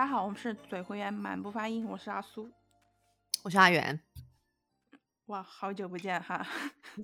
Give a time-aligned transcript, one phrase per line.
[0.00, 2.50] 大家好，我们是嘴回言满不发音，我是阿苏，
[3.42, 4.00] 我是阿元。
[5.26, 6.42] 哇，好久不见哈！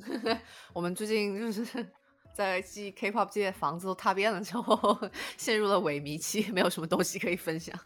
[0.72, 1.87] 我们最近就是
[2.33, 4.99] 在继 K-pop 界房子都踏遍了之后，
[5.37, 7.79] 陷入了萎靡期，没有什么东西可以分享。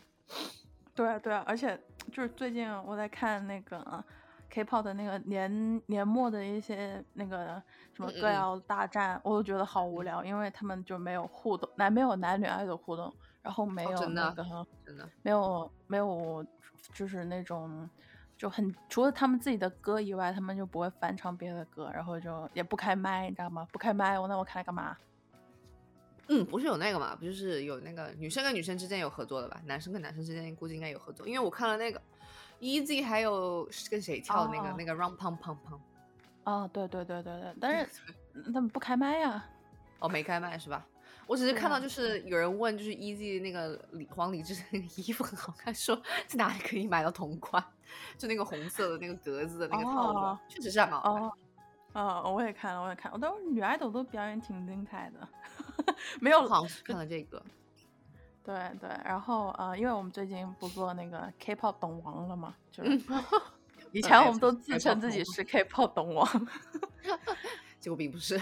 [0.94, 1.76] 对啊，对啊，而且
[2.12, 4.04] 就是最近我在看那个
[4.48, 7.60] K-pop 的那个年年末的一些那个
[7.94, 14.44] 什么歌谣大战，我都觉得好无聊，因为他们就没有互动，男没有男女爱的互动，然后没有那个
[14.84, 16.44] 真的没有没有
[16.92, 17.88] 就是那种
[18.36, 23.66] 就很除了他们自己的歌以外，他们就不会翻唱别的歌，然后就也不开麦，你知道吗？
[23.72, 24.96] 不开麦，我那我开来干嘛？
[26.28, 27.16] 嗯，不是有那个嘛？
[27.16, 29.60] 不就是有那个女生跟女生之间有合作的吧？
[29.64, 32.00] 男生跟男生之间估计应该有合作，因为我看了那个
[32.60, 35.78] Easy 还有跟谁跳那个那个 Run Pum Pum Pum。
[36.44, 37.90] 哦，对对对对对，但是
[38.52, 39.44] 他们不开麦呀？
[39.98, 40.86] 哦，没开麦是吧？
[41.30, 45.94] 我只是看到就是有人问，就是 Easy 那个李黄李志的那个衣服很好看，说
[46.26, 47.64] 在哪里可以买到同款？
[48.18, 51.30] 就那个红色的那个格子的那个套装，确实是蛮好看。
[51.92, 55.28] 哦，我也看了，我也看，我都女爱豆都表演挺精彩的。
[56.20, 57.40] 没有，好看了这个。
[58.42, 63.00] 对对，然后呃，因为我们最近不做那个 K-pop 懂王了嘛，就是
[63.92, 66.26] 以 前我们都自称自己是 K-pop 懂王，
[67.78, 68.40] 结果并不是。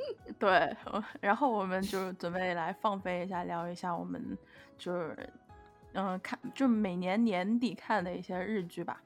[0.38, 0.76] 对，
[1.20, 4.36] 然后我们就准备来放飞一下，聊一下我们
[4.78, 5.28] 就是
[5.92, 9.02] 嗯看，就每年年底看的一些日剧吧。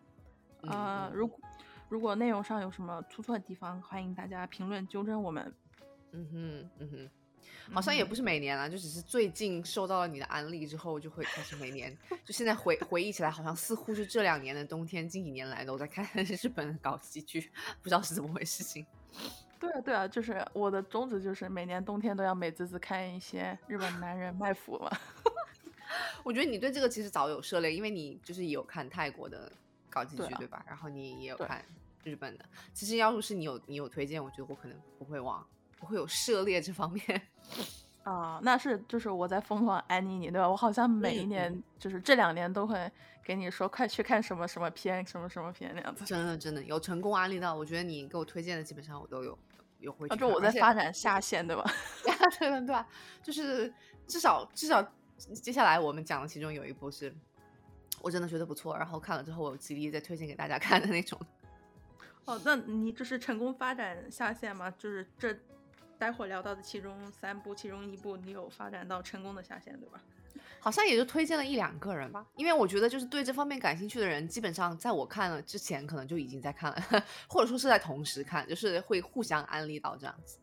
[0.62, 1.40] 呃，如果
[1.88, 5.52] 如果内容上有什么出错的地方，欢迎大家评论纠正我们。
[6.12, 7.10] 嗯哼，嗯哼。
[7.72, 11.96] 好像也不是每年了，就只是最近受到了你的安利之后，就会开始每年。
[12.24, 17.50] 就现在回回忆起来，好像似乎是这两年的冬天，近几年来的我在看 日本搞喜剧，
[17.82, 18.62] 不知道是怎么回事。
[18.64, 18.84] 情。
[19.64, 24.90] 对啊，对啊，就是我的宗旨就是每年冬天都要美滋滋看一些日本男人卖腐嘛。
[26.22, 29.50] 我觉得你对这个其实早有涉猎，因为你就是有看泰国的
[29.90, 30.64] 搞基剧，对吧？
[30.66, 31.64] 然后你也有看
[32.02, 32.44] 日本的。
[32.72, 35.44] 其实要是你有你有推荐，我觉得我可能不会忘。
[35.80, 37.22] 会有涉猎这方面
[38.04, 40.48] 啊，那是就是我在疯狂安利你，对吧？
[40.48, 42.90] 我好像每一年就是这两年都会
[43.22, 46.02] 给你说快去看什么什么片，什么什么片那样子。
[46.06, 49.38] 真的真的有成功安利到，我觉得你给我推荐的基本上我都有
[49.84, 50.16] 有。
[50.16, 51.64] 就我在发展下线，对吧？
[52.38, 52.84] 对对对，
[53.22, 53.72] 就是
[54.06, 54.82] 至少至少
[55.16, 57.14] 接下来我们讲的其中有一部是
[58.02, 61.20] 我真的觉得不错，然后看了之后我有极力再推荐给大家看的那种。
[62.26, 64.70] 哦，那你这是成功发展下线吗？
[64.78, 65.36] 就是这。
[65.96, 70.02] 待会聊到的其中三部，其中一部你有发展到成功的下线，对吧？
[70.64, 76.82] 好像也就推荐了一两个人吧，因为我觉得就是对这方面感兴趣的人，基本上在我看了之前，可能就已经在看了，
[77.28, 80.38] 或者说是在同时看，就是会互相安利到这样子。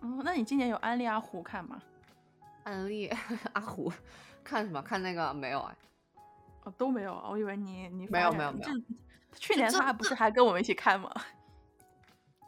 [0.00, 1.82] 哦，那你今年有安利阿虎看吗？
[2.62, 3.12] 安利
[3.52, 3.92] 阿虎
[4.42, 4.80] 看什么？
[4.80, 5.76] 看那个没有哎？
[6.62, 8.70] 哦，都没有啊我以为你你没有没有没有。
[9.38, 11.12] 去年他不是还跟我们一起看吗？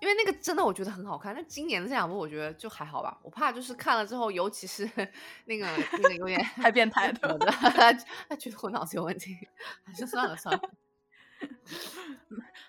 [0.01, 3.19] 因为那个真的我觉得很好看，那今年的这两部我觉得就还好吧。
[3.23, 4.85] 我怕就是看了之后，尤其是
[5.47, 5.67] 那个
[6.03, 7.39] 那个有点 太变态了，
[8.29, 9.37] 他觉得我脑子有问题，
[9.85, 10.63] 还是算了算了。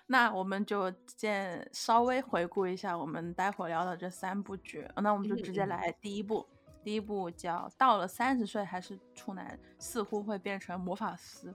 [0.06, 6.46] 那我们就先稍微回顾一下我们待会聊的这三部剧，那我们就直接来第一部。
[6.82, 11.48] 第一部叫《到了三十岁还是处男，似乎会变成魔法师》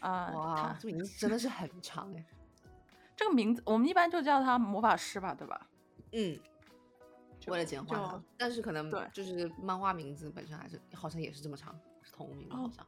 [0.00, 2.24] 啊，哇，这名字真的是很长哎。
[3.16, 5.68] 这个名字我们一般就叫他魔法师吧，对吧？
[6.12, 6.38] 嗯，
[7.46, 12.86] 为了简化，但是可能对，就是漫画名字本身还是好像也是这么长，是同名好像。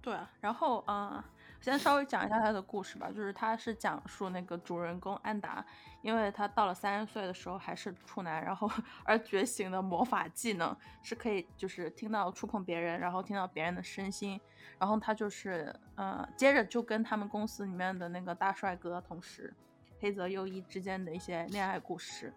[0.00, 1.22] 对啊，然后嗯，
[1.60, 5.64] 先稍微讲一下他的故事吧，就是他是讲述那个主人公安达，
[6.02, 8.70] 因为他到了三十岁的时候还是处男，然后
[9.04, 14.40] 而觉醒的魔法技能是可以就是听到触碰别人，然后听到别人的身心。
[14.78, 19.54] 然后他就是，呃，接着就跟他们公司里面的那个大帅哥同事
[19.98, 22.30] 黑泽优一之间的一些恋爱故事。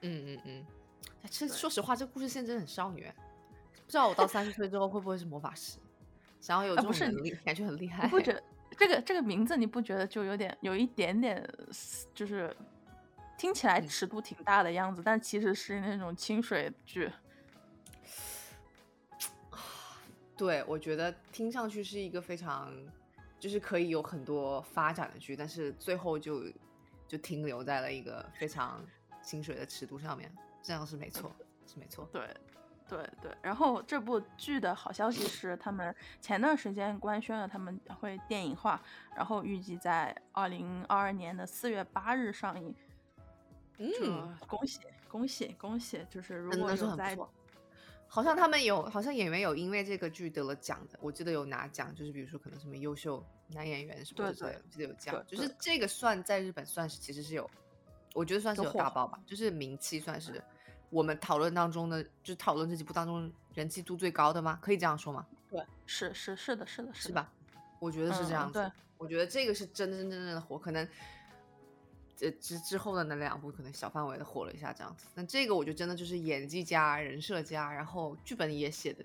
[0.00, 0.66] 嗯嗯嗯。
[1.30, 3.12] 其实说实话，这故事线真的很少女。
[3.84, 5.78] 不知道我到三十岁之后会不会是魔法师？
[6.40, 8.08] 想要有这种能力，感觉很厉害。
[8.08, 8.42] 不觉
[8.76, 11.46] 这个这个名字你不觉得就有点有一点点，
[12.14, 12.54] 就是
[13.36, 17.10] 听起来尺度挺大的样子，但其实是那种清水剧。
[20.36, 22.72] 对，我觉得听上去是一个非常，
[23.40, 26.44] 就是可以有很多发展的剧，但是最后就
[27.08, 28.84] 就停留在了一个非常
[29.20, 30.32] 清水的尺度上面，
[30.62, 31.34] 这样是没错，
[31.66, 32.08] 是没错。
[32.12, 32.22] 对，
[32.88, 33.30] 对对。
[33.42, 38.80] 然后这部剧的好消息是，他们前段时间官宣了他们会电影化，
[39.14, 42.74] 然后预计在二零二二年的四月八日上映。
[43.76, 46.04] 嗯，恭喜恭喜恭喜！
[46.10, 47.16] 就是如果有在。
[48.10, 57.48] 好像他们有，好像演员有因为这个剧得了奖的，我记得有拿奖，就是比如说可能什么优秀男演员什么之类的，我记得有奖，就是这个算在日本算是其实是有，
[58.14, 60.42] 我觉得算是有大爆吧，就是名气算是
[60.90, 64.58] 我们讨论当中的，就讨论这几部当中人气度最高的吗？
[64.62, 65.26] 可以这样说吗？
[65.50, 67.30] 对，是是是的，是的，是吧？
[67.78, 70.86] 我觉得是这样子，我觉得这个是真真正正的火，可能。
[72.20, 79.04] 这之之后的那两部可能小范围的火了一下这样子，但这个我觉得真的就是演技加人设加，然后剧本也写的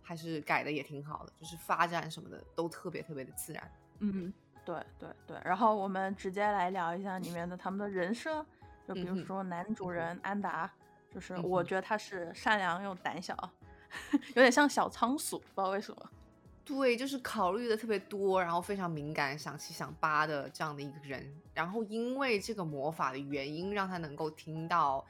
[0.00, 3.72] 还是改的也挺好的，就是发展什么的都特别特别的自然。
[3.98, 4.32] 嗯，
[4.64, 5.36] 对对对。
[5.44, 8.46] 然后我们直接来聊一下里面的他们的人设，
[8.86, 10.72] 就比如说男主人安达，
[11.12, 13.36] 就是我觉得他是善良又胆小，
[14.34, 16.10] 有点像小仓鼠，不知道为什么。
[16.64, 21.28] 对，就是考虑的特别多，然后非常敏感，想七想八的这样的一个人。
[21.52, 25.04] 然后因为这个魔法的原因，让他能够听到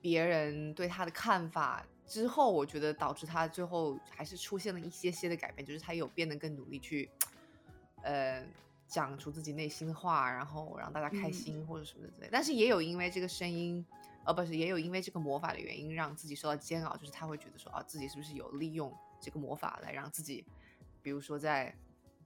[0.00, 1.84] 别人对他的看法。
[2.04, 7.06] 之后，我觉得导致他最后还是出现了一些些的改变，就是他有变得更努力去，
[8.02, 8.42] 呃，
[8.86, 12.28] 讲出自己内心的话，然后让大家开心或者什么之类。
[12.32, 13.84] 但是也有因为这个声音，
[14.28, 20.44] 呃，不是，也有因为这个魔法的原因，让自己受到煎熬，就是他会觉得说啊，自己是不是有利用这个魔法来让自己。
[21.00, 21.74] 比如说在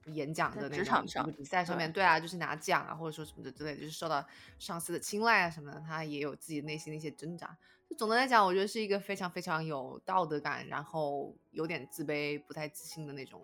[0.07, 1.05] 演讲的那场
[1.37, 4.21] 比赛上面对啊，就是拿奖啊，或者说什么的之类，就是受到
[4.59, 7.57] 上司的青睐啊什么的，他也有自己内心的一些挣扎。
[7.89, 13.41] 就总的来讲，我觉得是一个非常非常有道德感，然后有点自卑、不太自信的那种。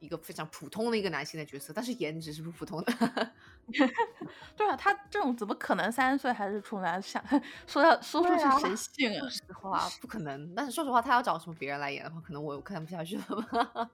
[0.00, 3.32] 一个非常普通的一个男性的角色，但是颜值是不普通的。
[4.56, 7.00] 对啊，他这种怎么可能三十岁还是处男？
[7.00, 7.22] 想
[7.66, 9.20] 说要说出去谁信啊？
[9.20, 10.54] 说实话，不可能。
[10.54, 13.90] 但是说实话，他要找什么别人来演的话，可能我看不下去了吧。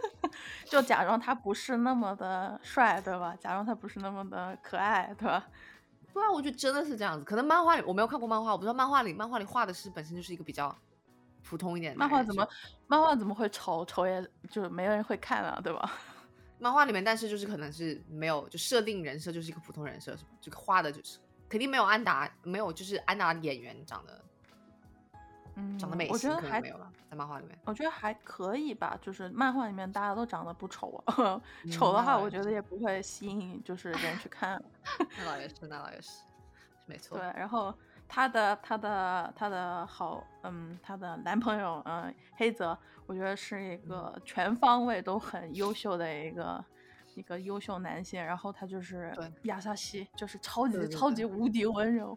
[0.66, 3.34] 就假装他不是那么的帅，对吧？
[3.38, 5.46] 假装他不是那么的可爱，对吧？
[6.12, 7.24] 对啊，我觉得真的是这样子。
[7.24, 10.74] 可能漫画里我没有看过漫画，我不知道漫画里漫画里画的是本身就是一个比较。
[11.44, 12.48] 普通一点的，漫画怎么
[12.86, 15.90] 漫画怎么会丑丑也就没有人会看啊，对吧？
[16.62, 20.30] 漫画里面，但是就是可能是没有就设定人设就是一个普通人设，是吧？
[20.40, 21.18] 这个画的就是
[21.48, 24.24] 肯定没有安达没有就是安达演员长得，
[25.56, 31.42] 嗯，长得美，我觉得还没有了，在漫画里面，我觉得还可以吧，就是漫画里面大家都长得不丑啊，
[31.72, 34.62] 丑的话我觉得也不会吸引就是人去看。
[35.18, 36.10] 那倒也是，那倒也是，
[36.86, 37.18] 没 错。
[37.18, 37.74] 对，然后。
[38.14, 46.62] 她的她的她的好，嗯，她的男朋友，嗯，黑泽，我觉得是一个全方位都很优秀的一个
[47.14, 48.22] 一个优秀男性。
[48.22, 52.16] 然后他就是亚萨西，就是超级超级无敌温柔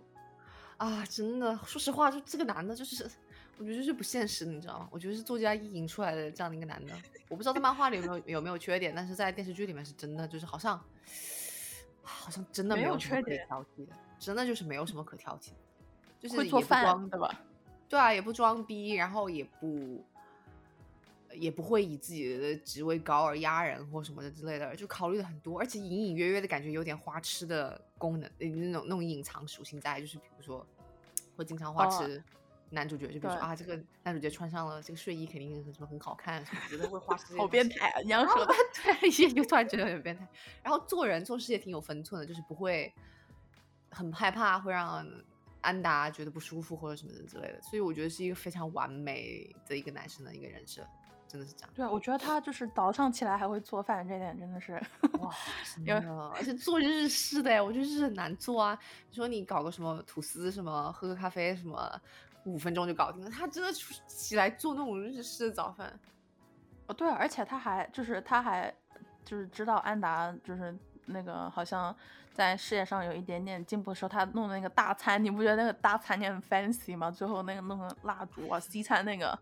[0.76, 1.06] 啊！
[1.06, 3.10] 真的，说实话，就这个男的，就是
[3.58, 4.90] 我觉得就是不现实，你知道吗？
[4.92, 6.94] 我觉得是作家意淫出来的这样的一个男的。
[7.30, 10.78] 我不知道在漫画里有没有有没有缺点，但是在电视剧里面是真的，就是好像
[12.04, 15.65] 好像真的没有缺点挑剔的，真的就是没有什么可挑剔的。
[16.30, 17.42] 会做饭对吧？
[17.88, 20.04] 对啊，也不装逼，然后也不
[21.32, 30.66] 也不会以自己的职位高而压人或什么的之类的，就考虑的很多，而且隐隐约约的感觉有点花痴的功能，那种那种隐藏属性在，就是比如说
[31.38, 32.24] 会经常花痴
[32.72, 38.02] 男主角，就比如说啊，这个男主角穿上了这个睡衣，肯定什么很好看，什么觉得会花痴，好变态啊！
[38.02, 38.46] 你要说
[38.84, 40.28] 对，也就突然觉得有点变态。
[40.64, 42.92] 然后做人做事也挺有分寸的，就是不会
[43.92, 45.08] 很害怕会让。
[45.66, 50.86] 安达觉得不舒服或者什么的之类的，所以我觉得是一个非常完美的一个男生的一个人设，
[51.28, 51.70] 真的是这样。
[51.74, 54.74] 对，我觉得他就是早上起来还会做饭，这点真的是
[55.20, 55.34] 哇，
[55.76, 58.78] 真的，而且做日式的，我觉得日式很难做啊。
[59.10, 62.02] 你说你搞个什么吐司什么，喝个咖啡什么，
[62.46, 63.30] 五分钟就搞定了。
[63.30, 63.74] 他真的
[64.08, 66.00] 起来做那种日式的早饭。
[66.88, 68.72] 哦，对，而且他还就是他还
[69.24, 71.96] 就是知道安达就是那个好像。
[72.36, 77.10] 在事业上有一点点进步的时候，他弄的那个大餐，你不觉得那个大餐你很 fancy 吗？
[77.10, 79.40] 最后那个弄个蜡烛啊，西餐那个，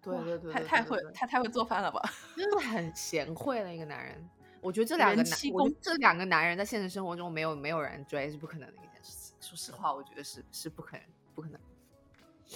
[0.00, 2.00] 对对对，他太会，他太会做饭了吧？
[2.36, 4.30] 真的很贤惠的一个男人。
[4.60, 9.34] 我觉得这两个男，我觉得这两个男人在现实生活中没有没有人追是不可能的一件事情。
[9.40, 11.60] 说实话，我觉得是是不可能，不可能。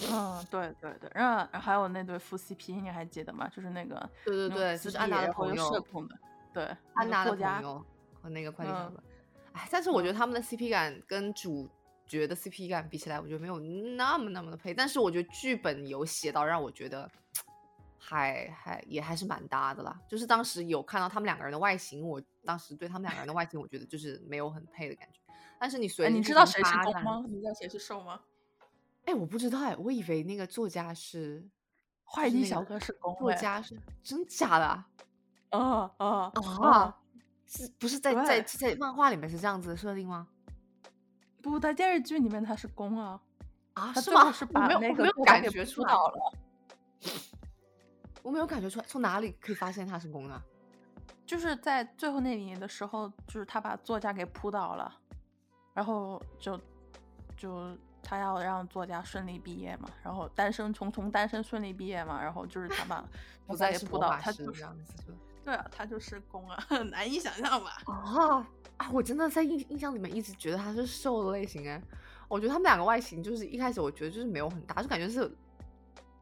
[0.09, 3.49] 嗯，对对对，然后还有那对夫 CP，你还记得吗？
[3.49, 6.15] 就是那个，对对对，就是安达的朋友，社恐的，
[6.53, 7.85] 对，安达的朋友
[8.21, 9.03] 和那个快递小哥。
[9.71, 11.67] 但是我觉得他们的 CP 感跟主
[12.05, 14.73] 角的 CP 感比起来，我觉得没有那么那么的配。
[14.73, 17.09] 但是我觉得剧本有写到让我觉得
[17.97, 19.99] 还还也还是蛮搭的啦。
[20.07, 25.19] 就是当时有看到他们两个人的外形，我当时对他们两个人的外形，我觉得就是没有很配的感觉。
[25.59, 27.25] 但是你随你知道谁是攻吗？
[27.27, 28.21] 你知道谁是受吗？
[29.05, 31.43] 哎，我不知道哎，我以为那个作家是
[32.03, 34.65] 快递小哥是攻，作家是真假的？
[35.49, 36.97] 啊啊啊！
[37.47, 40.27] 是不是在在在漫画里面是这样子的设定吗？
[41.41, 43.19] 不，在电视剧里面他是攻啊
[43.73, 46.33] 啊，他最后是把那个感觉出道了。
[48.21, 50.41] 我没有感觉出来，从哪里可以发现他是公的？
[51.25, 54.93] 就是在最后那里的时候，就是他把作家给扑倒了，
[55.73, 56.59] 然后就
[57.37, 63.01] 就他要让作家顺利毕业嘛，然后单身从从单身顺利毕业嘛，然后就是他把
[63.47, 65.15] 不作家给扑倒，他就是这样子？
[65.47, 66.61] 对啊，他就是攻啊，
[66.91, 67.77] 难以想象吧？
[67.85, 68.91] 啊啊！
[68.91, 71.81] 我真的在印印象里面一直觉得他是瘦的类型哎，
[72.27, 75.33] 我觉得他们两个外形就是一开始我觉得就是没有很搭，就感觉是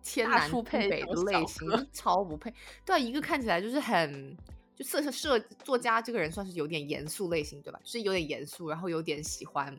[0.04, 2.54] 天南地北的类型，超不配。
[2.86, 4.38] 对啊，一个看起来就是很
[4.76, 7.80] 就设设作家这个人算是有点严肃类型对吧？
[7.84, 9.76] 就是有点严肃，然后有点喜欢，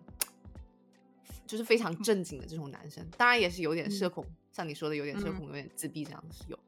[1.46, 6.58] 就是非常正经的这种男生，当然也是有点社嗯恐，像你说的有点社嗯恐，有点自闭这样的是有。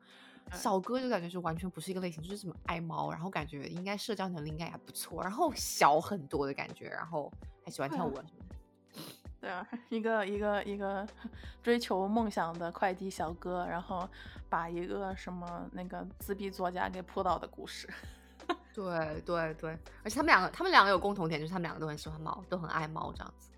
[0.51, 7.31] 嗯小哥就感觉是完全不是一个类型，就是什么爱猫，然后感觉应该社交能力应该还不错，然后小很多的感觉，然后
[7.65, 8.57] 还喜欢跳舞啊什么的。
[9.41, 11.07] 对啊，一个一个一个
[11.63, 14.09] 追求梦想的快递小哥，然后
[14.49, 17.89] 把一个什么那个自闭作家给扑倒的故事。
[18.75, 23.51] 对对对，而且他们两个，他们两个有共同点，就是他们两个都很喜欢猫，都很爱猫这样子，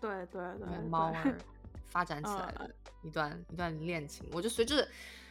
[0.00, 1.38] 对对对猫儿
[1.84, 4.28] 发展起来嗯的一段一段恋情。
[4.32, 4.86] 我就随着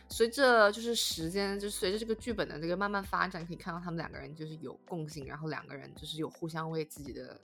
[0.09, 7.39] 随着就是时间，就随着这个剧本的这个慢慢发展，可以看到他们两个人就是有共性，然后两个人就是有互相为自己的，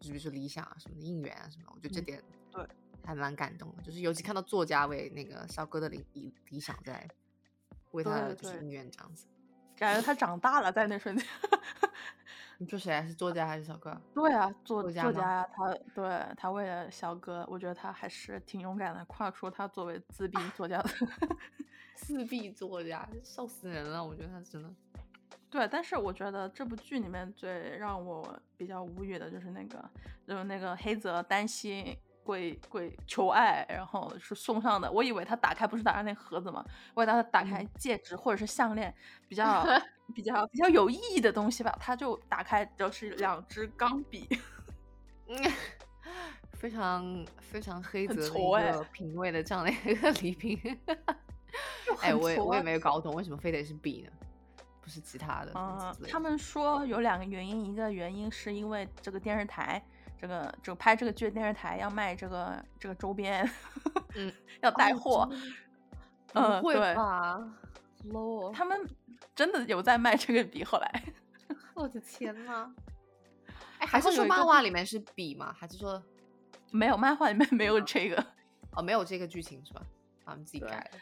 [0.00, 2.66] 就比如说理想啊什么的应援啊什么，我觉得这嗯点对
[3.04, 3.82] 还蛮感动的。
[3.82, 7.08] 就是尤其看到作家为那个小哥的理理理想在
[7.92, 9.26] 为他就是应援这样子。
[9.76, 11.26] 感觉他长大了，在那瞬间。
[12.58, 13.04] 你说谁啊？
[13.04, 14.00] 是作家还是小哥？
[14.14, 20.90] 对啊，作作家吗作家他对他为了小哥，我觉得他还是挺勇敢的，跨出他作为自闭作家的。
[21.94, 24.04] 自闭作家，笑死人了！
[24.04, 24.68] 我觉得他真的，
[25.50, 29.90] 对，但是我觉得这部剧里面最让我比较无语的就是那个，
[30.26, 34.90] 就是那个黑泽担心跪跪求爱，然后是送上的。
[34.90, 38.94] 我以为他打开不是打开那盒子嘛，我以为他打开嗯戒指或者是项链，
[39.28, 39.64] 比较
[40.14, 44.28] 比较比较有意义的东西吧，他就打开就是两支钢笔。
[45.28, 45.36] 嗯，
[46.54, 50.58] 非常非常黑很泽的一个品味的这样的一个 礼品。
[52.00, 54.10] 哎，很我也我也没有搞懂为什么非得是 B 呢？
[54.80, 59.80] 不是其他的嗯他们说有两个原因，一个原因是因为这个电视台，
[60.18, 63.48] 这个就拍这个剧的电视台要卖这个这个周边，
[64.16, 65.30] 嗯， 要带哦货，
[66.32, 67.38] 不会对吧
[68.08, 68.76] ？low，哦他们
[69.36, 70.64] 真的有在卖这个笔。
[70.64, 71.02] 后来
[71.74, 72.68] 我的天呐！
[73.78, 75.54] 哎，还是说漫画里面是笔吗？
[75.56, 76.02] 还是说
[76.72, 78.26] 没有漫画里面没有这个，
[78.74, 79.82] 哦没有这个剧情是吧？
[80.24, 80.98] 他们自己改的。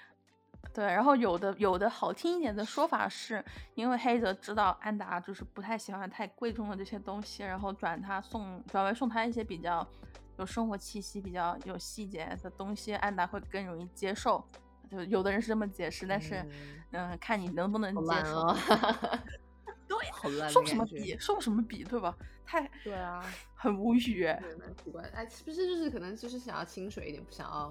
[0.73, 0.85] 对。
[0.85, 9.87] 然后有的有的好听一点的说法是，因为黑泽知道安达就是不太喜欢太贵重的这些东西，然后转他送转为送他一些比较
[10.39, 14.45] 有生活气息、比较有细节的东西，安达会更容易接受。
[14.91, 16.37] 就有的人是这么解释，但是
[16.91, 18.55] 嗯嗯、看你能不能接受。
[19.87, 21.17] 对，送什么笔？
[21.19, 21.85] 送什么笔？
[21.85, 22.17] 对吧？
[22.45, 23.25] 太对啊，
[23.55, 25.11] 很无语蛮奇怪的。
[25.11, 27.71] 哎，是不是就是可能就是想要清水一点，不想要？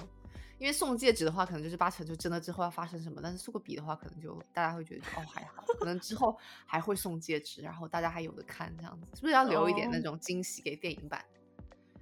[0.60, 11.24] 因为送戒指的话，可能就是八成就真的之后要发生什么，但是送个笔的话，可能就大家会觉得哦还好，可能之后还会送戒指，然后大家还有的看这样子，是不是要留一点那哦种惊喜给电影版？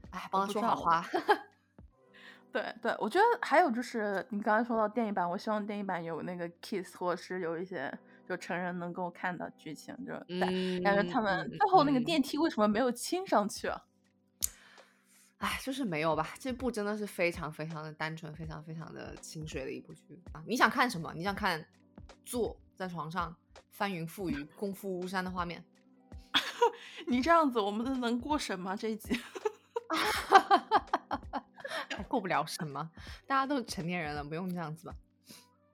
[0.10, 1.06] 哎，帮他说好话。
[2.52, 7.96] 对对，我觉得还有就是你刚才说到电影版，我希望电影版有那个 kiss，或者是有一些
[8.28, 13.80] 就成人能够看的剧情，就感嗯，感觉他们嗯最后那个嗯电梯为什么没有亲上去啊？
[15.38, 16.28] 哎，就是没有吧？
[16.40, 20.44] 这部真的是非常非常的单纯，非常非常的清水的一部剧啊！
[20.48, 21.14] 你想看什么？
[21.16, 21.64] 你想看
[22.26, 23.36] 坐在床上
[23.72, 25.64] 翻云覆雨、功夫巫山的画面？
[27.08, 28.76] 你这样子，我们都能过审吗？
[28.76, 29.20] 这一集？
[31.96, 32.90] 还过不了审吗？
[33.26, 34.96] 大家都是成年人了，不用这样子吧？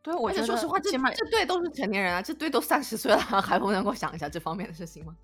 [0.02, 5.16] 对，我觉说实话，这起码这对都是成年人啊，这对都三十岁了，还不能够想一下这方面的事情吗？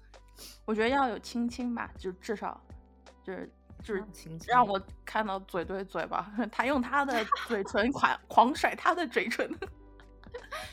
[0.63, 2.61] 我觉得要有亲亲吧，就至少
[3.23, 3.51] 就是
[3.83, 9.49] 就是亲亲让我看到嘴对嘴吧，他用他的 嘴唇狂狂甩他的嘴唇。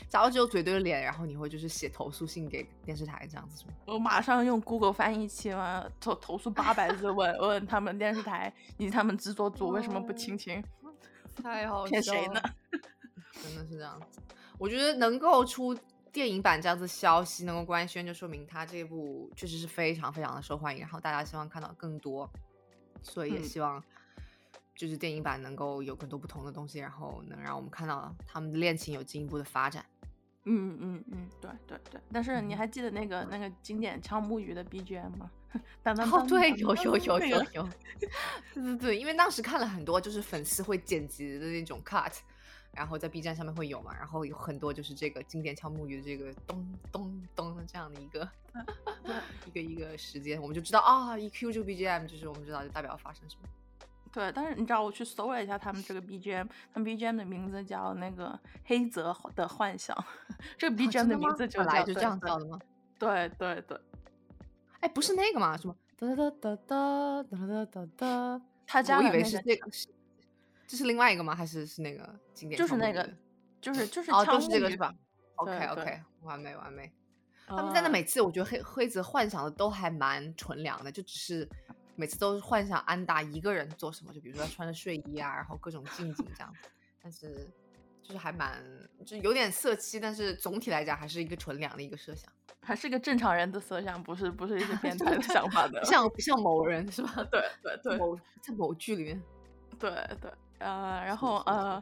[0.07, 3.65] 假如只有嘴对脸，然后你会就是写投诉信给电视台这样子？
[3.85, 10.63] 我马上用 Google 翻译器嘛，投投诉八百字问问他们电视台以及他们制作组为什么不亲亲？
[11.43, 12.41] 太好骗谁呢？
[13.43, 14.21] 真的是这样子。
[14.57, 15.75] 我觉得能够出
[16.11, 22.29] 电影版这样子消息，能够官宣，就说明他这部确实是非常非常的受欢迎，然后大家希望看到更多，
[23.07, 23.83] 所以也嗯希望
[24.75, 29.85] 就是电影版能够有更多不同的东西，然后能让我们看到他们的恋情有进一步的发展。
[30.49, 31.99] 嗯嗯嗯，对对对。
[32.11, 35.29] 但是你嗯还记得那个那个经典敲木鱼的 BGM 吗？
[35.81, 37.69] 当当对，当有有有那个有 有，
[38.53, 42.13] 对对对，因为当时看了很多就是粉丝会剪辑的那种 cut，
[42.77, 48.29] 然后在 B 站上面会有嘛，然后有很多就是这个经典敲木鱼的这个咚咚咚的这样的一个
[49.47, 53.49] 一个一个时间，我们就知道啊，EQ 这个 BGM 就是我们知道就代表发生什么。
[54.13, 59.95] 对，但是你知道我去搜了一下他们这个 BGM，他们 BGM 的名字叫那个黑泽的幻想，
[60.57, 62.59] 这个 BGM 的名字就来就这样叫的吗？
[62.99, 63.79] 对对对，
[64.79, 65.57] 哎，不是那个吗？
[65.57, 68.41] 什么哒哒哒哒哒哒哒哒哒？
[68.65, 69.87] 他家我以为是这个，是
[70.67, 71.33] 这是另外一个吗？
[71.33, 72.59] 还是是那个经典？
[72.59, 73.09] 就是那个，
[73.61, 74.93] 就是就是哦，就是这个是吧
[75.35, 76.91] ？OK OK，完美完美。
[77.47, 81.49] 他们在那每次我觉得黑黑子幻想的都还蛮纯良的，就只是。
[81.99, 86.69] 每次都是幻想安达一个人做什么，就比如说他穿着睡衣啊，然后各种近景这样子。
[87.01, 87.49] 但是
[88.03, 88.63] 就是还蛮，
[89.03, 92.31] 就有点色气，但是总体来讲还是一个纯良的一个设想，
[92.61, 97.15] 还是一个正常人的设想，不是不是一些变态的想法的，像像某人是吧？
[97.31, 99.23] 对 对对， 某在某剧里面，
[99.79, 99.89] 对
[100.21, 101.81] 对，呃，然后呃。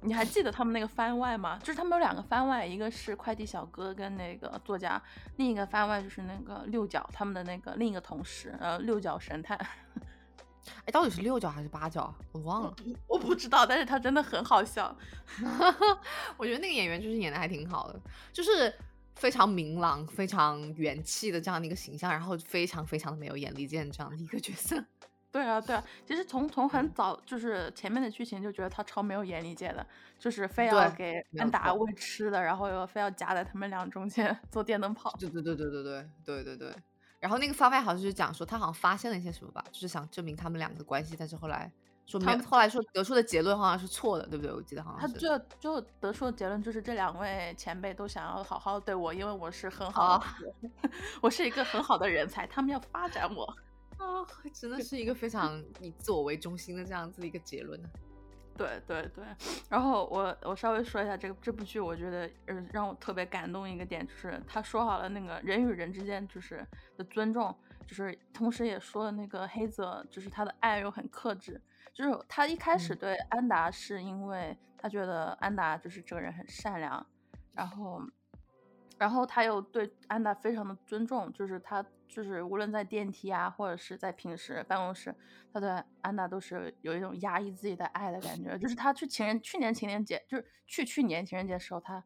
[0.00, 1.58] 你还记得他们那个番外吗？
[1.58, 5.02] 就是他们有两个番外，一个是快递小哥跟那个作家，
[5.38, 9.58] 另一个番外就是那个六角他们的那个另一个同事，呃，六角神探。
[10.86, 12.14] 哎，到底是六角还是八角？
[12.30, 12.76] 我忘了，
[13.08, 14.96] 我不知道，但是他真的很好笑。
[16.38, 18.00] 我觉得那个演员就是演的还挺好的，
[18.32, 18.72] 就是
[19.16, 24.80] 非常明朗、非常元气的这样的一个形象，然后非常非常的没有眼力见这样的一个角色。
[25.30, 29.86] 对啊，对啊，其实从从很早就是前面的剧情就觉得他超没有眼力见的，
[30.18, 35.14] 就是非要给安达喂吃的，然后又非要夹在他们俩中间做电灯泡。
[35.20, 36.74] 对对对对对对对对对。
[37.20, 41.70] 然后那个番外好像是讲说他好像发现了一些什么吧，就是想证明他们两个关系，但是后来
[42.06, 44.54] 说没，后来说得出的结论好像是错的，对不对？
[44.54, 50.24] 我记得好像他就就得出的结论就是这两位前辈都想要好好对我，因为我是很好，
[51.20, 53.54] 我是一个很好的人才，他们要发展我。
[53.98, 57.88] 啊，真的是一个非常以自我为中心的这样子的一个结论呢。
[58.56, 59.24] 对对对，
[59.68, 67.54] 然后我我稍微说一下这个这部剧，我觉得呃让我特别感动一个点就是他说好了那个人与人之间就是的尊重，
[67.86, 71.60] 就是同时也说了那个黑泽就是他的爱又很克制，
[71.92, 77.06] 就是他一开始对安达是因为他觉得安达就是这个人很善良，
[77.52, 78.02] 然后。
[78.98, 85.14] 然后他又对安达非常的尊重，就是他就是无论在电梯啊，或者是在平时办公室，
[85.52, 85.68] 他对
[86.00, 88.58] 安娜都是有一种压抑自己的爱的感觉。
[88.58, 92.02] 就是他去情人去年情人节，就是去去年情人节的时候，他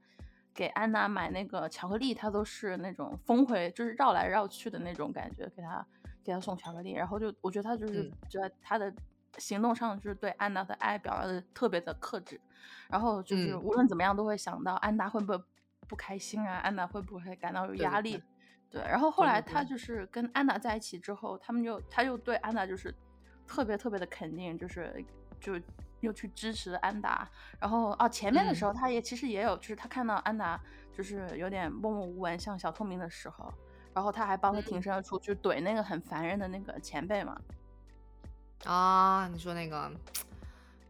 [0.52, 5.86] 给安娜买那个巧克力，他都是那种峰回，就是绕来绕去的那种感觉，给他
[6.22, 6.92] 给他送巧克力。
[6.92, 8.92] 然后就我觉得他就是觉得他的
[9.38, 12.40] 行动上，就是对安娜的爱表达的特别的克制。
[12.88, 15.42] 然后就是无论怎么样都会想到安娜会不会。
[15.88, 18.12] 不开心啊，安娜会不会感到有压力？
[18.12, 18.22] 对，
[18.72, 22.94] 然后后来他就是跟安娜在一起之后，他们就他又对安娜就是
[23.46, 25.04] 特别特别的肯定，就是
[25.40, 25.60] 就
[26.00, 27.28] 又去支持安达。
[27.60, 30.58] 然后哦，前面的时候他也其实也有，就是他看到安达
[30.96, 33.52] 就是有点默默无闻，像小透明的时候，
[33.94, 37.38] 然后他还帮他挺身而出去怼那个很烦人的那个前辈嘛。
[38.64, 39.92] 啊，你说那个，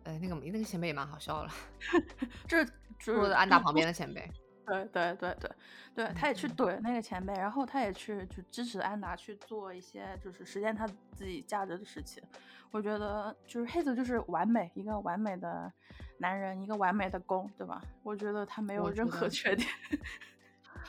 [0.05, 1.51] 呃，那个那个前辈也蛮好笑了，
[2.47, 2.65] 就是
[2.99, 4.31] 就是安达旁边的前辈。
[4.67, 5.51] 对对对对
[5.95, 12.23] 对，他也去怼那个前辈，然后他也去就支持安达去做一些就是实现他自己价值的事情。
[12.71, 15.71] 我觉得就是黑子就是完美一个完美的
[16.19, 17.83] 男人，一个完美的公，对吧？
[18.03, 19.69] 我觉得他没有任何缺点。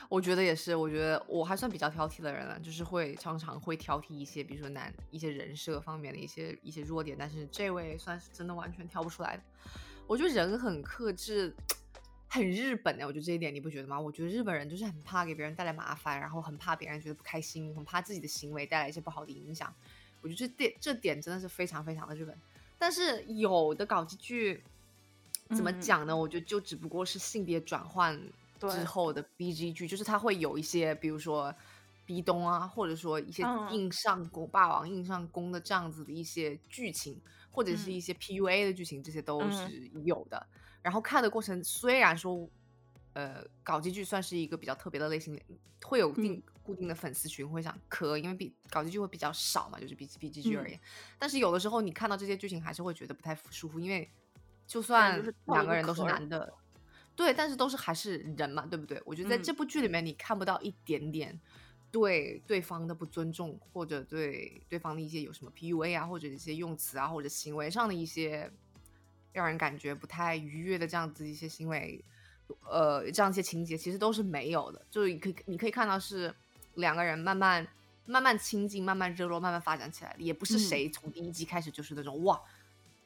[0.08, 9.42] 我觉得也是，我觉得我还算比较挑剔的人了，就是会常常会挑剔一些，比如说男一些人设方面的一些一些弱点，但是这位算是真的完全挑不出来的。
[10.06, 11.54] 我觉得人很克制。
[12.34, 14.00] 很日本的，我觉得这一点你不觉得吗？
[14.00, 19.72] 我觉得日本人就是很怕给别人带来麻烦，然后很怕别人觉得不开心，很怕自己的行为带来一些不好的影响。
[20.20, 22.36] 我觉得这点这点真的是非常非常的日本。
[22.76, 24.60] 但是有的搞基剧
[25.50, 26.16] 怎么讲呢？
[26.16, 28.20] 我觉得就只不过是性别转换
[28.58, 31.54] 之后的 B G 剧，就是它会有一些，比如说
[32.04, 37.16] 逼东啊，或者说一些硬上攻霸王硬上弓的这样子的一些剧情，
[37.52, 40.44] 或者是一些 P U A 的剧情，这些都是有的。
[40.84, 42.46] 然后看的过程虽然说，
[43.14, 45.40] 呃，搞基剧算是一个比较特别的类型，
[45.82, 50.78] 会有定固定的粉丝群会想磕，因为比搞基剧会比较少嘛，就是比起 B G 剧而言。
[51.18, 54.10] 但是有的时候你看到这些剧情还是会觉得不太舒服，因为
[54.66, 56.52] 就算两个人都是男的，
[57.16, 59.00] 对，但是都是还是人嘛，对不对？
[59.06, 61.40] 我觉得在这部剧里面你看不到一点点
[61.90, 68.52] 对对方的不尊重，或者对对方的一些有什么 P U A 啊，或者一些用词啊，或者行为上的一些。
[69.34, 72.02] 让人感觉不太愉悦的这样子一些行为，
[72.70, 76.32] 呃，这样一些情节其实都是没有的，就是你可以你可以看到是
[76.74, 77.66] 两个人慢慢
[78.06, 82.40] 慢慢亲近、慢慢热络、慢慢发展起来的，也不是谁从第一集开始就是那种哇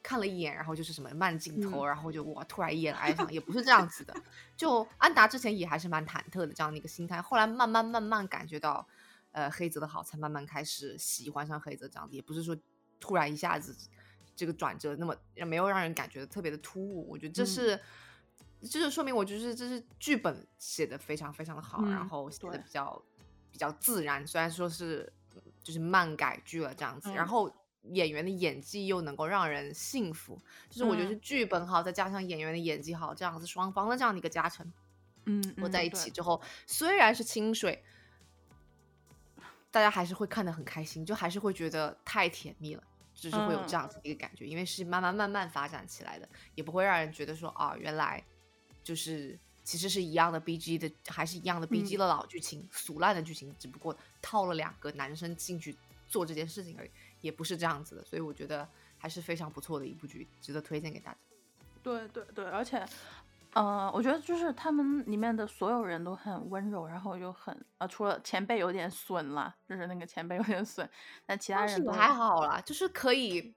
[0.03, 1.87] 看了一眼，然后就是什么慢镜头，嗯。
[1.87, 4.15] 然后就哇突然一眼爱上，也不是这样子的。
[4.55, 8.87] 就安达之前也还是蛮忐忑的这样的一个心态，后来慢慢慢慢感觉到，
[9.31, 12.55] 呃，黑泽的好，才慢慢开始喜欢上黑泽这样子，也不是说
[12.99, 13.75] 突然一下子
[14.39, 17.09] 这个转折那么没有让人感觉特别的突兀。
[17.09, 17.79] 我觉得这嗯是。
[18.61, 23.01] 这就说明我就是这是剧本写的非常非常的好，然嗯后写的比较
[23.49, 27.49] 比较自然，虽然说是嗯就是漫改剧了这样子，然嗯后
[27.83, 30.37] 演员的演技又能够让人信服，
[30.69, 34.69] 就是我觉得是嗯剧本好，再加上演员的演技好，这样子双方的这样的一个加成，
[35.23, 37.81] 嗯，我在一起之后，虽然是清水，
[39.71, 42.83] 大家还是会看得很开心，就还是会觉得太甜蜜了。
[43.19, 48.23] 就是会有这嗯样子的一个感觉，因为是慢慢慢慢发展起来的，也不会让人觉得说啊，原来
[48.83, 55.75] 就是其实是一样的 B G 的，还是一样的 B G 嗯的老剧情，俗烂的剧情，只不过套了两个男生进去
[56.07, 61.17] 做这件事情而已，也不是这样子的，所以我觉得还是非常不错的一部剧，值得推荐给大家。
[61.81, 62.85] 对对对，而且，
[63.53, 70.87] 呃，我觉得就是他们里面的所有人都很温柔，然后又很呃，除了前辈有点损了，就是那个前辈有点损，
[71.25, 73.55] 但其他人都还好啦，就是可以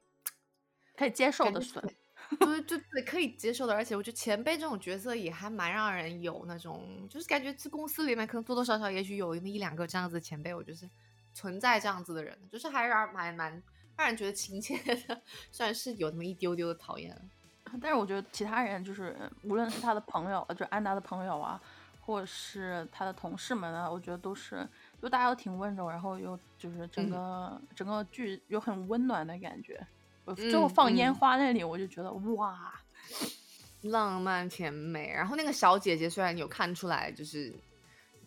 [0.97, 1.83] 可以接受的损。
[2.41, 3.75] 对对对，可以接受的。
[3.75, 10.89] 而且我觉得前辈这种角色也还蛮让人有那种，就是感觉这公司里面可能多多少少也许有那么一两个这样子的前辈，我就是
[11.35, 13.63] 存在这样子的人，就是还让蛮蛮
[13.97, 17.31] 让人觉得亲切的， 虽然是有那么一丢丢的讨厌。
[17.81, 21.61] 但是我觉得其他人就是，无论是他的朋友，呃就是安达的朋友啊，
[22.01, 24.69] 或者是他的同事们啊，我觉得都是，
[25.01, 27.11] 就大家都挺温柔，然后又就是整嗯。
[27.11, 29.87] 个、整个剧有很温暖的感觉。
[30.25, 30.75] 我最后嗯。
[30.75, 32.73] 放烟嗯花那里，我就觉得哇，
[33.83, 37.53] 浪漫甜美，然后那个小姐姐虽然有看出来，就是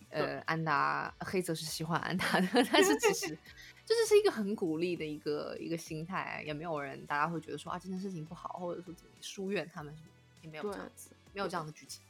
[0.09, 3.37] 呃，安达黑泽是喜欢安达的，但是其实
[3.85, 10.09] 这就是一个很鼓励的一个一个心态，也没有人大家会觉得说啊这件事情不好，或者说怎么疏远他们什么，
[10.41, 12.01] 也没有这样子，没有这样的剧情，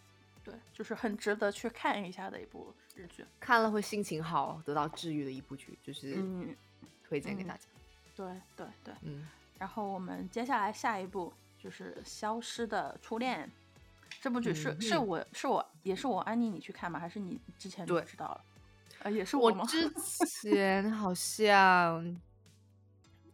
[0.44, 3.26] 对，就是很值得去看一下的一部日剧。
[3.40, 6.16] 看了会心情好，得到治愈的一部剧，就是
[7.04, 7.64] 推荐给大家。
[8.16, 8.94] 对对对。
[9.02, 9.28] 嗯，
[9.60, 13.46] 然后我们接下来下一部就是《消失的初恋》。
[14.22, 16.98] 这部剧是、嗯是我是我也是我安妮你去看吗？
[16.98, 18.46] 还是你之前就对知道了？
[19.06, 19.64] 呃，也是我吗？
[19.68, 19.88] 之
[20.42, 22.20] 前好像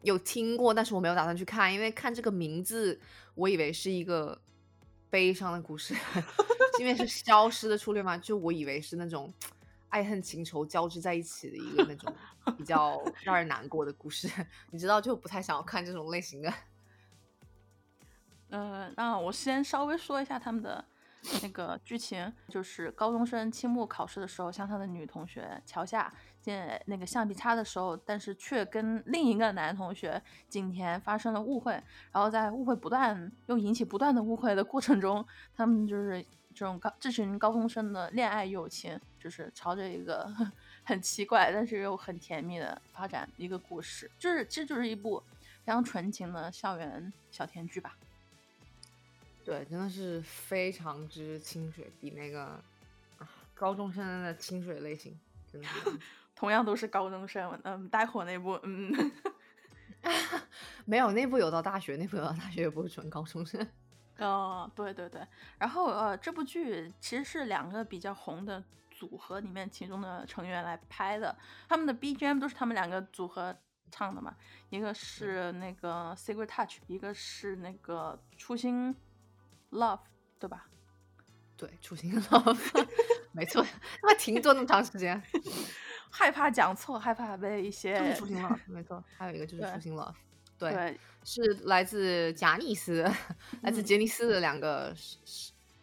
[0.02, 3.00] 有听过，但是我没有打算去看，因为看这个名字，
[3.36, 4.38] 我以为是一个
[5.10, 5.96] 悲伤的故事，
[6.78, 9.34] 因为是消失的初恋嘛，就我以为是那种
[9.88, 12.14] 爱恨情仇交织在一起的一个那种
[12.58, 14.30] 比较 让人难过的故事，
[14.72, 16.54] 你知道，就不太想要看这种类型的。
[18.50, 20.84] 呃，那我先稍微说一下他们的
[21.42, 31.74] 那个剧情，就是高中生期末考试的时候，向他的女同学乔夏借那个橡皮擦的时候，但是却跟另一个男同学景田发生了误会，
[32.12, 40.28] 然后在误会不断又引起不断的误会的过程中，他们就是这种高这群高中生的恋爱友情，就是朝着一个
[40.84, 45.22] 很奇怪但是又很甜蜜的发展一个故事，就是这就是一部
[45.64, 47.96] 非常纯情的校园小甜剧吧。
[49.44, 52.44] 对，真的是非常之清水，比那个
[53.18, 55.20] 啊高中生的清水类型，
[55.52, 55.68] 真的
[56.36, 58.92] 同样都是高中生，嗯，待会儿那部，嗯，
[60.86, 63.66] 没有那部有到大学，那部有到大学也不是纯高中生。
[64.20, 65.26] 哦，对对对，
[65.58, 71.36] 然后呃，这部剧其实是两个比较红的组合里面其中的成员来拍的，
[71.68, 73.56] 他们的 BGM 都是他们两个组合
[73.90, 74.36] 唱的嘛，
[74.70, 78.96] 一个是那个 Secret Touch，一个是那个初心
[79.72, 80.00] Love，
[80.40, 80.68] 对吧？
[81.58, 82.88] 对，初心 love，
[83.32, 85.22] 没错，他妈停顿那么长时间，
[86.10, 90.14] 害怕讲错，害怕被一些就是些初心 love，没错，还有一个就是对初心 love，
[90.58, 93.04] 对，对是来自贾尼斯，
[93.62, 94.94] 来自嗯杰尼斯的两个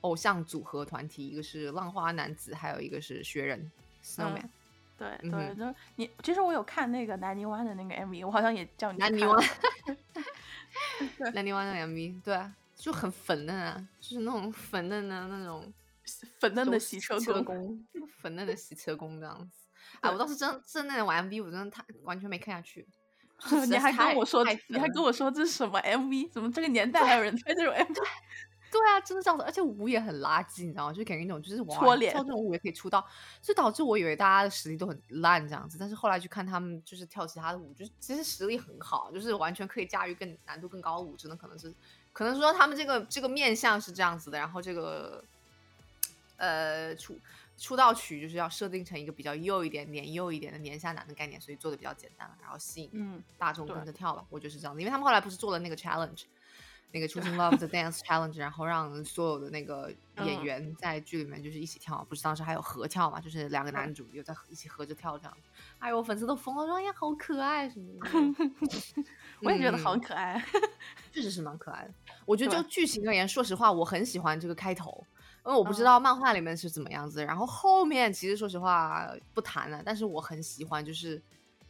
[0.00, 3.70] 偶像组合团体，一个是浪花男子，还有一个是雪人
[4.02, 4.50] Snowman，嗯
[4.98, 9.36] 对嗯对，就是你，其实我有看那个南泥湾的那个 MV，我好像也叫你南泥湾
[11.16, 15.72] 对，南泥湾的 MV，对啊，就很粉嫩啊，就是那种粉嫩的那种
[16.38, 17.86] 粉嫩的洗车工工，
[18.20, 19.66] 粉嫩的洗车工这样子。
[20.00, 22.86] 哎，我对倒是真真的玩 MV，我真的太完全没看下去。
[23.68, 26.30] 你还跟我说，你还跟我说这是什么 MV？
[26.30, 27.94] 怎么这个 年代还有人拍这种 MV？
[28.70, 30.92] 对啊，真的这样子，而且舞也很垃圾，你知道吗？
[30.92, 33.00] 就感觉一种就是哇，搓脸跳这种舞也可以出道，
[33.40, 35.78] 所以导致我以为大家的实力都很烂这样子。
[35.80, 41.74] 但是后来去看他们就是跳其他的舞，就是其实实力很好，就是完全可以驾驭更难度更高的舞，真的可能是
[42.18, 45.22] 可能说他们这个这个面相是这样子的，然后这个
[46.36, 47.16] 呃出
[47.56, 54.80] 出道曲就是要设定成一个比较幼一点、年幼一点的年下男的概念，所以做的比较简单，然后吸引嗯，大众跟着跳吧，我觉得是这样子。
[54.80, 56.24] 因为他们后来不是做了那个 challenge，
[56.90, 65.48] 那个 Choosing Love 的 Dance Challenge，然后让所有的那个演嗯员在剧里面就是一起跳，不是当时还有合跳嘛，就是两个嗯男主有在一起合着跳这样子。
[65.78, 68.08] 哎呦，粉丝都疯了，说哎呀好可爱什么的。
[69.42, 69.84] 我也觉得嗯。
[69.84, 70.42] 好可爱。
[71.12, 71.94] 确实是蛮可爱的。
[72.26, 72.62] 我觉得就。
[72.68, 75.04] 剧情而言，说实话，我很喜欢这个开头，
[75.44, 75.84] 因为我不知嗯。
[75.84, 77.24] 道漫画里面是怎么样子。
[77.24, 81.20] 然后后面其实说实话不谈了，但是我很喜欢，就是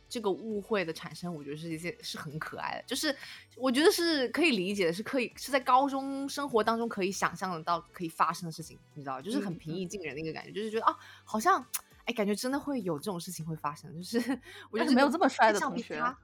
[0.09, 3.15] 这个误会的产生，我觉得是一件是很可爱的，就是
[3.57, 9.87] 我觉得是可以理解的，是可以是在高中生活当中可以想象得到可以发生的事情，你知道，就是很嗯平易。
[9.87, 11.65] 近人的一个感觉，就是觉得啊，好像
[12.07, 14.19] 哎，感觉真的会有这种事情会发生，就是
[14.71, 16.19] 我觉得没有这么帅的同学擦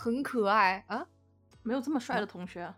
[0.00, 1.06] 很可爱啊。
[1.62, 2.74] 没有这么帅的同学，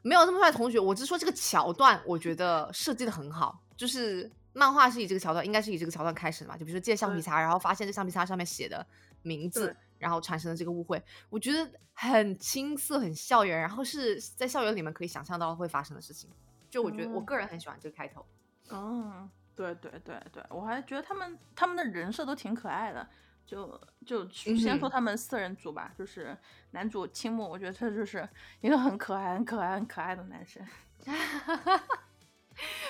[0.00, 3.62] 没有这么帅的同学，我只是说这个桥段，我觉得设计的很好。
[3.76, 8.84] 就是漫画是以这个桥段，应该是以这个桥段开始的嘛，就比如说借橡皮擦，然后发现这橡皮擦上面写的
[9.20, 11.02] 名字，然后产生了这个误会。
[11.28, 16.30] 我觉得很青涩，很校园，然后是在校园里面可以想象到会发生的事情。
[16.70, 18.24] 就我觉得，我嗯个人很喜欢这个开头。
[18.70, 23.06] 嗯，对对对对，我还觉得他们他们的人设都挺可爱的。
[23.48, 26.36] 就就先说他们四人组吧，就是
[26.72, 28.28] 男主青木，我觉得他就是
[28.60, 30.62] 一个很可爱、很可爱、很可爱的男生。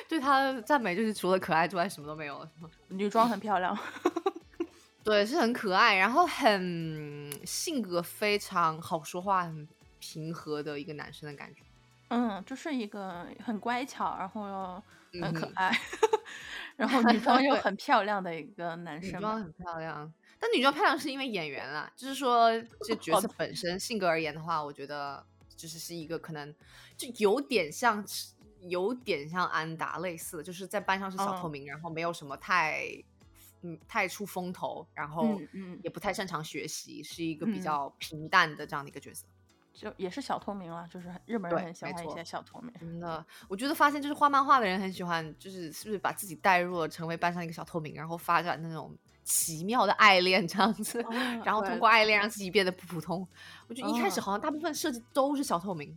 [0.09, 2.49] 对他的赞美就是除了可爱之外什么都没有？
[2.89, 3.79] 女装很漂亮，
[5.05, 9.69] 对，是很可爱，然后很性格非常好说话、很
[10.01, 11.63] 平和的一个男生的感觉。
[12.09, 14.83] 嗯，就是一个很乖巧，然后又
[15.23, 15.79] 很可嗯哼爱，
[16.77, 19.19] 然后女装又很漂亮的一个男生吧。
[19.19, 22.51] 女装很漂亮，但女装漂亮是因为演员啦，就是说
[22.87, 25.25] 这角哦色本身性格而言的话，我觉得
[25.57, 26.55] 就是是一个可能
[26.97, 32.85] 就有点像是有点像安达类似的，就是在班上是小透嗯明，然后没有什么太
[33.63, 35.41] 嗯太出风头，然后
[35.83, 39.27] 也不太擅长学习，是一个比嗯较平淡的这样的一个角色。
[39.73, 42.73] 就也是小透明了，就是日本人很喜欢一些小透明。
[42.81, 48.93] 真的，我觉得发现就是画漫画的人很喜欢，就是是不是把自己带入了成为班上一个小透明，然后发展那种
[49.29, 51.13] 奇妙的爱恋 这样子，哦
[51.45, 53.27] 然后通过爱恋让自己变得不普通。
[53.69, 55.97] 我觉得一开始哦好像大部分设计都是小透明，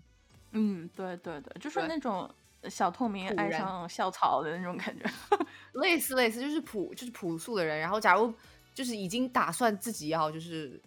[0.52, 2.30] 嗯，对对对，就是那种
[2.70, 5.06] 小透明爱上校草的那种感觉。
[5.80, 8.34] 类似类似就是朴就是朴素的人，然后假如
[8.74, 10.80] 就是已经打算自己要就是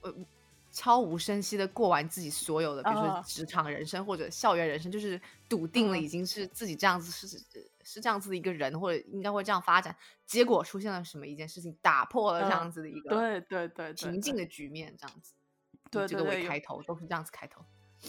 [0.00, 0.12] 呃
[0.72, 6.02] 悄无声息的过完自己所有的，比如说啊职场人生或者校园人生，就是笃定了嗯。
[6.02, 7.38] 已经是自己这样子是
[7.88, 9.96] 是这样子的一个人，或者应该会这样发展，
[10.26, 15.32] 结果出现了什么一件事情，打破了这嗯样子的一个对对对平静的局面，这样子。
[15.90, 17.64] 对这个开头，都是这样子开头。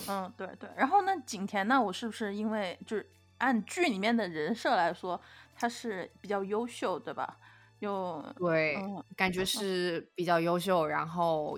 [0.09, 0.69] 嗯，对对。
[0.75, 5.19] 然后呢，景甜呢，我是不是因为就是按剧里面的人设来说，
[5.55, 7.39] 她是比较优秀，对吧？
[7.79, 11.57] 又对，嗯感觉是比较优秀，然后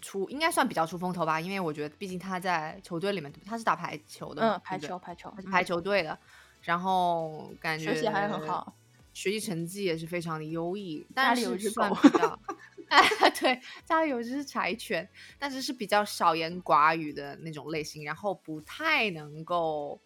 [0.00, 6.16] 出应该算比较出风头吧，因为我觉得毕竟他在球队里面，他是打排球的，嗯，排球排球他是排嗯球队的，
[6.66, 8.74] 然后感觉学习还很好，
[9.14, 12.38] 学习成绩也是非常的优异，家但是里有一只狗算比较，
[12.90, 19.98] 哎，对，家里有一只柴犬，但是是比较少言寡语的那种类型，然后不太能够。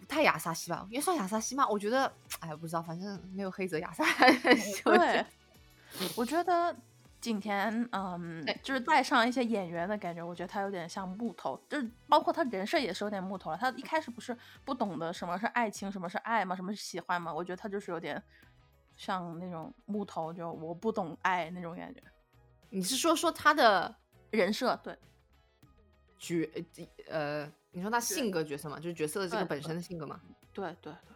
[0.00, 1.64] 不太亚萨西吧，也算亚萨西吗？
[1.68, 4.04] 我觉得，哎，不知道，反正没有黑泽亚萨
[4.84, 5.24] 对，
[6.16, 6.76] 我觉得
[7.22, 13.56] 景甜，嗯对，就是带上一些演员的感觉，我觉得他有点像木头，就是包括他人设也是有点木头了。
[13.56, 16.56] 他一开始不是不懂得什么是爱情，什么是爱吗？
[16.56, 17.32] 什么是喜欢吗？
[17.32, 18.20] 我觉得他就是有点
[18.96, 22.02] 像那种木头，就我不懂爱那种感觉。
[22.70, 23.94] 你是说说他的
[24.30, 24.98] 人设对，
[26.18, 26.50] 角
[27.08, 30.20] 呃，你说他性格角色嘛，就是角色的这个本身的性格嘛？
[30.52, 31.11] 对对对，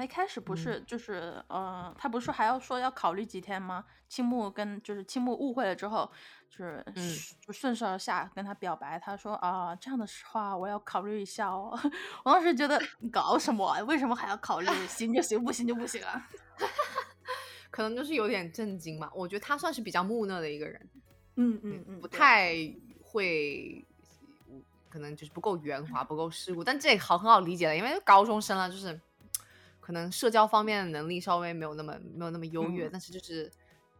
[0.00, 3.84] 他一开始不嗯是就是、呃，他不是还要说要考虑几天吗？
[4.08, 6.10] 青木跟就是青木误会了之后，
[6.48, 11.78] 就是嗯就顺势而下跟他表白，他说啊这样的话我要考虑一下哦。
[12.24, 13.78] 我当时觉得你搞什么啊？
[13.82, 14.66] 为什么还要考虑？
[14.88, 16.26] 行就行，不行就不行啊。
[17.70, 19.10] 可能就是有点震惊嘛。
[19.14, 20.88] 我觉得他算是比较木讷的一个人，
[21.36, 22.54] 嗯嗯嗯，不太
[23.02, 23.86] 会，
[24.88, 26.64] 可能就是不够圆滑，不够世故。
[26.64, 28.98] 但这好很好理解了，因为高中生了，就是
[29.90, 33.50] 可能社交方面的能力稍微没有那么没有那么优越，嗯但是就是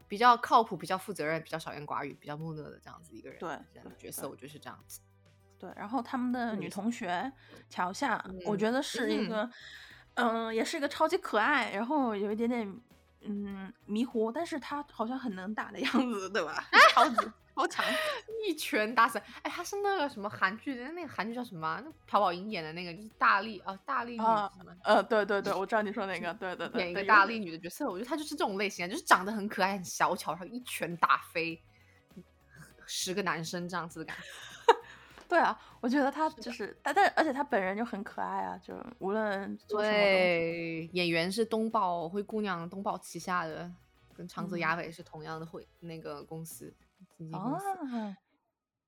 [0.07, 3.37] 比较靠谱、比较负责任、比较少言寡语、比较木讷的这样子一个人。
[3.41, 5.01] 对这样的角色，我觉得是这样子。
[5.59, 7.33] 对，然后他们的女同学
[7.69, 9.51] 桥下，我嗯觉得是一嗯个，
[10.15, 12.81] 嗯、也是一个超级可爱，然后有一点点
[13.23, 16.65] 嗯迷糊，但是她好像很能打的样子，对吧？
[16.95, 17.17] 超级
[17.61, 17.85] 超强。
[18.49, 19.19] 一拳打死！
[19.43, 21.83] 哎，他是那个什么韩剧的，那个韩剧叫什么啊？
[21.85, 24.75] 那朴宝英演的那个，就是大力啊，大力女啊什么？
[24.83, 31.63] 呃，对对对，我知道你说哪个，对对对，演一个大力女的角色，我觉得她就是这种类型啊，就是长得很可爱、很小巧，然后一拳打飞
[32.87, 34.23] 十个男生这样子的感觉。
[35.29, 39.95] 对啊，我觉得他就是，但但而且他本人就很可爱啊，就无论做什么。
[39.95, 43.71] 对，演员是东宝灰姑娘东宝旗下的，
[44.17, 46.73] 跟长泽雅美是同样的会那个公司
[47.27, 48.17] 经纪公司。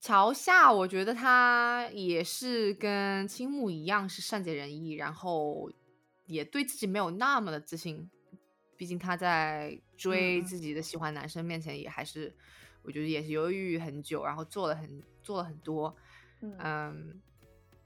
[0.00, 5.70] 乔夏，我觉得他也是跟青木一样是善解人意，然后
[6.26, 8.10] 也对自己没有那么的自信。
[8.76, 12.34] 毕竟他在追自己的喜欢男生面前，也还是
[12.82, 15.94] 我觉得也是犹豫很久，然后做了很做了很多。
[16.40, 17.22] 嗯，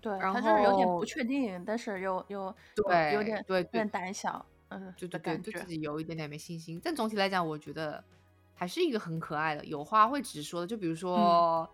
[0.01, 6.81] 对，他就是有点不确定，但是又又对有点对有点胆小，嗯，就对对，对自己有一点点没信心。
[6.83, 8.03] 但总体来讲，我觉得
[8.57, 10.67] 还是一个很可爱的，有话会直说的。
[10.67, 11.69] 就比如说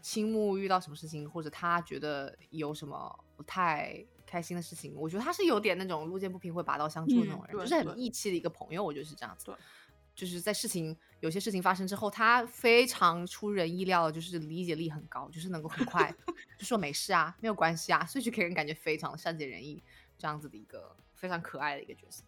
[0.00, 8.82] 青木遇到什么事情，或者他觉得有什么不太开心的事情，我觉得他是有点那种路见不平会拔刀相助的那种人，就是很义气的一个朋友。
[8.82, 9.52] 我觉得是这样子。
[10.14, 16.12] 就是在事情有些事情发生之后，他非常出人意料的，就是理解力很高，就是能够很快
[16.58, 19.80] 就说没事啊，没有关系啊，所以就给人感觉非常善解人意，
[20.18, 22.24] 这样子的一个非常可爱的一个角色。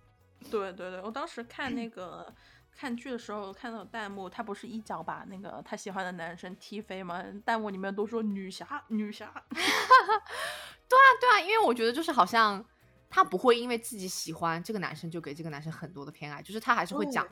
[0.49, 2.33] 对对对，我当时看那个
[2.73, 7.23] 看剧的时候，看到弹幕，他不是一脚把那个他喜欢的男生踢飞吗？
[7.45, 9.33] 弹幕里面都说女侠女侠。
[9.51, 12.65] 对啊对啊，因为我觉得就是好像
[13.09, 17.27] 他不会因为自己喜欢这个男生就给这个男生很多的偏爱，就是他还是会讲。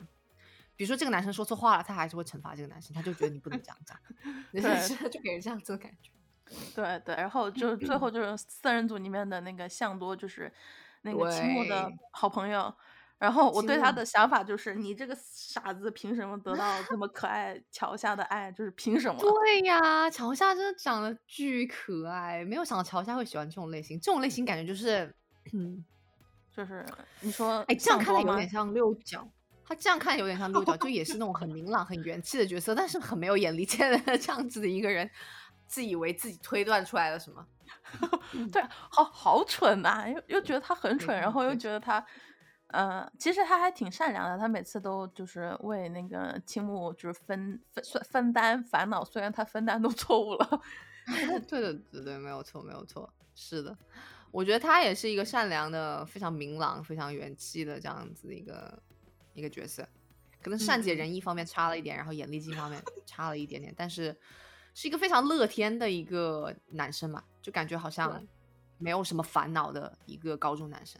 [0.75, 3.97] 比如说这个男生说错话了，他还是会惩罚这个男生，他就觉得你不能这样讲
[4.53, 6.09] 对，就给人这样子的感觉。
[6.73, 10.49] 对对，然后就最后就是 四人组里面的那个向多，就是
[11.01, 12.73] 那个青木的好朋友。
[13.19, 18.51] 然后我对他的想法就是，你这个傻子凭什么得到这么可爱桥下的爱？
[18.53, 19.19] 就是凭什么？
[19.19, 23.99] 对呀，桥下真的长得巨可爱，没有想到桥下会喜欢这种类型。
[23.99, 25.13] 这种类型感觉就是，
[25.53, 25.83] 嗯，
[26.55, 26.85] 就是
[27.19, 29.29] 你说，哎，这样看有点像六角。
[29.65, 35.07] 他这样看有点像六角，就也是那种很明朗、很元气的角色，但是很没有眼力见的 这样子的一个人，
[35.67, 37.45] 自以为自己推断出来了什么？
[38.51, 42.03] 对，好好蠢呐，又又觉得他很蠢，然后又觉得他，
[42.69, 50.61] 呃，其实他还挺善良的，他每次都就是为那个青木就是分分分担烦恼，虽然他分担都错误了。
[51.47, 53.77] 对的，对对，没有错，没有错，是的，
[54.31, 58.81] 我觉得他也是一个善良的、非常明朗、非常元气的这样子一个。
[59.35, 59.87] 一个角色，
[60.41, 64.13] 可能善解人意方面差了一点，然后眼力劲方面差了一点点，但是
[64.73, 68.21] 是一个非常乐天的一个男生嘛，就感觉好像
[68.79, 70.99] 没有什么烦恼的一个高中男生。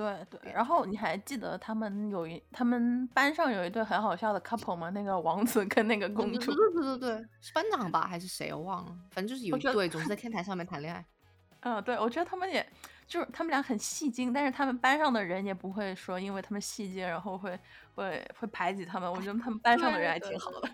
[0.00, 4.88] 对对，然后你还记得他们有一他们班上有一对很好笑的 couple 吗？
[4.90, 6.54] 那个王子跟那个公主。
[6.54, 8.52] 对对对对，是班长吧还是谁？
[8.54, 11.04] 我忘了，反正就是有一对总是在天台上面谈恋爱。
[11.60, 12.66] 嗯，对，我觉得他们也。
[13.06, 17.58] 就是他们俩很戏精，但是他们班上的人也不会说，因为他们戏精，然后会
[17.96, 19.12] 会会排挤他们。
[19.12, 20.68] 我觉得他们班上的人还挺好的，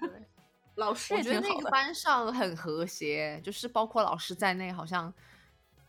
[0.75, 1.47] 老 师也挺好的。
[1.47, 5.11] 我觉得那个班上很和谐，就是包括老师在内，好像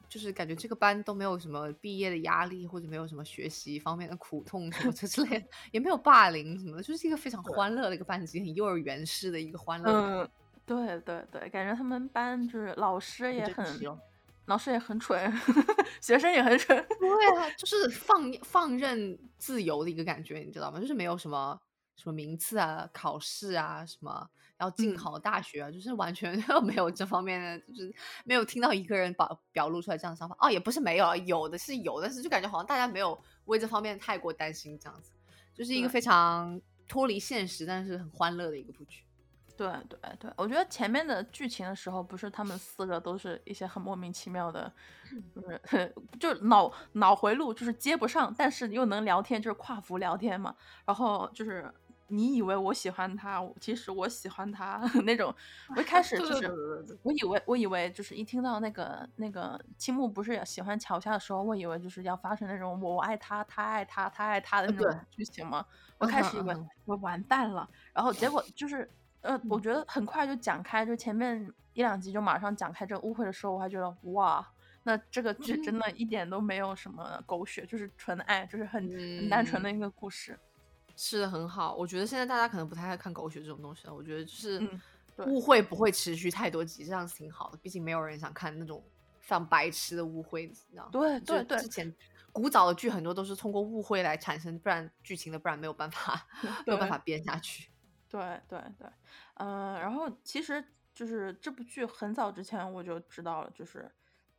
[0.10, 9.92] 就是感觉这个班都没有什么毕业的压力，或者没有什么学习方面的苦痛什么之类的，也没有霸凌什么的，就是一个非常欢乐的一个班级，很幼儿园式的一个欢乐。
[9.92, 10.30] 嗯，
[10.66, 13.66] 对对对，感觉他们班就是老师也很。
[14.48, 15.30] 老师也很蠢，
[16.00, 16.86] 学生也很蠢。
[17.02, 20.80] 对啊， 就是放放任自由的一个感觉，你知道吗？
[20.80, 21.60] 就是没有什么
[21.98, 24.30] 什么名次啊、考试啊，什么
[24.60, 30.38] 要进好大学啊，就是完全 没有这方面的，就是没有听到一个人表表露出来这样的想法。
[30.40, 35.12] 哦，也不是没有，有的是有，但是就感觉好像大家没有为这方面太过担心，这样子，
[35.54, 39.04] 就是一个非常脱离现实，但是很欢乐的一个部剧。
[39.58, 44.72] 对对对，我觉得前面的剧情的时候，不是他们四个都是一些很莫名其妙的，
[45.34, 50.56] 就是 就脑脑回路就是接不上，但是又能聊天，就是跨服聊天嘛。
[50.86, 51.74] 然后就是
[52.08, 55.34] 你以为我喜欢他，其实我喜欢他 那种。
[55.76, 56.48] 我一开 始就是，
[57.04, 65.66] 我以为我以为就是一听到那个那个青木不是喜欢桥下的时候，我以为就是要发生那种我爱他，他爱他，他爱他的那种剧情嘛。
[65.98, 68.90] 我开始以为我完蛋了，然后结果就是。
[69.22, 74.48] 呃，我觉得很快就讲开，就前面一两集就马上讲开这个误会的时候，我还觉得哇，
[74.84, 80.40] 那这个剧真的一点都没有什么狗血，就是纯爱，就是很很单纯的一个故事，
[80.98, 81.74] 是的很好。
[81.76, 84.62] 我觉得现在大家可能不太爱看狗血这种东西了，我觉得就是
[85.28, 87.58] 误会不会持续太多集，这样子挺好的。
[87.60, 88.84] 毕竟没有人想看那种
[89.22, 91.96] 非常白痴的误会，你知道吗对对对，之前
[92.32, 96.28] 古早的剧很多都是通过误会来产生，不然剧情的，不然没有办法
[96.66, 97.70] 没有办法编下去。
[98.10, 98.88] 对对对，
[99.36, 103.92] 嗯，然后其实就是这部剧很早之前我就知道了，就是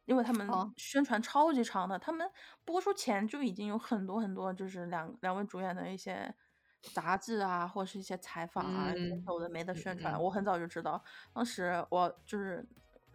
[0.06, 2.28] 因为他们宣传超级长的，他们
[2.64, 6.34] 播出前就已经有很多很多，就是两两位主演的一些
[6.80, 8.92] 杂志啊，或者是一些采访啊，
[9.26, 11.02] 有的没的宣传，我很早就知道。
[11.32, 12.64] 当时我就是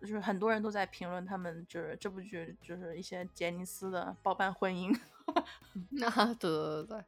[0.01, 4.93] 就是很多人都在评论他们就是这部剧就是一些杰尼斯的包办婚姻。
[5.91, 7.05] 那 对对对对，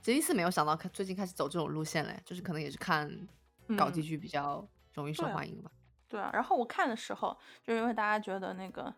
[0.00, 3.10] 杰尼斯没有想到开最近开始走这种路线嘞，就是可能也是看
[3.76, 5.70] 搞基剧比较容易受欢迎吧。
[6.08, 8.92] 对啊，然后我看的时候，就因为大家觉得那个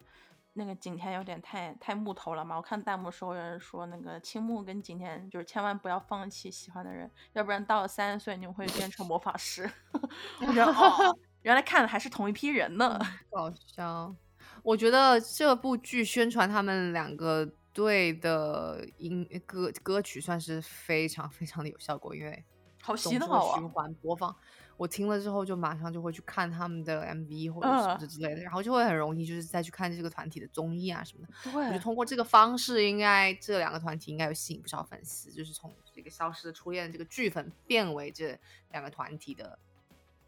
[0.55, 9.71] 那个景甜有点太太木头了嘛，我看弹幕的时候有人说那个青木跟景甜就是千万不要放弃喜欢的人，要不然到了三十岁你们会变成魔法师。
[10.41, 12.99] 我觉得哦， 原来看的还是同一批人呢，
[13.31, 14.15] 搞笑。
[14.63, 22.45] 我觉得这部剧宣传他们两个队的音歌歌曲算是非常非常的有效果，因为
[22.83, 24.37] 好洗脑啊，循环播放。
[24.83, 31.33] 我听了之后，就马上就会去看他们的 MV 或者什么之类的，然后就会很容易就是再去看这个团体的综艺啊什么的。
[31.45, 38.37] 对，我就通过这个方式，应该这两个团体应该有吸引不少粉丝，就是从这个消失的初恋这个剧粉变为这
[38.73, 39.57] 两个团体的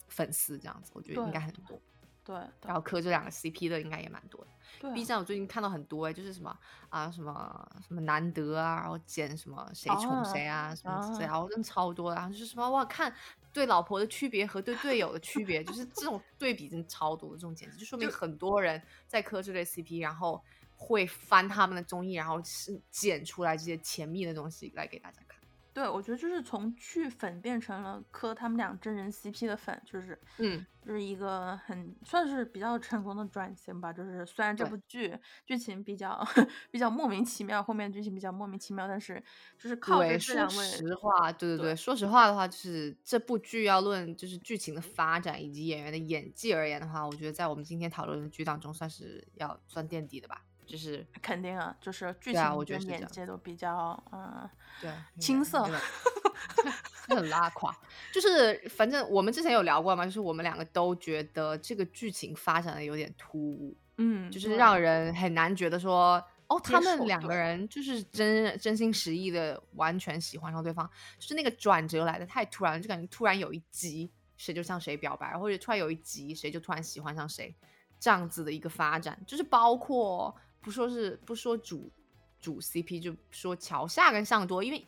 [0.06, 1.76] 粉丝，这样子，我觉得应该很多。
[2.22, 4.50] 对，然后磕这两个 CP 的应该也蛮多的。
[4.80, 6.56] 对，B 站我最近看到很多哎，就是什么
[6.88, 13.12] 啊什么什么难得啊，然后剪什么谁宠谁啊什么之类，然后真的超多，然后就是什么哇看
[13.54, 20.42] 对老婆的区别和对队友的区别，就是这种对比真的超多的，这种简直就说明很多人在磕这类 CP，然后
[20.76, 25.33] 会翻他们的综艺，然后是剪出来这些甜蜜的东西来给大家看。
[25.74, 33.92] 对，我觉得就是从剧粉变成了磕他们俩真人 CP 的粉，就是嗯，就是一个很算是比较成功的转型吧。
[33.92, 35.12] 就是虽然这部剧
[35.44, 36.24] 剧情比较
[36.70, 39.20] 比较莫名其妙，后面剧情比较莫名其妙，但是
[39.58, 40.54] 就是靠着这两位。
[40.54, 50.44] 说实话，对对对，说实话的话，就是这部剧要论就是剧情的发展以及演员的演技而言的话，我觉得在我们今天讨论的剧当中算是要算垫底的吧。
[50.66, 54.48] 就是肯定啊，就是剧情跟演技都比较嗯，
[54.80, 55.62] 对，青涩，
[57.08, 57.76] 很拉垮。
[58.12, 70.88] 就是反正我们之前有聊过嘛，就是我们两个都觉得这个剧情发展的有点突兀，嗯，就是让人很难觉得说，哦，他们两个人就是真真心实意的完全喜欢上对方，
[71.18, 77.54] 就是那个转折来的太突然，就感觉突然有一集谁就向谁表白，或者突然有一集谁就突然喜欢上谁，
[78.00, 80.34] 这样子的一个发展，就是包括。
[80.64, 81.92] 不说是不说主
[82.40, 84.84] 主 CP，就说桥下跟向多，因为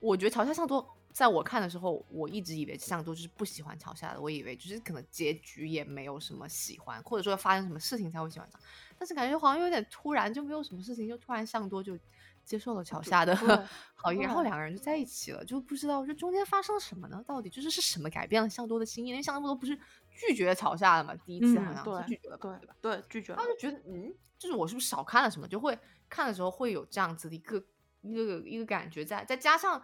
[0.00, 8.58] 我觉得桥下向多在我看的时候，我一直以为向多就是不喜欢桥下的，我以为就是可能结局也没有什么喜欢，或者说发生什么事情才会喜欢上，
[8.98, 11.98] 但是感觉好像有点突然，就没有什么事情，就突然向多就
[12.44, 13.36] 接受了桥下的
[13.94, 17.22] 好意，然后两个人就在一起了，就不知道就中间发生了什么呢？
[17.26, 19.10] 到底就是是什么改变了向多的心意？
[19.10, 19.78] 因为向多不是
[20.14, 22.76] 拒绝吵架了嘛，第一次好像是拒绝了，对对吧？
[22.80, 24.14] 对，拒绝了，他就觉得嗯。
[24.38, 27.64] 就是我是不是少看了什么，就会看的时候会有这样子的一个
[28.00, 29.80] 一个一个感觉在，再加上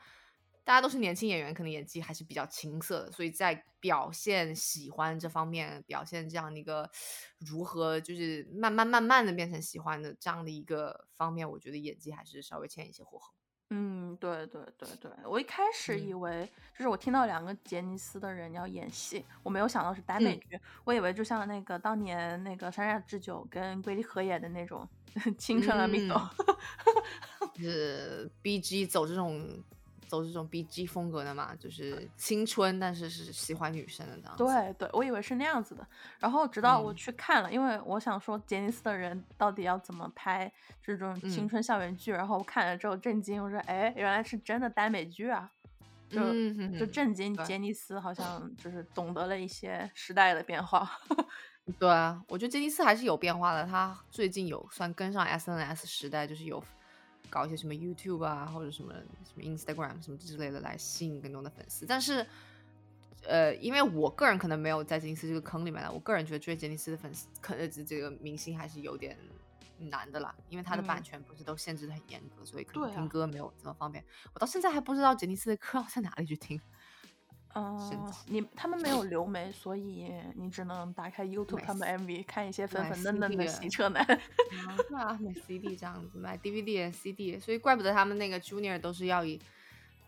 [0.64, 6.90] 大家都是年轻演员，可能演技还是比较青涩的，所以在表现喜欢这方面，表现这样的一个
[7.38, 13.37] 如何就是慢慢慢慢的变成喜欢的这样的一个方面，我觉得演技还是稍微欠一些火候。
[13.70, 24.88] 嗯，对对对对，我一开始以为就是我听到两个杰尼斯的人要演戏，我没有想到是耽美剧，我以为就像那个当年那个山下智久跟龟梨和也的那种
[25.36, 26.18] 青春的命斗，
[27.56, 29.62] 是 B G 走这种。
[30.08, 34.36] 走这种 B G 风格的嘛，就是青春，但是是喜欢女生的那样。
[34.36, 35.86] 对对，我以为是那样子的。
[36.18, 40.50] 然后直到我去看了，因为我想说杰尼斯的人到底要怎么拍
[40.82, 45.50] 这种青春校园剧，然后我看了之后震惊，我说哎，原来是真的耽美剧啊！
[46.08, 46.18] 就
[46.78, 50.90] 就震惊，杰尼斯好像就是懂得了一些时代的变化。
[51.78, 56.64] 对啊，我觉得杰尼斯还是有变化的，他最近有算跟上 S N S 时代，就是有。
[57.28, 62.26] 搞一些什么 YouTube 啊，或者什么什么 Instagram 什么之类的来吸引更多的粉丝，但是，
[63.22, 69.16] 呃，因为我个人可能没有在杰尼斯这个坑里面了，我个人觉得追杰尼斯的粉丝，可能这个明星还是有点
[69.78, 74.04] 难的啦，因为他的版权不是都限制的很严格，所以可能听歌没有这么方便。
[74.32, 76.60] 我到现在还不知道杰尼斯的歌要在哪里去听。
[77.54, 84.04] 嗯，你他们没有留眉，所以你只能打开 YouTube 他们 MV 看一些粉粉嫩嫩的洗车男。
[84.94, 89.40] 啊，买 CD 这样子，买 DVD、CD，所以怪不得他们那个 Junior 都是要以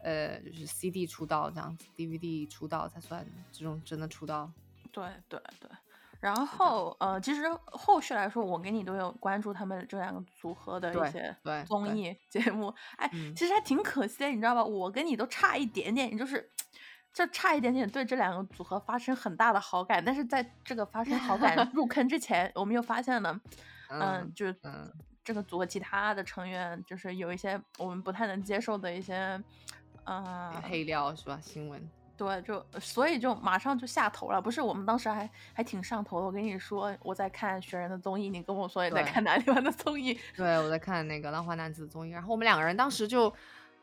[0.03, 4.49] 呃就是 CD 出道这样子，DVD 出道才算这种真的出道。
[4.93, 5.70] 对对对，
[6.20, 11.34] 然后呃，其实后续来说，我跟你都有关注他们这两个组合的一些
[11.66, 12.72] 综艺 节目。
[12.97, 14.62] 哎，其实还挺可惜的，你知道吧？
[14.62, 16.49] 我跟你都差一点点，就是。
[17.12, 23.38] 就差一点点对这两个组合发生很大的好感，但是在这个发生好感 入坑之前，我们又发现了，
[23.90, 24.56] 嗯，就是
[25.24, 29.40] 这个组合其他的成员就是有一些我们不太能接受的一些，
[30.04, 31.38] 嗯，黑料是吧？
[31.42, 31.88] 新闻。
[32.16, 34.38] 对，就所以就马上就下头了。
[34.38, 36.26] 不是我们当时还还挺上头的。
[36.26, 40.12] 我跟你说我在看雪人的综艺，你跟我说你在看哪里玩的综艺？
[40.36, 42.11] 对，我在看那个浪花男子的综艺。
[42.11, 43.32] 然后我们两个人当时就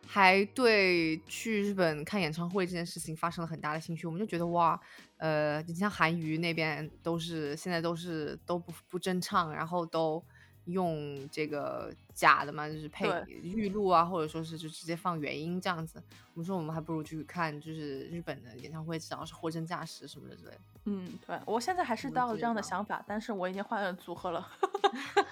[0.08, 4.08] 还对去日本看演唱会这件事情发生了很大的兴趣。
[4.08, 4.80] 我们就觉得哇，
[5.18, 10.24] 呃，你像韩娱那边都是现在都是都不不真唱，然后都。
[10.68, 13.08] 用这个假的嘛，就是配
[13.41, 16.03] 预录啊，或者说是就直接放原音这样子。
[16.34, 20.60] 我们说我们还不如去看就是日本的演唱会，只要是货真价实什么的之类的。
[20.84, 24.45] 嗯，对我现在还是到了这样的想法，但是我已经换了组合了。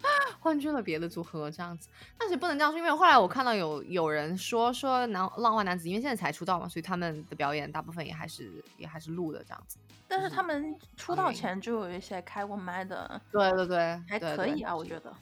[0.40, 1.88] 换去了别的组合这样子，
[2.18, 9.78] 但是不能这样说，因为后来我看到有有人说说男浪漫男子，因为现在才出道嘛，所以他们的表演大部分也还是也还是录的这样子。
[10.08, 15.12] 但是他们出道前就有一些开过麦的，对对对，还可以啊，我觉得。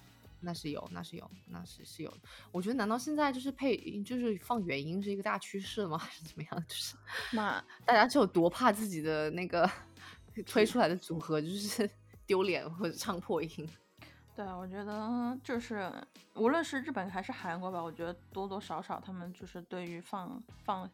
[0.46, 2.12] 那是有，那是有，那是是有。
[2.52, 5.96] 我觉得难道现在就是配就是放原音是一个大趋势吗？
[5.96, 6.64] 还是怎么样？
[6.68, 6.94] 就是
[7.32, 9.66] 那大家是有多怕自己的那个
[10.44, 11.88] 推出来的组合就是
[12.26, 13.66] 丢脸或者唱破音？
[14.36, 15.90] 对，我觉得就是
[16.34, 20.90] 无论是日本还是韩国吧，我觉得多多少少他们就是对于放放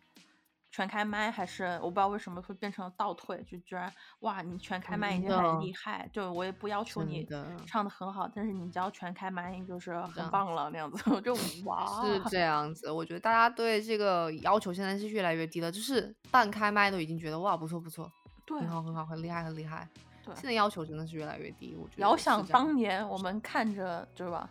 [0.71, 7.27] 全开麦，还是我不知道为什么会变成倒退，就居然哇，你全开麦已经很厉害，就我也不要求你
[7.67, 11.35] 唱的很好，但是你只要全开麦，就是很棒了那样子，我就
[11.65, 12.91] 哇，是这样子。
[12.91, 18.13] 我觉得大家对这个要求现在是越来越低了，就是半开麦都已经觉得哇不错不错，
[18.45, 19.89] 对，很好很好，很厉害很厉害。
[20.35, 22.03] 现在要求真的是越来越低，我觉得。
[22.03, 24.49] 遥想当年，我们看着，对吧？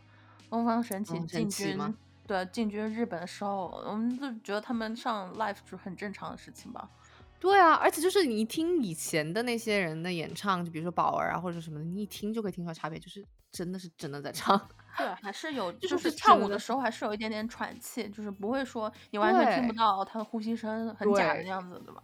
[0.50, 6.90] 东方神起进军，对，进军日本的时候，我们就觉得他们上 live 是很正常的事情吧。
[7.40, 14.60] 对啊，而且就是你一听以前的那些人的演唱，就比如说宝儿啊或者什么的，你一听就可以听出来差别，就是真的是真的在唱。
[14.98, 22.04] 对，还是有，就是跳舞的时候还是有一点点喘气，就是不会说你完全听不到他的呼吸声很假的样子，对吧？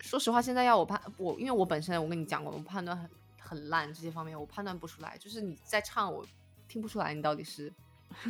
[0.00, 5.16] 说实话，现在要我判我，因为我本身我跟你讲过，我判断很很烂这些方面，我判断不出来。
[5.18, 6.26] 就是你在唱，我
[6.68, 7.72] 听不出来你到底是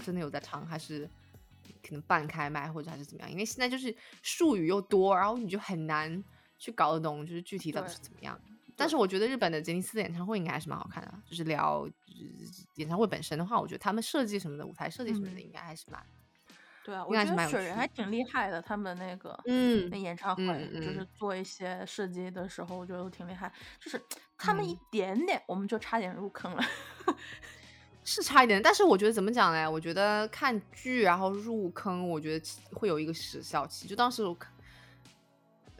[0.04, 1.08] 真的有在唱，还是
[1.82, 3.30] 可能半开麦，或者还是怎么样。
[3.30, 6.22] 因为现在就是术语又多，然后你就很难
[6.58, 8.40] 去搞得懂，就是具体到底是怎么样。
[8.76, 11.14] 但是我觉得日本的杰尼斯的演唱会应该还是蛮好看的。
[11.26, 11.88] 就是聊
[12.76, 16.00] 演唱会本身的话，我觉得他们设计什么的，舞台设计什么的，应该还是蛮。
[16.88, 23.52] 对啊，我觉得雪人还挺厉害的，他们那个嗯，那演唱会就是做一些设计的时候，我觉得都挺厉害。
[23.78, 24.00] 就是
[24.38, 26.64] 他们一点点，我们就差点入坑了，
[28.04, 28.62] 是差一点。
[28.62, 29.70] 但是我觉得怎么讲呢？
[29.70, 33.86] 我觉得看剧然后入坑，我觉得会有一个时效期。
[33.86, 34.50] 就当时我看，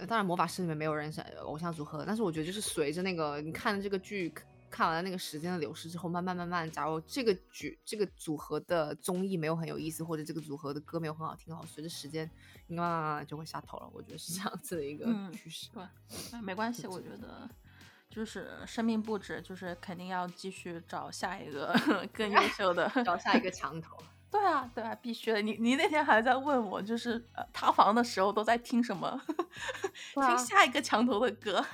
[0.06, 4.30] 当然魔法师里面没有人是偶像组合，但是我觉得就是随着那个你看的这个剧。
[4.70, 12.30] 看完了那个时间的流逝之后，慢慢慢慢，假如这个剧这个组合的综艺没有很有意思，或者这个组合的歌没有很好听，好随着时间，
[12.68, 13.90] 慢慢慢慢就会下头了。
[13.92, 15.68] 我觉得是这样子的一个趋势。
[15.72, 17.48] 对，没关系， 我觉得
[18.10, 21.74] 就是生命不止，就是肯定要继续找下一个
[22.12, 23.96] 更优秀的，找下一个墙头。
[24.30, 25.40] 对啊，对啊，必须的。
[25.40, 29.18] 你你那天还在问我，就是呃塌房的时候都在听什么？
[30.14, 31.64] 听下一个墙头的歌。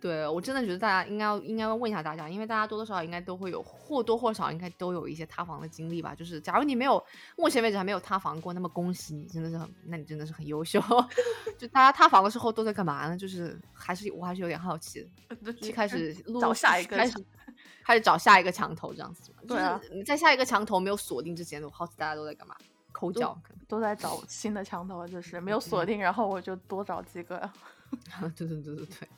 [0.00, 6.14] 对我真的觉得大家应该要应该要问一下大家，因为大家多多少少应该都会有或多或少应该都有一些塌房的经历吧。
[6.14, 7.02] 就是假如你没有
[7.36, 10.80] 目前为止还没有塌房过，那么恭喜你，真的是很，那你真的是很优秀。
[11.58, 13.16] 就大家塌房的时候都在干嘛呢？
[13.16, 15.08] 就是还是我还是有点好奇
[15.42, 17.24] 的，就开始找下一个，开始
[17.84, 19.32] 开始找下一个墙头这样子。
[19.48, 22.54] 对啊，你在下一个墙头没有锁定之前，我好奇大家都在干嘛？
[22.92, 23.36] 抠脚，
[23.66, 27.50] 都在找新的墙头，就是没有锁定，然后我就多找几个。
[28.36, 29.08] 对对对对对。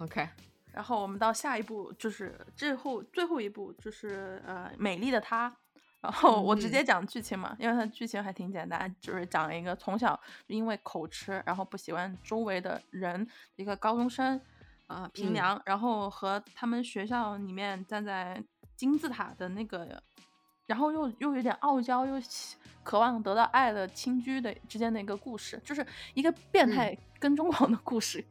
[0.00, 0.28] OK，
[0.72, 5.54] 然后我们到下一步，就是最后最后一步，就是呃，美丽的她。
[6.00, 14.40] 然后我直接讲剧情嘛，因为它剧情还挺简单，就是讲一个从小因为口吃，然后不喜欢周围的人，一个高中生，
[14.86, 18.42] 啊，平良，然后和他们学校里面站在
[18.74, 20.02] 金字塔的那个，
[20.64, 22.14] 然后又又有点傲娇，又
[22.82, 28.24] 渴望得到爱的亲居的之间的一个故事，就是一个变态跟踪狂的故事。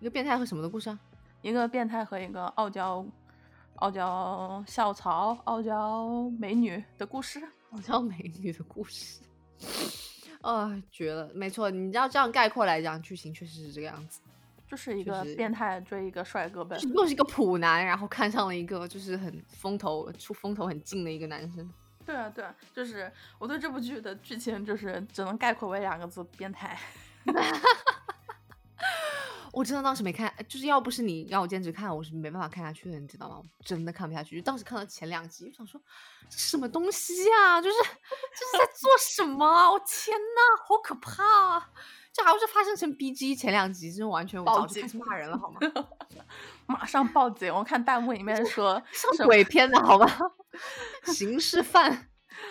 [0.00, 0.98] 一个变态和什么的故事啊？
[1.42, 3.04] 一个变态和一个傲娇、
[3.76, 7.40] 傲娇校草、傲娇美女的故事。
[7.70, 9.20] 傲娇美女的故事，
[10.40, 11.30] 啊，绝了！
[11.34, 14.22] 没错，你要这样概括来讲，剧情确实是这个样子。
[14.66, 21.70] 就是一个变态追一个帅哥呗，又是一个普男，然后看上了一个就是很风头出风头很近的一个男生。
[22.06, 26.78] 对啊，对啊，就是我对这部剧的剧情就是只能概括为两个字：变态。
[29.58, 33.42] 我真的当时没看，就是要不是你让我坚持看，我是没办法看下去的，你知道吗？
[33.64, 34.36] 真的看不下去。
[34.36, 35.80] 就当时看到前两集，我想说
[36.30, 37.60] 什么东西啊？
[37.60, 39.72] 就是这是在做什么？
[39.72, 41.24] 我天呐，好可怕！
[41.56, 41.70] 啊！
[42.12, 45.58] 这还不是发生成 B G 前两集，真的完全我早就开始骂人了，好吗？
[46.66, 47.52] 马上报警！
[47.52, 48.80] 我看弹幕里面说
[49.16, 50.06] 像鬼片的好吗？
[51.12, 52.07] 刑事犯。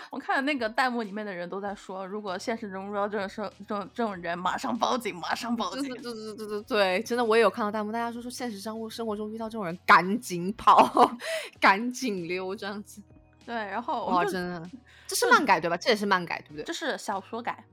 [0.10, 5.84] 我看那个弹幕里面的人都在说，如果现实中遇到这种事、这种这种人，马上报警，马上报警。
[5.84, 11.12] 对对对对对对对，真的我也有看到弹幕，大家说说现实生活生活中遇到这种人，赶紧跑，
[11.60, 13.02] 赶紧溜，这样子。
[13.46, 14.70] 对，然后哇，真的，
[15.08, 15.78] 这是漫改对吧？
[15.78, 16.64] 这也是漫改对不对？
[16.64, 17.64] 这是小说改，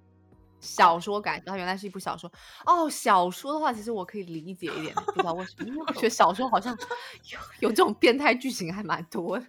[0.61, 2.31] 小说改，它原来是一部小说。
[2.65, 6.77] 哦，小说的话，其实我可以理解一点，不知道为什么，因为我觉得小说好像
[7.33, 9.47] 有有这种变态剧情还蛮多的。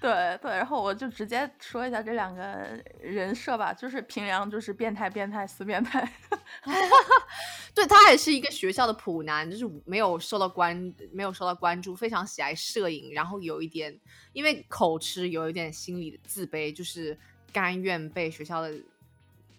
[0.00, 2.68] 对对，然后我就直接说一下这两个
[3.00, 6.08] 人设吧，就是平良就是变态变态死变态，
[7.74, 13.98] 对他也是一个学校的普男，就是没有受到关没有受到关注，非常喜爱摄影，然后有一点
[14.32, 17.18] 因为口吃有一点心理的自卑，就是
[17.52, 18.72] 甘愿被学校的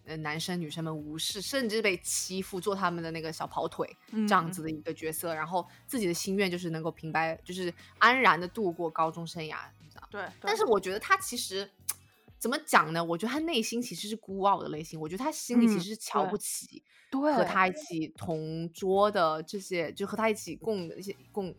[0.06, 9.58] 呃男生女生们无视，甚至被欺负，做他们的那个小跑腿这样子的一个角色，然后自己的心愿就是能够平白就是安然的度过高中生涯。
[10.10, 11.70] 对，但是我觉得他其实
[12.38, 13.04] 怎么讲呢？
[13.04, 15.00] 我觉得他内心其实是孤傲的类型。
[15.00, 16.82] 我觉得他心里其实是瞧不起
[17.12, 21.54] 和他一起同桌的这些，就和他一起共的一些共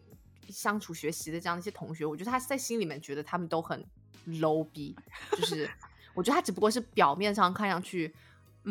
[0.48, 2.06] 相处学习的这样的一些同学。
[2.06, 3.84] 我觉得他在心里面觉得他们都很
[4.26, 4.96] low 逼，
[5.32, 5.70] 就是
[6.14, 8.14] 我觉得他只不过是表面上看上去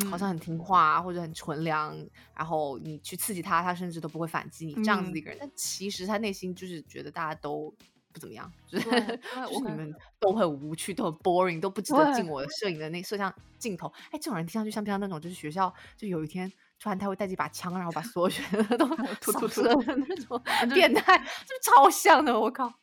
[0.09, 1.95] 好像很听话或者很纯良，
[2.36, 5.38] 然后你去刺激他，他甚至都不会反击你这样子的一个人。
[5.39, 7.74] 但其实他内心就是觉得大家都。
[8.12, 13.88] 不怎么样，就是 就是你们都很无趣，都很 boring，都不值得进我的摄影的那摄像镜头。
[14.12, 18.88] 哎，这种人听上去像不像那种，就是学校就有一天突然他会带着一把枪，然后把所有学生 都
[19.22, 20.41] 突突的那种
[20.74, 22.38] 变态，就超像的。
[22.38, 22.74] 我靠，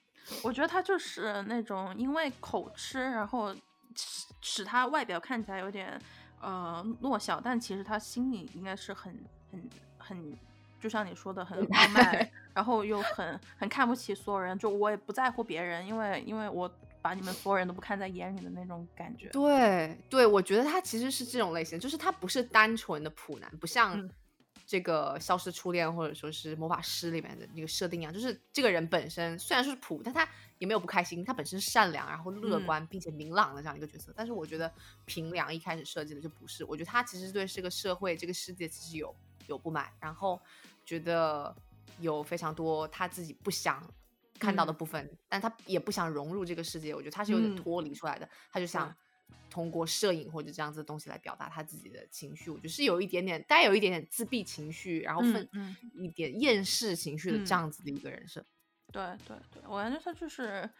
[0.43, 3.55] 我觉得他就是那种因为口吃，然后
[3.97, 6.01] 使使他外表看起来有点
[6.41, 9.12] 呃弱小，但其实他心里应该是很
[9.51, 9.68] 很
[9.99, 10.37] 很。
[10.81, 14.59] 就像你说的，很傲慢， 然后又很很看不起所有人。
[14.59, 16.70] 就我也不在乎别人，因为因为我
[17.03, 19.29] 把你们所有人都不看在眼里的那种感觉。
[19.29, 24.09] 对对，我觉得他其实是这种类型，就是他不是单纯的普男，不像
[24.66, 34.12] 这个《消失初恋》或者说是《魔法师》里面的那个设定一样，就是这个人本身虽然说是普，但他也没有不开心，他本身善良，然后乐观并且明朗的这样一个角色。
[34.16, 34.72] 但是我觉得
[35.05, 39.14] 平良一开始设计的就不是，我觉得他其实对这个社会、这个世界其实有
[39.47, 40.40] 有不满，然后。
[40.88, 41.53] 觉得
[41.99, 43.82] 有非常多他自己不想
[44.38, 46.94] 看到的部分，但他也不想融入这个世界。
[46.94, 48.97] 我觉得他是有点脱离出来的，他就想
[49.51, 52.51] 通过摄影或者这样子的东西来表达他自己的情绪。
[52.51, 55.51] 我觉得是有一点点带有一点点自闭情绪，然后分
[55.92, 58.47] 一点厌世情绪的这样子的一个人设。
[58.92, 60.70] 对对对，我感觉他就是。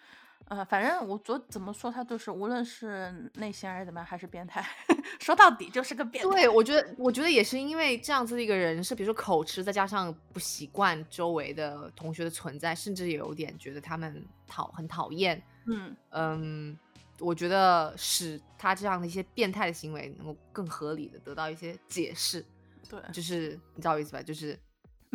[0.49, 4.65] 呃，反正我昨怎么说他都是，无论是内心还是怎么样，还是变态。
[5.19, 6.31] 说到底就是个变态。
[6.31, 15.43] 对，我觉得，我觉得也是因为这样子的一个人是，比如说口吃，再加上不习惯周围的同学的存在，甚至也有点觉得他们讨很讨厌。
[15.67, 16.79] 嗯嗯，
[17.19, 22.45] 我觉得使他这样的一些变态的行为能够更合理的得到一些解释。
[22.89, 24.23] 对，就是你知道我意思吧？
[24.23, 24.57] 就是。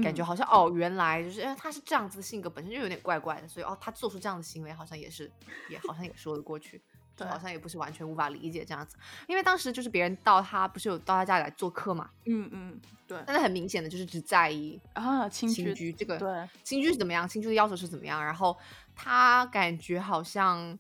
[0.01, 5.31] 感觉好像哦，原来就是因为，他是这样子的性格，本身就有点怪怪的，所以哦，他做出这样的行为，好像也是，
[5.69, 6.81] 也好像也说得过去，
[7.15, 8.97] 对，好像也不是完全无法理解这样子。
[9.27, 13.21] 因为当时就是别人到他不是有到他家里来做客嘛，嗯嗯，对。
[13.25, 18.57] 但是很明显的就是只在意啊亲居这个，对，亲居是怎么样，亲居的要求是怎么样，然后
[18.95, 20.77] 他感觉好像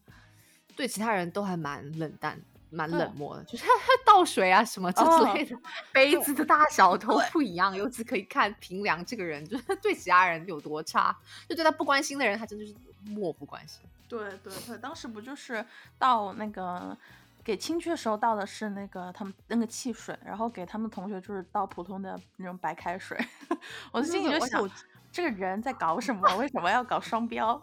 [0.75, 2.41] 对其他人都还蛮冷淡。
[2.71, 3.65] 蛮冷漠的，就是
[4.05, 5.55] 倒水啊什么之类的，
[5.91, 7.75] 杯子的大小都不一样。
[7.75, 11.15] 由此可以看平良这个人，就是对其他人有多差，
[11.47, 12.73] 就对他不关心的人，他真的是
[13.05, 13.81] 漠不关心。
[14.07, 15.65] 对对对，当时不就是
[15.97, 16.97] 倒那个
[17.43, 23.17] 给亲戚的时候倒的是那个他们那个汽水，然后给他们同学就是倒普通的那种白开水。
[23.91, 24.69] 我心里就想，
[25.11, 26.27] 这个人在搞什么？
[26.37, 27.61] 为什么要搞双标？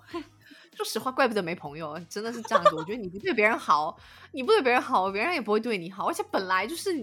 [0.79, 2.73] 说实话，怪不得没朋友，真的是这样子。
[2.77, 3.99] 我觉得你不对别人好，
[4.31, 6.07] 你不对别人好，别人也不会对你好。
[6.09, 6.95] 而且本来就是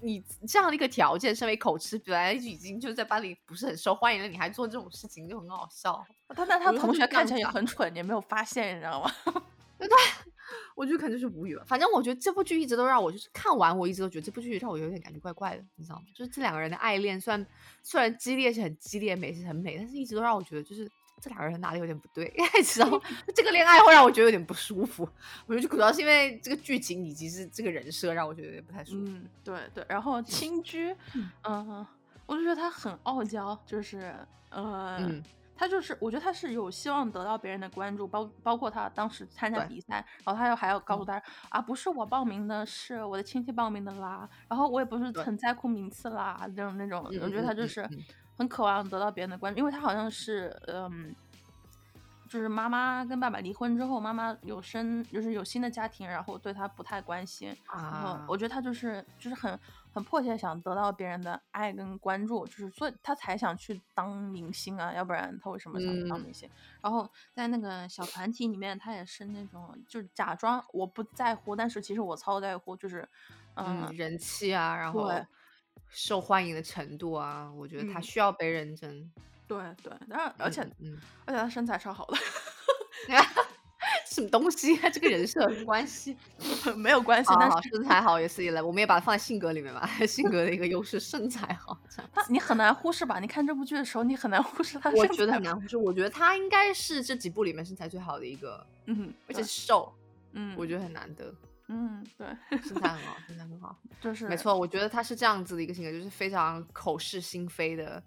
[0.00, 6.04] 你这样的一个条件，身为口吃，本来就已经就是在班里不是很受欢迎了，你还做这种事情，就很好笑。
[6.36, 9.10] 他那他同学看起来也很蠢，你没有发现，你知道吗？
[9.78, 9.88] 对，
[10.76, 11.64] 我觉得可能就是无语了。
[11.64, 16.02] 反正我觉得这部剧一直都让我就是看完，我一直都觉得这部剧让我有点感觉怪怪的，你知道吗？
[16.14, 17.46] 就是这两个人的爱恋，虽然
[17.82, 20.86] 虽然激烈是很激烈，美是很美，但是一直都让我觉得就是。
[21.20, 22.32] 这两个人哪里有点不对？
[22.58, 23.00] 你知道，
[23.34, 25.08] 这个恋爱会让我觉得有点不舒服。
[25.46, 29.04] 我觉得主要是因为这个剧情以及是这个人设让我觉得有点不太舒服。
[29.06, 29.84] 嗯，对对。
[29.88, 30.94] 然后青居，
[31.44, 31.86] 嗯，
[32.26, 34.14] 我就觉得他很傲娇，就是
[34.50, 34.98] 呃，
[35.56, 47.98] 他就是，我觉得他是有希望得到别人的关注，包包括他当时参加比赛，然后他又还要告诉嗯大家、啊，不是我报名的，是我的亲戚报名的啦，然后我也不是很在乎名次啦，这种那种，嗯我觉得他就是嗯
[48.36, 51.14] 很渴望得到别人的关注，因为他好像是嗯。
[52.26, 59.56] 就是妈妈跟爸爸离婚之后，妈妈有生就是有新的家庭，然后对他不太关心，然后啊我觉得他就是就是很
[59.92, 66.50] 很迫切想得到别人的爱跟关注，就是所以他才想去当明星啊，要不然他为什么想去当嗯明星？
[66.82, 73.08] 然后在那个小团体里面，他也是那种就是假装我不在乎，但是其实我超在乎，就是
[73.54, 75.24] 嗯嗯，人气啊，然后对
[75.94, 79.10] 受欢迎的程度啊，我觉得他嗯需要被认真。
[79.46, 82.16] 对对，然后而且、嗯，而且他身材超好的，
[83.08, 83.16] 嗯
[84.10, 84.88] 什么东西啊？
[84.88, 86.16] 这个人设关系？
[86.74, 91.78] 没有关系，好但是好身材好也是一类，我们也把它放在性格里面吧，性格的一个优势，身材好。
[92.12, 93.20] 他你很难忽视吧？
[93.20, 99.92] 你看这部剧的时候，你很难忽视他我觉得很难忽视，我觉得他应该是这几部里面身材最好的一个，嗯，而且瘦，
[100.32, 101.32] 嗯，我觉得很难得，
[101.68, 102.26] 嗯对，
[102.60, 103.76] 身材很好，身材很好。
[104.00, 108.02] 就是没错，我觉得他是这样子的一个性格，就是非常口是心非的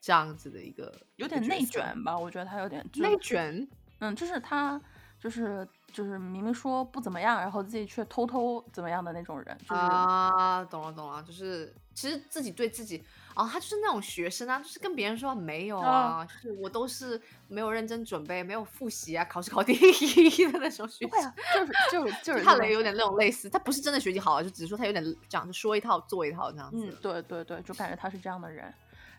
[0.00, 2.16] 这样子的一个，有点内卷吧？
[2.16, 3.68] 我觉得他有点内卷。
[3.98, 4.80] 嗯，就是他，
[5.18, 13.04] 就是就是明明说不怎么样，然后自己却偷偷怎么样的那种人，就是、啊，懂了懂了，就是其实自己对自己
[13.34, 26.86] 啊，他就是那种学生啊，就是跟别人说没有啊，就是我都是没有认真准备，没有复习啊，考试考第一的那种学对啊生。，就是就是就是看了有点那种类似，他不是真的学习好啊，就只是说他有点这样，就说一套做一套这样子。
[26.86, 28.72] 嗯，对对对，就感觉他是这样的人。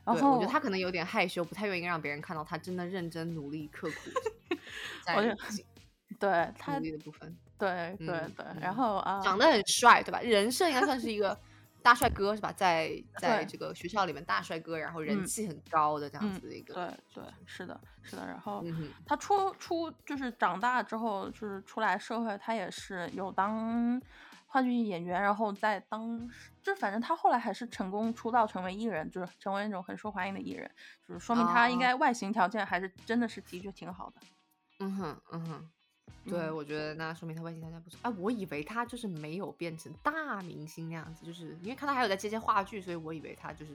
[0.04, 4.56] 然，后我觉得他可能有点害羞，不太愿意让别人看到他真的认真努力刻苦
[5.06, 5.36] 在
[6.20, 7.38] 对他努力的部分。
[7.60, 10.20] 对对嗯对，嗯然后啊，长得很帅，对吧？
[10.22, 11.40] 人设应该算是一个
[11.82, 12.52] 大帅哥，是吧？
[12.52, 16.74] 在在这个学校里面，大帅哥，然后人嗯气很高的这样嗯子的一个。
[16.74, 18.64] 对对是的是的，然后。
[19.06, 24.02] 他出出就是长大之后，就是出来社会，他也是有当
[24.48, 26.20] 话剧演员，然后在当，
[26.62, 30.70] 就是反正他后来还是成功出道成为艺人，就是成为那种很受欢迎的艺人，
[31.08, 34.22] 就是说明他应哦该外形条件还是真的是的确挺好的。
[34.80, 35.70] 嗯哼，嗯哼。
[36.26, 38.00] 对，嗯我觉得那说明他外形条件不错。
[38.04, 43.74] 哎，我以为他就是没有变成大明星那样子，就是因为看他还有在接些话剧，所以我以为他就是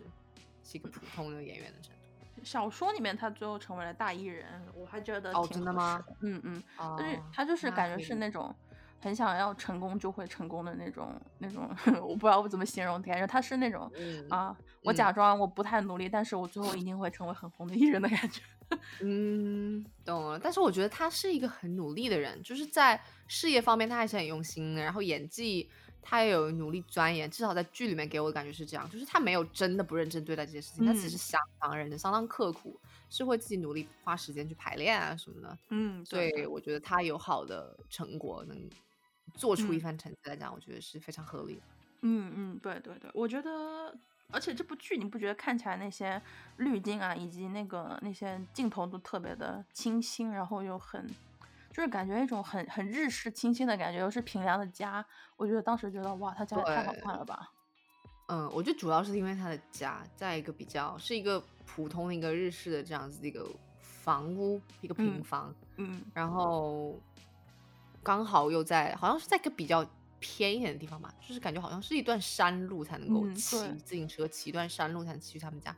[0.65, 1.97] 是一个普通的演员的程度。
[2.45, 6.05] 小说里面他最后成为了大艺人，我还觉得哦真的吗？
[6.21, 8.55] 嗯嗯，哦就是他就是感觉是那种
[9.01, 11.69] 很想要成功就会成功的那种那种，
[12.03, 18.43] 我不知道我怎么形容，感觉他是那种嗯啊，我嗯假装我不太努力，但是我最后一定会成为很红的艺人的感觉。
[19.01, 20.39] 嗯，懂了。
[20.39, 25.71] 但是我觉得他是一个很努力的人，就是在事业方面他还是很用心的，然后演技
[26.03, 32.77] 他也有努力钻研，至少在剧里面给我的感觉是这样，就是他没有真的不认真对待这些事情，他只是嗯相当认真、相当刻苦，
[33.09, 35.59] 是会自己努力花时间去排练啊什么的。
[35.71, 38.59] 嗯，所以我觉得他有好的成果，能
[39.37, 41.63] 做出一嗯番成绩来讲，我觉得是非常合理的。
[42.03, 43.97] 嗯嗯，对对对，我觉得，
[44.31, 46.21] 而且这部剧你不觉得看起来那些
[46.59, 51.07] 滤镜啊，以及那个那些镜头都特别的清新，然后又很，
[51.71, 55.05] 就是感觉一种很很日式清新的感觉，又是平良的家，
[55.37, 57.51] 我觉得当时觉得哇，他家也太好看了吧。
[58.29, 63.49] 嗯，我觉得主要是因为他的家在一个比较是一个普通的一个日式的这样子的一个
[63.81, 67.01] 房屋，一个平嗯房，嗯然后
[68.07, 69.85] 刚好又在好像是在一个比较
[70.21, 75.75] 偏一点的地方吧，就是感觉好像是一段山路才能够嗯骑、对自行车，骑一段山路才能骑去他们家，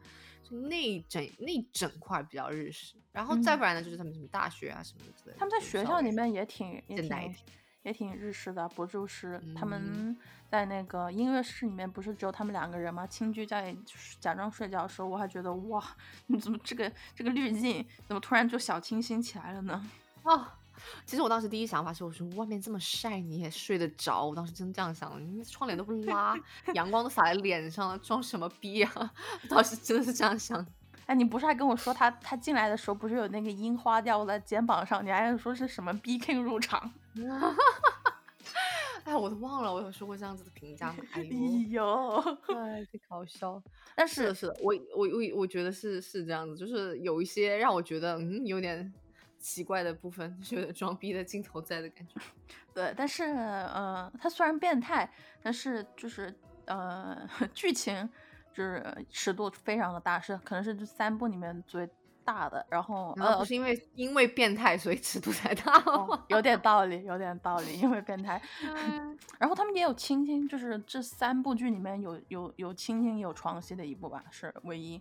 [0.68, 2.96] 那一整那一整块比较日式。
[3.12, 7.34] 然后再嗯不然呢，就是他们什么大学啊什么之类的，他们在学校里面也挺也挺
[7.82, 10.18] 也挺日式的，不就是他嗯们
[10.50, 13.06] 在那个音乐室里面不是只有他们两个人吗？
[13.06, 13.74] 亲居在
[14.20, 15.82] 假装睡觉的时候，我还觉得哇，
[16.26, 19.90] 你怎么这个这个滤镜怎么突然就小清新起来了呢？
[20.24, 20.46] 哦，
[21.04, 24.24] 其实我当时第一想法是，我说外面这么晒，你也睡得着？
[24.24, 26.36] 我当时真这样想，你窗帘都不拉，
[26.74, 28.92] 阳光都洒在脸上了，装什么逼啊？
[29.42, 30.66] 我 当时真的是这样想。
[31.06, 36.92] 哎，你不是还跟我说他他进来的时候不是有那个樱花掉在肩膀上，你还说是什么 B King 入场？
[39.04, 40.98] 哎，我都忘了我有说过这样子的评价吗？
[41.12, 42.16] 哎呦，有，
[42.54, 43.62] 哎，太搞笑。
[43.96, 48.92] 但是，是是的，我我我我觉得是是这样子，就是有一些让我觉得嗯有点
[49.39, 52.20] 奇怪的部分，就是有 点装逼的镜头在的感觉。
[52.74, 55.11] 对，但是呃，他虽然变态，
[55.43, 56.34] 但是就是
[56.66, 58.09] 呃， 剧情
[58.53, 61.89] 就是尺度非常的大，是可能是这三部里面最
[62.24, 62.64] 大的。
[62.68, 66.24] 然后呃后不，是因为因为变态所以尺度才大哦吗？
[66.28, 68.41] 有点道理，有点道理，因为变态。
[68.62, 75.01] 嗯然后他们也有亲亲，就是这三部剧里面有有有亲亲有床戏的一部吧，是唯一。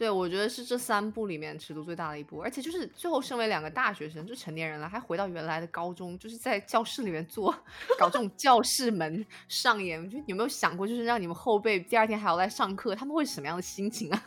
[0.00, 7.52] 对，我觉得是这三部里面尺度最大的一部，而且就是最后身为两个大学生，就成年人了，还回到原来的高中，就是在教室里面做
[7.98, 10.08] 搞这种教室门上演。
[10.08, 14.22] 就有没有想过，就是让你们后辈第二天还要来上课，他们会是什么样的心情啊？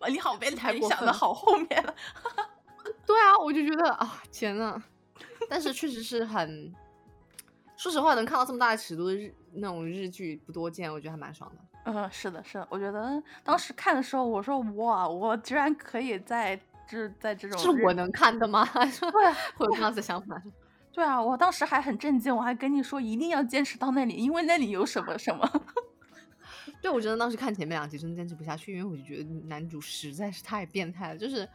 [0.00, 1.94] 哇， 你好变态，你想的好后面了。
[3.04, 4.82] 对啊，我就觉得啊，天呐！
[5.50, 6.74] 但是确实是很，
[7.76, 11.69] 说实话，能看到这么大的尺度的日那种日剧不多见，我觉得还蛮爽的。
[11.84, 18.64] 嗯，是的，是的，我觉得当时看的时候，我说哇，我居然可以在这在这种是我能看的吗？
[18.72, 20.40] 对，会有这样子想法。
[20.92, 25.48] 对啊，我当时还很震惊，我还跟你说一定要坚持到那里，因为那里有什么什么。
[26.82, 31.48] 对，我觉得当时看前面两集真的坚持不下去，因为我就觉得男主实在是太变态了，就是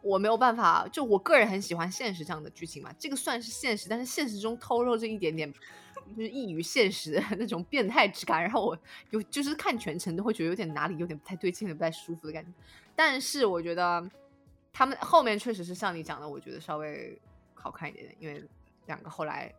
[0.00, 5.52] 我没有办法，就我个人很喜欢现实这样的剧情嘛，这个算是现实，但是现实中透露这一点点。
[6.16, 8.78] 就是异于现实的那种变态之感，然后我
[9.10, 12.50] 有就是看全程都会觉得有点哪里有点不太对劲的、不太舒服的感觉。
[12.94, 14.08] 但是我觉得
[14.72, 17.18] 他们后面确实是像你讲的，我觉得稍微
[17.54, 18.44] 好看一点点，因为
[18.86, 19.52] 两个后来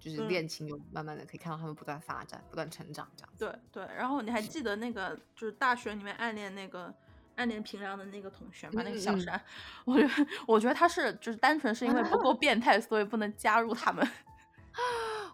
[0.00, 3.32] 就是恋情，就慢慢的可以看到他们不断发展、不断成长这样。
[3.38, 6.92] 对对，然后你还记得那个就是大学里面暗恋那个
[7.36, 8.82] 暗恋平良的那个同学吗？
[8.84, 9.40] 那个小山，
[9.84, 14.06] 我觉得我觉得他是就是单纯是因为不够变态，所以不能加入他们。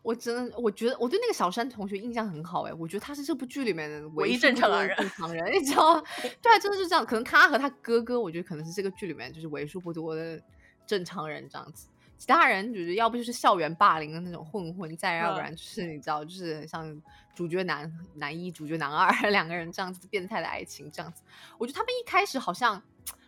[0.03, 6.03] 我真的，我觉得我对那个小山同学印象很好哎，我觉得他是这部剧里面的唯一正常人，正常人，你知道吗？
[6.41, 7.05] 对啊，真的是这样。
[7.05, 10.41] 可能他和他哥哥，我觉得可能是这个剧里面就是为数不多的
[10.87, 11.89] 正常人这样子。
[12.17, 17.03] 其他人就是要不就是校园霸凌的那种混混，再要不然就是你知道，就是像
[17.35, 21.23] 主角男男一、主角男二 两个人这样子变态的爱情这样子。
[21.57, 22.83] 我觉得他们一开始好像，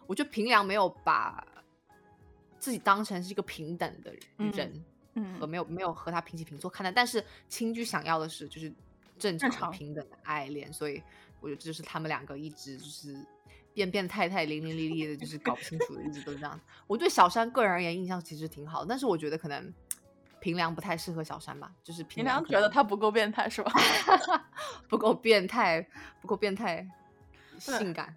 [0.07, 1.43] 我觉得平良没有把
[2.59, 4.71] 自己当成是一个平等的人。
[4.75, 4.85] 嗯，
[5.39, 8.73] 和没有没有和他平起平坐看待，但是青居想要的是就是
[9.19, 11.03] 正常平等的爱恋，所以
[11.41, 13.17] 我觉得这就是他们两个一直就是
[13.75, 16.61] 变变态态、伶伶俐俐的，就是搞不清楚的，一直都这样。
[16.87, 19.73] 我对小山个人而言印象其实挺好，但是我觉得可能
[20.41, 23.73] 平良不太适合小山吧，就是平良觉得他不够变态是吧？
[24.89, 25.87] 不够变态，
[26.21, 26.87] 不够变态，
[27.59, 28.15] 性感。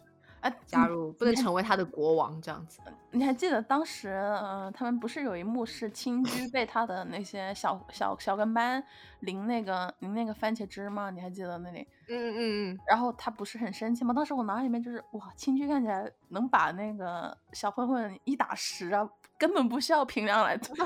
[0.65, 2.79] 加入不能成为他的国王这样子。
[3.11, 8.83] 你还记得当时，呃，他们不是有一幕是青 居被他的那些小小小跟班
[9.21, 11.09] 淋那个淋那个番茄汁吗？
[11.09, 11.87] 你还记得那里？
[12.07, 12.37] 嗯嗯
[12.73, 12.79] 嗯。
[12.87, 14.13] 然后他不是很生气吗？
[14.13, 20.75] 当时我脑海里面就是哇，青居看起来能把那个小混混一打十啊，根本不需要平良来做。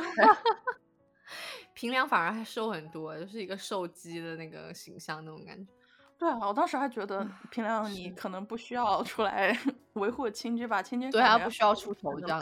[1.73, 5.71] 平良反而还瘦很多，就是一个瘦鸡的那个形象那种感觉。
[6.19, 9.57] 对啊，我当时还觉得平良你可能不需要出来
[9.93, 12.41] 维护青居吧，青居对啊，不需要出头这样。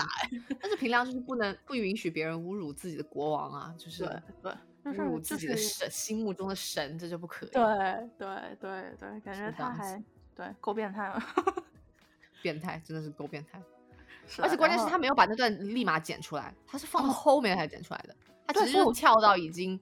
[0.60, 4.04] 但是平良就是不能不允许别人侮辱自己的国王啊，就是
[4.42, 4.52] 对，
[4.84, 7.50] 侮辱自己的神，心目中的神，这就不可以。
[7.50, 7.64] 对
[8.18, 10.04] 对对对，感觉他还
[10.36, 11.22] 对够变态了，
[12.42, 13.62] 变态真的是够变态。
[14.42, 18.16] 而且关键是他没有把那段立马剪出来，他是放到后面才剪出来的，
[18.48, 19.80] 他只是跳到已经。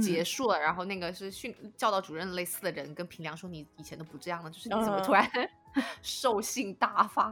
[0.00, 5.28] 结束了，然后那个是训教导主任类似的人跟平良说：“你以前都不这样了，就是你怎么突然
[6.02, 7.30] 兽性大发？”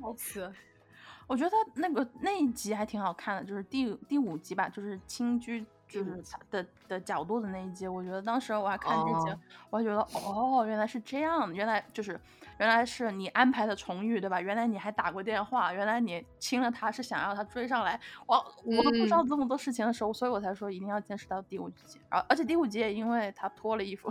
[0.00, 0.52] 好死！
[1.26, 5.64] 我觉得那个那一集还挺好看的，就是第第五集吧，就是青居。
[5.88, 9.38] 就是的的角度的那一集，我觉得当时我还看这集，
[9.68, 12.18] 我还觉得哦，原来是这样，原来就是
[12.62, 14.40] 原来是你安排的重遇，对吧？
[14.40, 21.98] 原来你还打过电话，原来你亲了他是想要他追上来，我我都不知道这么多事情的时候，所以我才说一定要坚持到第五集。
[22.08, 24.08] 而而且第五集也因为他脱了衣服，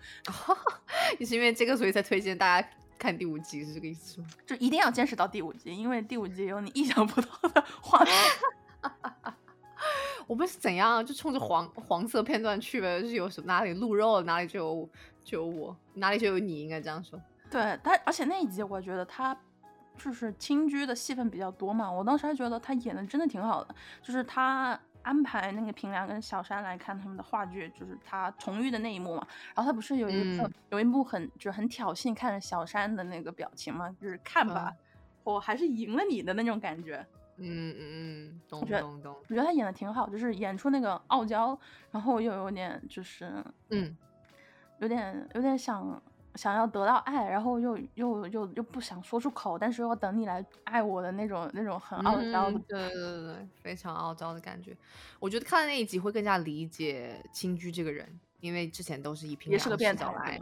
[1.20, 2.66] 也是因为这个所以才推荐大家
[2.98, 4.26] 看第五集，是这个意思吗？
[4.46, 8.14] 就一定要坚持到第五集，因为第五集有你意想不到的画面。
[10.26, 13.02] 我们是怎样就冲着黄黄色片段去呗？
[13.02, 14.88] 就是有什哪里露肉，哪里就有
[15.22, 17.20] 就有我，哪里就有你，应该这样说。
[17.50, 19.36] 对他，而且那一集我觉得他
[19.96, 21.90] 就是青居的戏份比较多嘛。
[21.90, 29.26] 我当时还觉得他演的真的挺好的，就是他安排那个平良跟小山来看他们的话剧，就是他重遇的那一幕嘛。
[29.54, 34.72] 然后他不是有一个有一幕很就是很挑衅看着小山的那个表情嘛，就是看吧，
[35.24, 37.04] 我还是赢了你的那种感觉。
[37.42, 39.16] 嗯嗯嗯，懂懂懂。
[39.28, 41.58] 我觉得他演的挺好，就是演出那个傲娇，
[41.90, 43.96] 然后又有点就是嗯，
[44.78, 46.00] 有点有点想
[46.34, 54.76] 想要得到爱，然后又又又又不想说出口，但是又等你来爱我的那种那种很傲娇的，对对对对，非常傲娇的感觉。
[55.18, 58.08] 我觉得看了那一集会更加理解青居这个人，
[58.40, 60.40] 因为之前都是以平常视角来，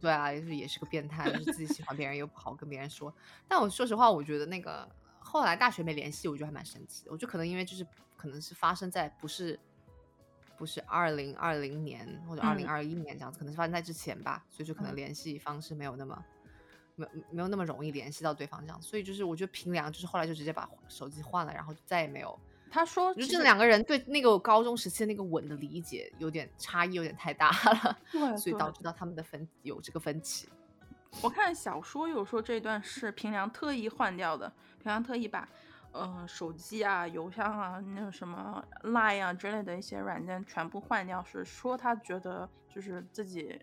[0.00, 3.12] 对啊，也是也是个变态，就是自己喜欢别人又不好跟别人说。
[3.46, 4.88] 但我说实话，我觉得那个。
[5.20, 7.12] 后来大学没联系，我觉得还蛮神奇的。
[7.12, 7.86] 我觉得可能因为就是
[8.16, 9.60] 可能是发生在不是
[10.58, 16.24] 不是二零二零年或者二零二一年这样子，可能是发生在之前吧，所以就可能联系方式没有那么
[16.96, 22.38] 没有没有那么容易联系到对方这样，所以就是我觉得平良就是后来就直接把手机换了，然后就再也没有。
[22.70, 30.48] 他说，就这两个人对那个高中时期的那个吻的理解有点差异，有点太大了，对，所以导致到他们的分有这个分歧。
[31.22, 34.52] 我看小说有说这段是平良特意换掉的，
[34.82, 35.48] 平良特意把。
[35.98, 43.60] 呃，手机啊，邮箱啊，那个什么 Line 啊之类的一些软件全部换掉，是说他觉得就是自己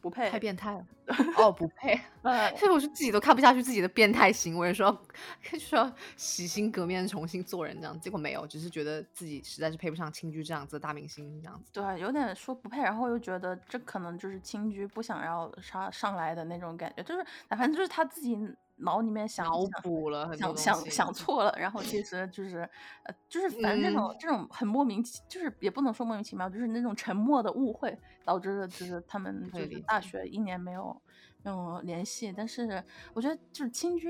[0.00, 0.86] 不配，太变态了。
[1.36, 1.98] 哦，不配。
[2.56, 4.96] 所以我是自己都看不下去自己的变态行为，说
[5.58, 11.72] 说洗心革面重新做人这样，结果没有，只是觉得自己实在是配不上青居这样子的大明星这样子。
[11.72, 18.38] 对，有点说不配，然后又觉得这可能就是青居不想要上上来的那种感觉，就是反正就是他自己。
[18.80, 22.58] 脑里面想脑补了，想想想错了，然后其实就是，
[23.02, 31.02] 呃，就是反正这种这种很莫名其，就是也不能说莫名其妙，就是那种沉默的误会导致的，就是他们就是大学一年没有
[31.42, 32.32] 没有联系。
[32.36, 32.82] 但是
[33.14, 34.08] 我觉得就是青居，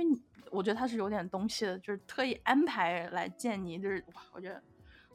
[0.50, 4.62] 我觉得他是有点东西的，就是特意安排来见你，就是哇，我觉得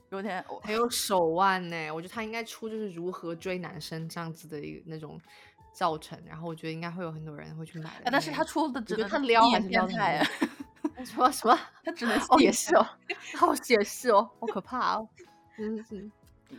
[0.09, 1.91] 有点很有手腕呢。
[1.91, 5.21] 我觉得他应该出就是如何追男生这样子的一个那种。
[5.73, 8.01] 教程，然后我觉得应该会有很多人会去买。
[8.05, 10.23] 但是他出的只能他撩还是变态？
[11.03, 11.57] 什么什么？
[11.83, 12.85] 他只能哦也是哦，
[13.37, 15.07] 好解释哦，好可怕哦。
[15.57, 15.83] 嗯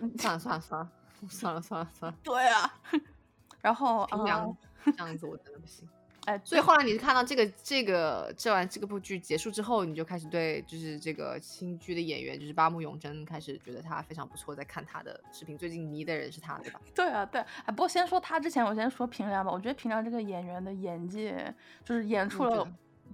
[0.00, 0.90] 嗯，算了算了算了
[1.28, 2.18] 算了算了算了。
[2.22, 2.74] 对啊，
[3.62, 5.88] 然后平凉这样子我真的不行。
[6.26, 15.58] 哎，所以后来你是看到这个这个这完这个部剧结束之后，你就开始对就是这个新剧的演员就是八木永真开始觉得他非常不错，在看他的视频。
[15.58, 16.80] 最近迷的人是他，对吧？
[16.94, 17.40] 对啊，对。
[17.40, 19.52] 哎，不过先说他之前，我先说平良吧。
[19.52, 21.34] 我觉得平良这个演员的演技
[21.84, 22.66] 就是演出了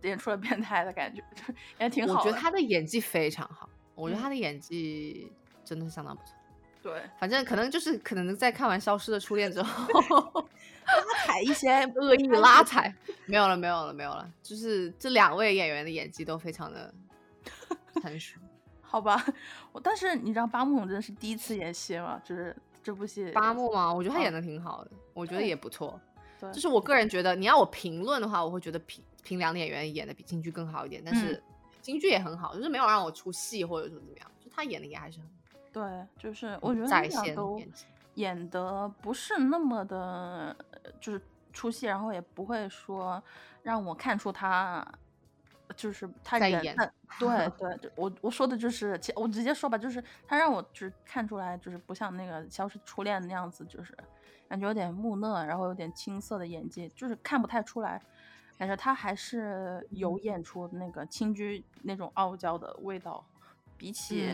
[0.03, 1.23] 演出了变态的感觉，
[1.81, 2.19] 也挺好。
[2.21, 5.33] 我觉得他的演技非常好，我觉得他的演技
[5.65, 6.35] 真的是相当不错。
[6.83, 10.45] 对，反正可能就是可能在看完《消失的初恋》之后。
[10.91, 12.93] 拉踩一些恶意拉踩，
[13.27, 14.29] 没有了，没有了，没有了。
[14.43, 16.93] 就是这两位演员的演技都非常的
[18.03, 18.41] 成熟，
[18.81, 19.25] 好吧。
[19.71, 22.21] 我但是你知道八木永真是第一次演戏吗？
[22.25, 23.95] 就是这部戏八木吗？
[23.95, 26.01] 我觉得他演的挺好的，我觉得也不错。
[26.53, 31.01] 就是我个人觉得，你要我评论的话，我会觉得平平良的演员演的比京剧更好一点。
[31.07, 31.41] 但是
[31.81, 35.29] 京剧也很好，就是没有让我出戏或者说怎么样，就他演的也还是很
[35.73, 37.37] 对，就是我觉得在线
[38.15, 40.55] 演的不是那么的，
[41.01, 43.23] 就是出戏，然后也不会说
[43.63, 44.85] 让我看出他
[45.77, 46.75] 就是他演，
[47.19, 53.97] 对对，我我说的就是，我直接说吧，就是他让我就是看出来，就是不像那个《消失初恋》那样子，就是
[54.49, 58.03] 感觉有点木讷，然后有点青涩的演技，就是看不太出来，
[58.59, 63.25] 感觉他还是有演出那个青居那种傲娇的味道。
[63.81, 64.29] 比起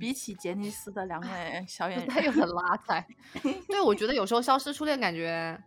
[0.00, 3.06] 比起杰尼斯的两位小演员，他又很拉踩。
[3.68, 5.62] 对，我觉得有时候《消失初恋》感觉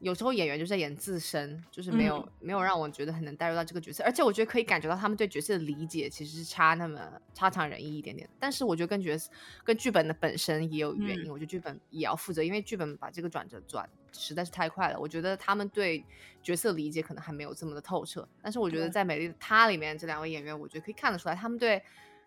[0.00, 4.02] 有时候演员就在演自身，就是没有没有让我觉得很能带入到这个角色。
[4.02, 7.00] 而且我觉得可以感觉到他们对角色的理解其实是差那么
[7.32, 8.28] 差强人意一点点。
[8.40, 9.30] 但是我觉得跟角色
[9.62, 11.30] 跟剧本的本身也有原因。
[11.30, 14.98] 我觉得剧本也要负责，因为剧本把这个转折转实在是太快了。
[14.98, 16.04] 我觉得他们对
[16.42, 18.28] 角色理解可能还没有这么的透彻。
[18.42, 21.80] 但是我觉得在《美丽的她》里面这两位演员，我觉得可以看得出来他们对。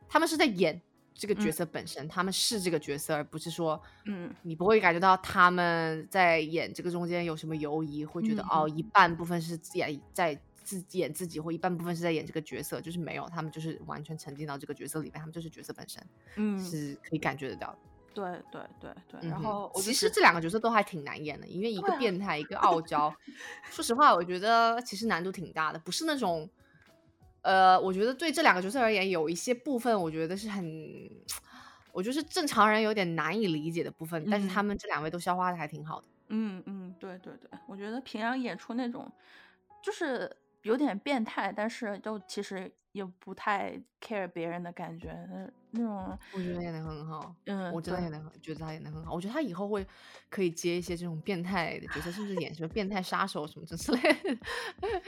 [0.07, 0.81] 他们是在演
[1.13, 17.77] 这个角色本身，他们是这个角色，而不是说，嗯，你不会感觉到他们在演这个中间有什么犹疑，会觉得哦，一半部分是演在自演自己，或一半部分是在演这个角色，就是没有，他们就是完全沉浸到这个角色里面，他们就是角色本身，嗯，是可以感觉得到。
[18.13, 23.13] 对对对对，然后其实这两个角色都还挺难演的，因为一个变态，一个 傲娇。
[23.69, 26.49] 说实话，我觉得其实难度挺大的，不是那种。
[27.45, 30.65] 呃，我觉得对这两个角色而言，有一些部分我觉得是很，
[31.91, 36.07] 我觉得是正常人有点难以理解的部分，但是他们这两位都消化的还挺好的。
[36.29, 39.11] 嗯嗯，对对对，我觉得平阳演出那种
[39.83, 47.35] 就是有点变态，但是又其实也不太 care 别人的感觉，那那种我觉得演的很好。
[47.45, 49.85] 嗯，我真的演的觉得他演的很好，我觉得他以后会
[50.31, 54.37] 可以接一些这种变态的角色，甚至演什么变态杀手什么之类的，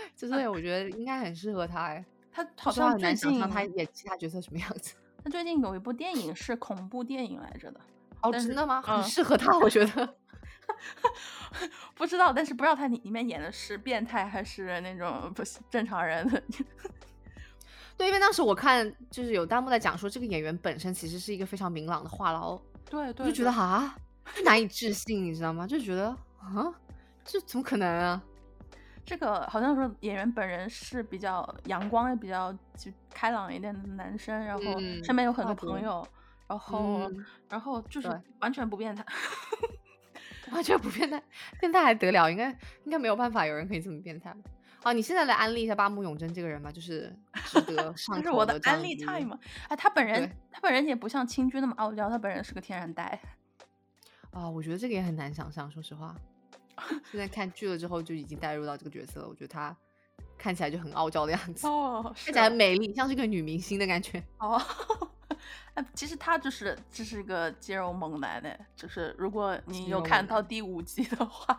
[0.15, 2.05] 之类，我觉得应该很适合他哎。
[2.37, 4.93] 他好像最近他演其他角色什么样子？
[5.23, 7.79] 他最近有一部电影是恐怖电影来着的。
[8.21, 8.81] 哦，真的吗？
[8.81, 10.15] 很适合他，我觉得。
[11.95, 16.27] 不知道，但是不知道他里里面演的是变态还是那种不是正常人。
[17.97, 22.61] 对，因为当时我看就是有弹幕在讲说，这个演员本身其实是一个非常明朗的话痨。
[22.87, 23.25] 对对。
[23.25, 23.95] 就觉得啊，
[24.43, 25.65] 难以置信，你知道吗？
[25.65, 26.09] 就觉得
[26.39, 26.71] 啊，
[27.25, 28.23] 这怎么可能啊？
[29.07, 34.61] 这个好像说演员本人是比较阳光、也比较就开朗一点的男生，然后
[35.01, 36.05] 身边有很多朋友，
[36.45, 37.09] 然后
[37.49, 39.05] 然后就是完全不变态，
[40.51, 41.23] 完全不变态，
[41.57, 42.29] 变态还得了？
[42.29, 42.49] 应该
[42.83, 44.35] 应该没有办法有人可以这么变态。
[44.83, 49.39] 好，你现在来安利一下八木永真这个人吧，就是值得 上是我的安利 time 嘛。
[49.69, 53.17] 哎，他本人他本人也不像青居那么傲娇，他本人是个天然呆。
[54.31, 56.13] 啊，我觉得这个也很难想象，说实话。
[57.11, 59.75] 现在看剧了之后就已经带入到这个角色了，我觉得她
[60.37, 64.23] 看起来就很傲娇的样子，哦， 看是起来很美丽，像是个女明星的感觉。
[64.39, 64.61] 哦，
[65.75, 71.57] 哎，其实她就是这是个肌肉猛男呢，就是如果你有看到第五集的话，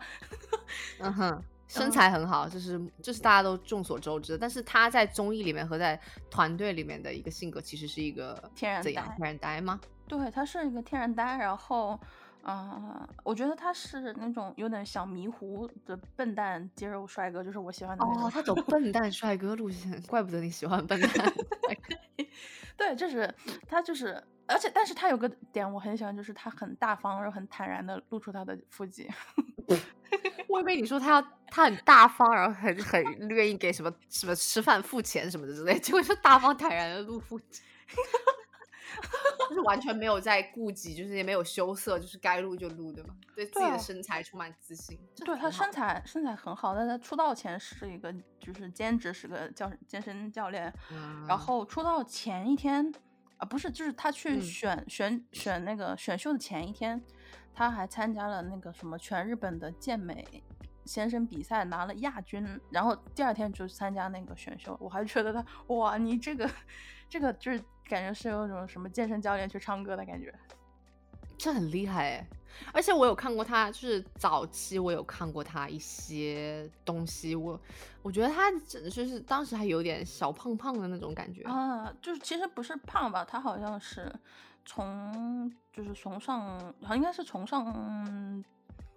[0.99, 4.37] 嗯哼， 身嗯材很好，就是就是大家都众所周知的。
[4.37, 5.99] 但是他在综艺里面和在
[6.29, 9.79] 团队里面的一个性格，其实是一个天然天然呆吗？
[10.07, 11.99] 对，他是一个天然呆，然后，
[12.49, 18.25] 嗯、我觉得他是那种有点小迷糊的笨蛋肌肉帅哥，就是我喜欢的那种。
[18.25, 21.33] 哦，他走笨蛋帅哥路线，怪不得你喜欢笨蛋。
[22.75, 23.33] 对，就是
[23.67, 29.09] 他就是，而且但是他有个点我很喜欢，就是他很大方，然后很坦然的露出他的腹肌。
[30.47, 37.61] 我以为你说他要他很大方，然后很很愿意给什么什么吃饭付钱什么的之类，结果就大方坦然的露腹肌，
[39.49, 43.15] 就是完全没有在顾及，就是也没有羞涩，就是该录就录，对吧？
[43.35, 50.71] 对自己的身材充满自信，这对他身材身材很好，但他出道前是一个就是兼职是个教健身教练，
[51.27, 51.29] 然。
[51.29, 52.93] 嗯后出道前一天
[53.37, 54.41] 啊不是就是他去嗯。
[54.41, 57.01] 选、选选那个选秀的前一天，
[57.53, 60.43] 他还参加了那个什么全日本的健美
[60.85, 66.49] 先生比赛拿了亚军，然后第二天就参加那个选秀，我还觉得他哇你这个
[67.07, 70.33] 这个就是感觉是有种什么健身教练去唱歌的感觉。
[71.37, 72.27] 这很厉害哎！
[72.73, 77.57] 而且我有看过他，就是早期我有看过他一些东西，我
[78.01, 81.43] 我觉得他真的就是当时还有点小胖胖的那种感觉。
[81.43, 84.13] 啊，就是其实不是胖吧，他好像是
[84.65, 88.43] 从就是从上，好像应该是从上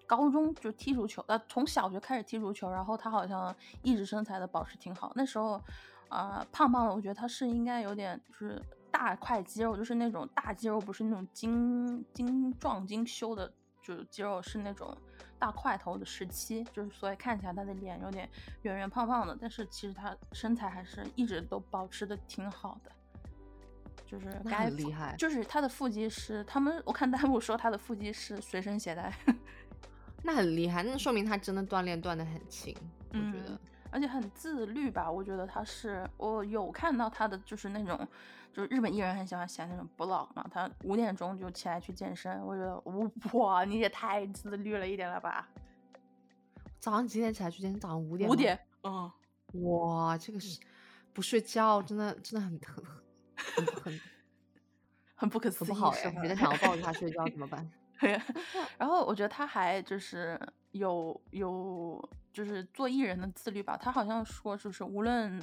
[0.05, 5.13] 高中就踢足球，呃，从小学开始踢足球，然后他好像一直身材的保持挺好。
[5.15, 5.61] 那时候，
[6.09, 8.61] 啊、胖胖的，我觉得他是应该有点就是
[8.93, 14.95] 大块肌肉，就是那种大肌肉，不是那种精精壮精修的，就是肌肉是那种
[15.39, 18.29] 大块头的时期，就是所以看起来他的脸有点
[18.61, 22.91] 圆圆胖胖的，但是其实他身材还是一直都保持的挺好的，
[24.05, 29.11] 就是该厉害就是他的腹肌是他们我看弹幕说他的腹肌是随身携带，
[30.21, 32.73] 那很厉害，那说明他真的锻炼锻的很勤，
[33.09, 33.59] 我觉嗯得。
[33.93, 38.07] 而且很自律吧，我觉得他是我有看到他的就是那种。
[38.51, 42.79] 就是日本艺人很喜欢写那种 blog 嘛，他五点钟就起来去健身，我觉得
[43.35, 45.49] 哇，你也太自律了一点了吧？
[46.77, 47.79] 早上几点起来去健身？
[47.79, 48.29] 早上五点。
[48.29, 48.35] 五。
[48.35, 49.11] 点，嗯，
[49.63, 50.59] 哇，这个是
[51.13, 54.01] 不睡觉，真的真的很很很很
[55.17, 56.03] 很不可思议，很不好哎！
[56.03, 57.67] 是吧觉得想要抱着他睡觉怎么办？
[58.77, 60.39] 然后我觉得他还就是
[60.73, 65.39] 有有就是做艺人的自律吧，他好像说就是无论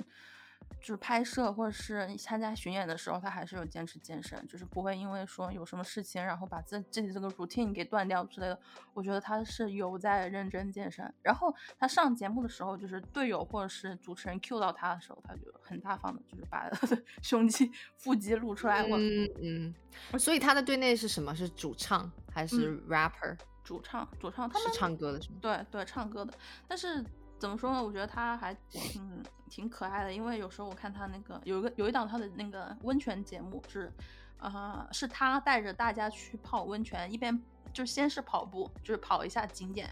[0.78, 8.61] 就是拍摄或者是参加巡演的时候，他还是有坚持健身，就是不会因为说有什么事情，然后把自自己这个 routine 给断掉之类的。
[8.93, 11.12] 我觉得他是有在认真健身。
[11.22, 18.82] 然后他上节目的时候，就是队友或者是主持人 cue 到他的时候，他就很大方的，就是把他 的胸肌、腹肌露出来。
[18.84, 19.74] 我嗯
[20.12, 21.34] 嗯，所以他的队内是什么？
[21.34, 23.36] 是主唱还是 rapper？、
[23.71, 25.37] 主唱，主唱，他们是唱歌的是吗？
[25.41, 26.35] 对对，唱歌的。
[26.66, 27.05] 但是
[27.39, 27.81] 怎么说呢？
[27.81, 33.93] 我觉得他还 挺挺可爱的，因为有时候我看他那个有一个有一档他的那个温泉节目，是
[34.41, 37.41] 呃是他带着大家去泡温泉，一边
[37.72, 39.88] 就先是跑步，就是跑一下景点。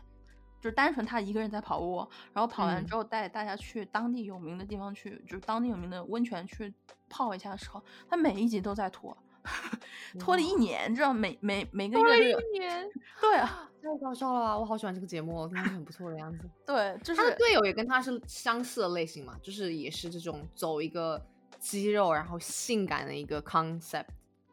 [0.61, 1.99] 就是单纯他一个人在跑步，
[2.33, 6.75] 然后跑完嗯之后带大家去当地有名的地方去，就是当地有名的温泉去
[7.09, 7.81] 泡一下的时候，
[8.11, 9.17] 他每一集都在拖，
[10.19, 12.89] 拖了一年，知道每每每个月都有，年，
[13.21, 14.59] 对啊，太搞笑了吧！
[14.59, 16.49] 我好喜欢这个节目哦，听起来很不错的样子。
[16.67, 21.21] 对，就是他的队友也跟他是相似的类型嘛，就是也是这种走一个
[21.59, 24.07] 肌肉然后性感的一个 concept。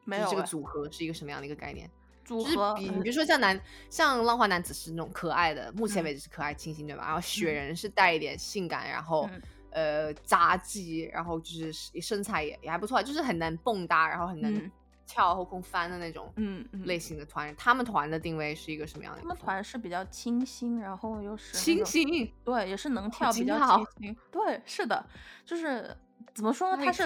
[0.03, 1.89] 没有这个组合是一个什么样的一个概念？
[2.23, 3.59] 组就是合嗯比你比如 说像男
[3.89, 7.05] 像浪花男子是那种可爱的，目前嗯为止是可爱清新对吧？
[7.05, 9.41] 然后雪人是带一点性感，然后、嗯
[9.75, 14.71] 呃杂技，然后就是身材也也还不错，就是很能蹦跶，然后很能嗯
[15.05, 17.53] 跳后空翻的那种嗯嗯类型的团。
[17.57, 19.37] 他们团的定位是一个什么样的他们？
[19.37, 24.17] 团是比较清新，然后又是清新，对，也是能跳，比较清新。
[24.31, 25.05] 对，是的，
[25.45, 25.93] 就是
[26.33, 26.85] 怎么说呢？
[26.85, 27.03] 他是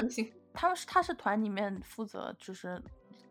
[0.54, 2.80] 他们是他是团里面负责就是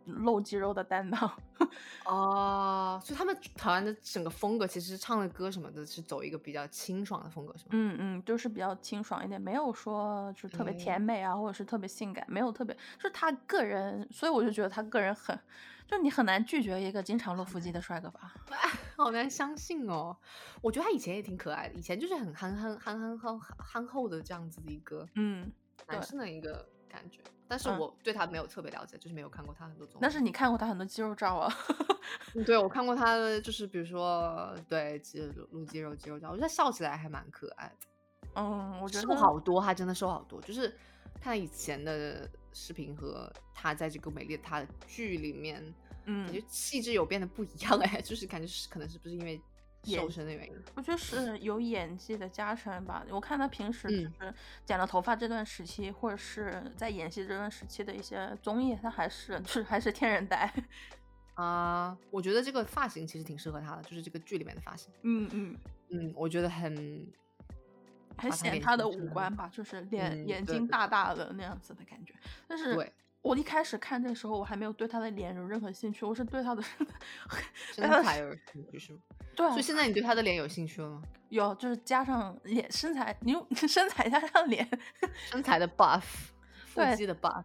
[0.08, 1.30] 露肌肉的担当。
[2.06, 7.70] 哦，所以他们台湾的整个风格其实唱的歌什么的是走一个比较清爽的风格，是吗？
[7.72, 15.38] 嗯嗯，就是比较清爽一点，没有说就是特别甜嗯美啊，或者是特别性感，没有特别，就是他个人，所以我就觉得他个人很，
[15.86, 18.32] 就你很难拒绝一个经常露腹肌的帅哥吧。
[18.96, 20.16] 好难相信哦。
[20.62, 25.50] 我觉得他以前也挺可爱的，以前就是很憨憨憨憨憨憨厚的这样子的一个嗯，
[25.86, 27.20] 男生的一个感觉。
[27.48, 29.98] 但是嗯我对他没有特别了解，就是没有看过他很多综艺。
[30.02, 31.52] 但是你看过他很多肌肉照啊。
[32.34, 37.86] 嗯对我看过他的，就是比如说对肌肉露肌肉肌肉照，我觉得他笑起来还蛮可爱的。
[38.34, 40.40] 嗯，我觉得瘦好多，他真的瘦好多。
[40.42, 40.74] 就是
[41.20, 45.62] 看以前的视频和他在这个美丽的他的剧里面，
[46.06, 49.42] 感觉嗯，气质有变得不一样哎，就是感觉是可能是不是因为演
[49.84, 50.56] 瘦身的原因？
[50.74, 53.04] 我觉得是有演技的加成吧。
[53.10, 54.34] 我看他平时就嗯是
[54.64, 60.52] 剪了头发这段时期，或者是在演戏这段时期的一些综艺，他还是就是还是天然呆。
[61.34, 64.92] 啊、我觉得这个发型其实挺适合他的，就是这个剧里面的发型。
[65.02, 65.56] 嗯嗯，
[65.90, 67.06] 嗯，我觉得很
[68.16, 72.12] 还把他脸显他的五官吧，就是脸、嗯眼睛大大的那样子的感觉。
[72.48, 72.92] 但是对
[73.22, 76.62] 我一开始看这个时候，我还没有对他的脸有任何兴趣，我是对他的
[77.74, 78.98] 身材 有兴趣是吗？
[79.34, 81.02] 对啊所以现在你对他的脸有兴趣了吗？
[81.28, 84.66] 有就是加上脸身材，你用 身材加上脸，
[85.30, 86.02] 身材的 buff，
[86.66, 87.44] 腹肌的 buff。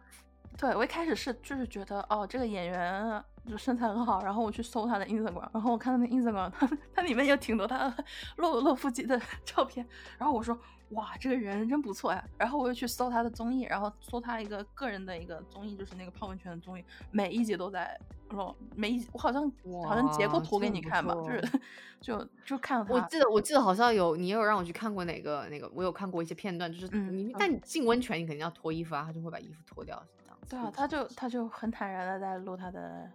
[0.56, 7.92] 对我一开始是就是觉得哦，这个演员就身材很好，然后我去搜他的 Instagram，然后我看他的 Instagram，他他里面有挺多他
[8.36, 9.84] 露露腹肌的照片，
[10.16, 10.56] 然后我说
[10.94, 17.98] 哇，这个人真不错呀，然后我又去搜他的综艺，然后搜他一个个人的一个综艺，就是那个泡温泉的综艺，每一集都在
[18.30, 19.50] 露，每一集我好像
[19.86, 21.60] 好像截过图给你看吧，就是
[22.00, 30.46] 就就看，我记得我记得好像有你有让我去看过哪个那个，我有看过一些片段，就是你、但你进温泉你肯定要脱衣服啊，他就会把衣服脱掉这样子。
[30.50, 33.10] 对啊，他就他就很坦然的在录他的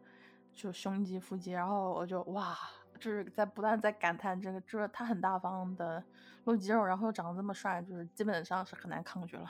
[0.54, 2.58] 就胸肌、腹肌，然后我就哇，
[3.00, 6.04] 就是在不断在感叹这个，就是他很大方的
[6.46, 9.50] 露肌肉，然后又长得这么帅，就是基本上是很难抗拒了。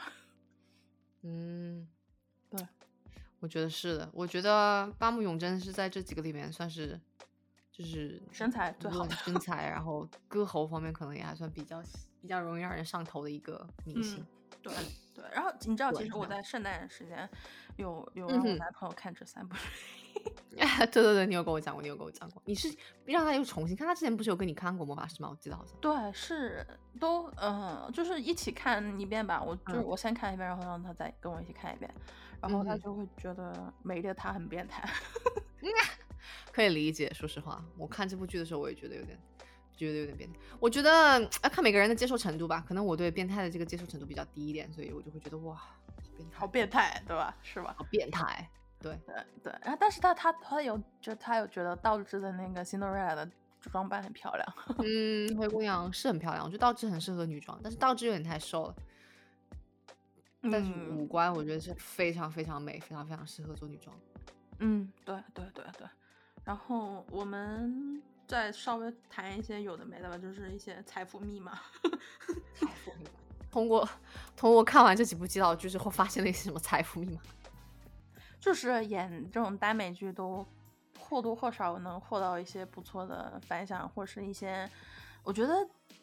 [1.23, 1.87] 嗯，
[2.49, 2.65] 对，
[3.39, 4.09] 我觉得是的。
[4.13, 6.99] 我觉得八木永真是在这几个里面算是
[7.71, 11.83] 就是身材最好的身 材，然后歌喉方面可能也还算比较
[12.21, 14.19] 比较容易让人上头的一个明星。
[14.19, 14.73] 嗯，对
[15.15, 15.25] 对。
[15.33, 17.29] 然后你知道，其实我在圣诞时间
[17.81, 19.55] 有有让我男朋友看这三部
[20.15, 22.67] 剧，对对对，你有跟我讲过，你有跟我讲过，你是
[23.05, 25.29] 让他又重新看，他之前不是有跟你看过魔法师吗？
[25.29, 25.75] 我记得好像。
[25.79, 26.65] 对，是
[26.99, 29.41] 都嗯、呃就是一起看一遍吧。
[29.41, 31.89] 我就是嗯我先看一遍，然后让他再跟我一起看一遍，
[32.41, 34.87] 然后他就会觉得美丽的他很变态。
[36.51, 39.17] 可以理解，说实话，我看这部剧的时候，我也觉得有点，
[39.77, 40.37] 觉得有点变态。
[40.59, 45.78] 我觉得要看每个人的接受程度吧，可能我对变态的这个接受程度比较低一点，所以我就会觉得哇，好
[46.19, 47.35] 变态，好变态，对吧？
[47.41, 47.75] 是吧？
[47.77, 48.49] 好变态。
[48.81, 53.29] 对，对对，然后但是他他他有就他有觉得道之的那个辛德瑞拉的
[53.59, 58.75] 装扮很漂亮，嗯， 灰姑娘是很漂亮，我觉得道之很适合女装，但是道之有点太瘦了。
[60.43, 63.93] 但是嗯五官我觉得是非常非常美，非常非常适合做女装。
[64.59, 65.85] 嗯，对对对对。
[66.45, 71.59] 然后我们再稍微谈一些有的没的吧，就是一些财富密码
[72.55, 73.09] 财富密码。
[73.51, 73.87] 通过
[74.35, 77.21] 通过看完这几部基佬剧之后，发现了一些什么财富密码？
[78.39, 80.45] 就是演这种耽美剧都
[80.99, 84.69] 或多或少能获到一些不错的反响，或者是一些
[85.23, 85.53] 我觉得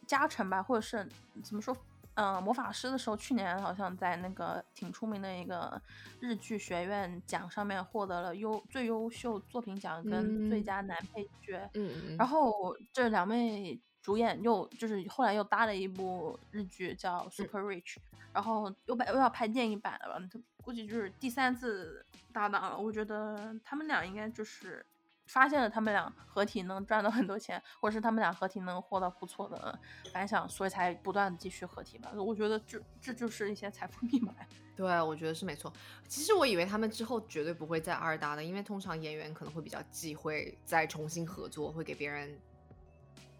[0.07, 1.09] 加成吧，或者是
[1.43, 1.77] 怎么说？
[2.19, 5.79] 嗯、魔法师的时候，去年好像在那个挺出名的一个
[6.19, 11.69] 日剧学院奖上面获得了优最优秀作品奖跟最嗯佳男配角。
[11.75, 17.95] 嗯嗯然后这两位主演又就是后来又搭了一部日剧叫《Super Rich》，
[18.33, 20.29] 然后又拍又要拍电影版了吧？
[20.33, 22.79] 他估计就是第三次搭档了。
[22.79, 24.87] 我觉得他们俩应该就是
[25.27, 29.77] 发现了他们俩合体能赚到很多钱，或者是他们俩合体能获得不错的
[30.13, 32.13] 反响，所以才不断的继续合体吧。
[32.15, 34.33] 我觉得这这就是一些财富密码。
[34.77, 35.73] 对，我觉得是没错。
[36.07, 42.39] 其实我以为他们之后绝对不会再二搭的，因为通常演员可能会比较忌讳再重新合作，会给别人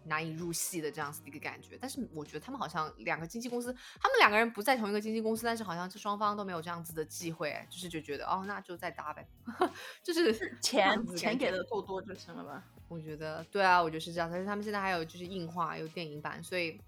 [0.07, 1.77] 难以入戏的这样子的一个感觉。
[1.79, 3.71] 但是我觉得他们好像两个经纪公司，
[4.01, 9.27] 他们两个人不在同一个经纪公司，但是好像这双方都没有这样子的忌讳，哎就是就觉得哦，那就再搭呗，
[10.03, 12.63] 就是钱钱给的够多就行了吧？
[12.87, 14.29] 我觉得对啊，我觉得是这样。
[14.31, 16.79] 但是他们现在还有就是硬化，有电影版，所以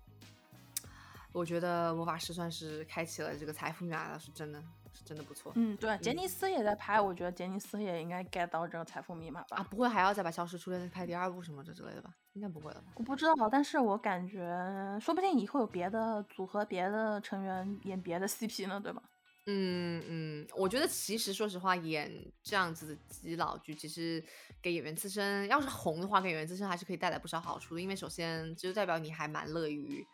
[1.34, 4.64] 我觉得魔法师算是开启了这个财富密码了，是真的
[4.94, 5.52] 是真的不错。
[5.56, 9.58] 嗯，对，杰嗯尼斯也在拍，我觉得杰尼斯也应该 get 到这个财富密码吧。
[9.58, 12.14] 啊，不会还要再把《消失初恋》再拍第二部什么的之类的吧？
[12.40, 12.94] 应该不会了吧？
[12.96, 19.04] 我不知道，但是我感觉说不定以后有别的组合、别的成员演别的 CP 呢，对吧？
[19.46, 22.10] 嗯嗯，我觉得其实说实话，演
[22.42, 24.24] 这样子的基佬剧，其实
[24.62, 27.82] 给演员自身要是红的话，给演员自身还是可以带来不少好处的。
[27.82, 30.06] 因为首先这就代表你还蛮乐于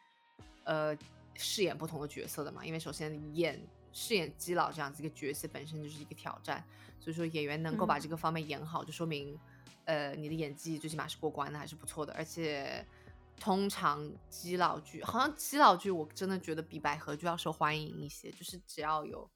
[0.63, 0.97] 呃
[1.35, 2.65] 饰演不同的角色的嘛。
[2.65, 3.61] 因为首先演
[3.91, 6.63] 饰演基佬这样子一个角色本身就是一个挑战，
[6.99, 9.37] 所以说演员能够把嗯这个方面演好，就说明
[9.85, 12.13] 呃，你的演技最起码是过关的，还是不错的。
[12.13, 12.85] 而且
[13.39, 18.31] 通常基佬剧，好像基佬剧我真的觉得比百合剧要受欢迎一些。
[18.31, 19.29] 就是只要有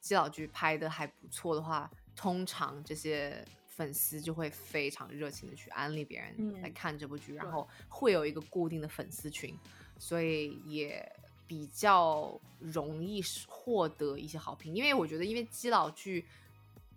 [0.00, 9.58] 基佬剧拍的还不错的话，通常这些粉丝就会非常热情的去安利别人来看这部剧，然后会有一个固定的粉丝群，
[9.98, 11.10] 所以也
[11.46, 14.74] 比较容易获得一些好评。
[14.74, 16.24] 因为我觉得，因为基佬剧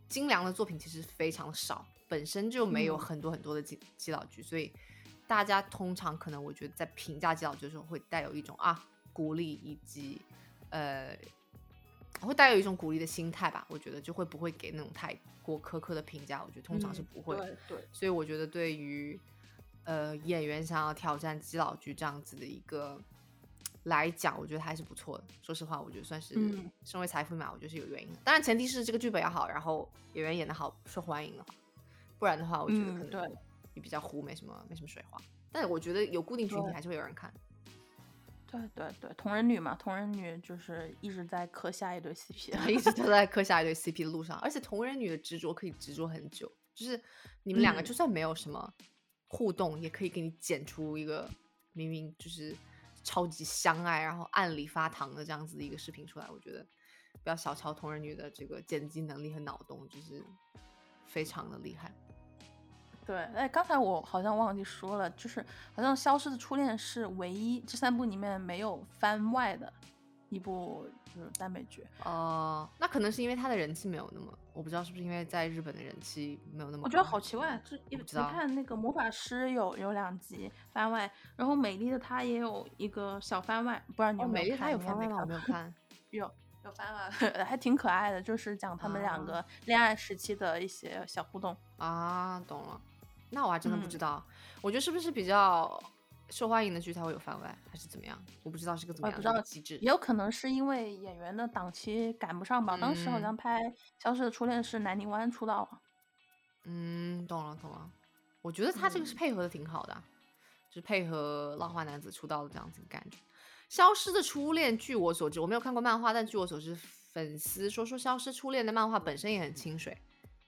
[0.09, 1.85] 精良的作品其实非常少。
[2.07, 4.71] 本身就没有很多很多的基基佬剧，所以
[5.27, 10.21] 大家通常可能我觉得在评价基佬剧的时候会带有一种啊鼓励以及
[10.69, 11.17] 呃
[12.21, 13.65] 会带有一种鼓励的心态吧。
[13.69, 15.13] 我觉得就会不会给那种太
[15.43, 16.43] 过苛刻的评价。
[16.43, 17.35] 我觉得通常是不会。
[17.67, 17.77] 对。
[17.91, 19.19] 所以我觉得对于
[19.83, 22.99] 呃演员想要挑战基佬剧这样子的一个
[23.83, 25.23] 来讲，我觉得还是不错的。
[25.41, 26.35] 说实话，我觉得算是
[26.83, 28.19] 身为财富嘛，我觉得是有原因的。
[28.23, 31.53] 当然前提是这个剧本要好，然后演员演的好，受欢迎的话。
[32.19, 33.37] 不然的话，我觉得可能
[33.73, 35.19] 你比较糊，没什么没什么水花。
[35.51, 37.33] 但我觉得有固定群体还是会有人看。
[38.49, 44.37] 对对对，同人女嘛，同人女就是一直在磕下一对 CP， 一直都在磕下一对 CP 的路上。
[44.39, 47.01] 而且同人女的执着可以执着很久，就是
[47.43, 48.73] 你们两个就算没有什么
[49.27, 51.29] 互动，也可以给你剪出一个
[51.73, 52.55] 明明就是
[53.03, 56.29] 超级相爱，然后暗里发糖的这样子的一个视频出来。
[56.29, 56.65] 我觉得
[57.21, 60.23] 不要小瞧同人女的这个剪辑能力和脑洞，就是
[61.05, 61.93] 非常的厉害。
[63.07, 65.43] 对，哎，刚才我好像忘记说了，就是
[65.73, 69.71] 好像《消失的初恋》是唯一这三部里面没有番外的
[70.27, 70.85] 一部
[71.15, 71.87] 就是耽美剧。
[72.03, 76.83] 哦，那可能是因为它的人气没有那么，我不知道是不是因为在日本的人气没有那么。
[76.83, 84.49] 我觉得好奇怪，就你看那个魔法师有有两集番外，然后美丽的她也有一个小番外，不知道你有没有看？
[84.49, 85.21] 美丽她有番外吗？
[85.21, 85.73] 我没有看。
[86.11, 86.29] 有
[86.65, 87.09] 有番外，
[87.45, 91.55] 还挺可爱的，就是讲他们两个恋爱时期的一些小互动。
[91.77, 92.81] 啊，懂了。
[93.29, 94.25] 那我还真的不知道，
[94.61, 95.81] 我觉得是不是比较
[96.29, 98.17] 受欢迎的剧才会有番外，还是怎么样？
[98.43, 99.77] 我不知道是个怎么样的机制。
[99.79, 102.77] 也有可能是因为演员的档期赶不上吧。
[102.77, 103.63] 当时好像拍
[104.01, 105.81] 《消失的初恋》是南泥湾出道。
[106.63, 107.89] 嗯，懂了懂了。
[108.41, 109.93] 我觉得他这个是配合的挺好的，
[110.69, 113.17] 就是配合浪花男子出道的这样子的感觉。
[113.69, 119.97] 《消失的初恋》，据我所知，我没有看过漫画，但据我所知，粉丝说说《消失初恋》的漫画本身也很清水，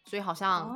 [0.06, 0.69] 所以好像。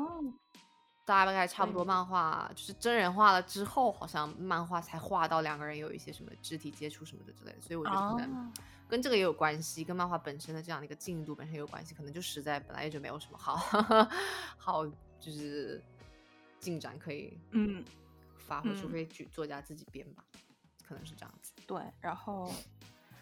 [1.06, 8.54] 大概差不多，漫画就是真人化了之后，好像漫画才画到两个人有一些什么肢体接触什么的之类的，所以我觉得可能
[8.88, 13.58] 跟这个也有关系，跟漫画本身的这样的一个进度本身有关系，可能就实在本来也就没有什么好
[14.58, 14.86] 好
[15.20, 15.84] 就是
[16.60, 17.84] 进展可以嗯
[18.38, 20.24] 发挥，除非剧作家自己编吧，
[20.88, 21.52] 可能是这样子。
[21.68, 22.50] 对，然后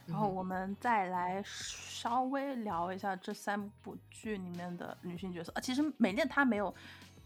[0.06, 6.72] 然后我们再来稍微聊一下这三部剧里面的女性角色啊，其实美恋她没有。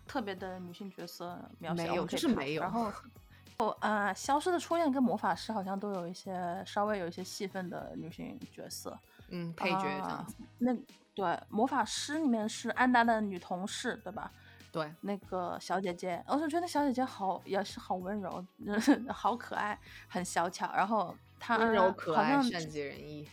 [0.08, 2.62] 特别的女性角色描写没有，就是没有。
[2.62, 2.92] 然后，
[3.58, 8.98] 哦，呃，消失的初恋跟魔法师好像都有一些稍微有一些戏份的女性角色，
[9.30, 10.36] 嗯，配角这样子。
[10.60, 10.76] 那
[11.14, 14.32] 对，魔法师里面是安达的女同事，对吧？
[14.72, 18.46] 对，那个小姐姐，我就觉得小姐姐好，也是好温柔，
[19.08, 19.80] 好可爱，
[20.10, 20.70] 很小巧。
[20.76, 23.28] 然后她温柔可爱，善解人意。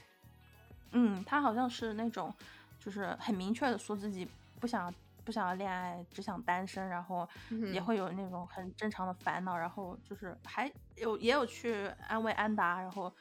[0.93, 2.33] 嗯，她好像是那种，
[2.79, 4.29] 就是很明确的说自己
[4.61, 4.95] 不想。
[5.25, 7.29] 不想要恋爱，只想单身，然后
[7.73, 13.13] 也会有那种很正常的烦恼，然后就是还有也有去安慰安达，然后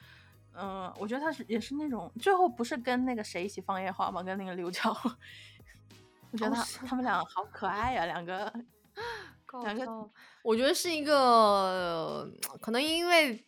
[0.54, 4.22] 嗯，我觉得他是也是那种最后不是跟那个谁一起放烟花吗？
[4.22, 4.90] 跟那个刘娇，
[6.32, 8.52] 我觉得他他们俩好可爱呀，两个
[9.62, 10.10] 两个，
[10.42, 12.30] 我觉得是一个
[12.60, 13.44] 可能因为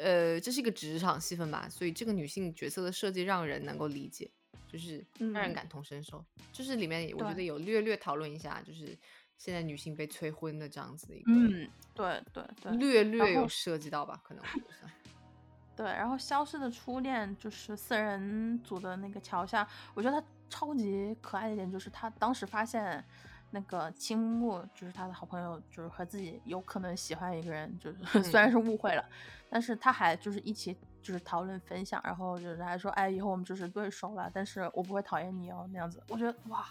[0.00, 4.30] 呃这是一个职场戏份吧，所以这个女性角色的设计让人能够理解。
[4.66, 5.54] 就是让人。
[5.54, 8.96] 感同身受，就是里面我觉得有略略讨论一下，就是
[9.38, 13.04] 现在女性被催婚的这样子的一个，嗯，对对对，略。
[13.04, 14.42] 略有涉及到吧，可能
[15.76, 23.04] 对，然后消失的初恋就是四人组的那个桥下，我觉得他超级可爱的一点就是他当时发现
[23.50, 29.06] 那个青木就是他的好朋友，就是和自己有可能喜欢一个人，就是 虽然是误会了，
[29.48, 30.76] 但是他还就是一起。
[31.06, 36.66] 就是讨论分享，然后就是还说，哎，以后我们就是对手了，但是我不会讨厌你哦，那样子，我觉得哇，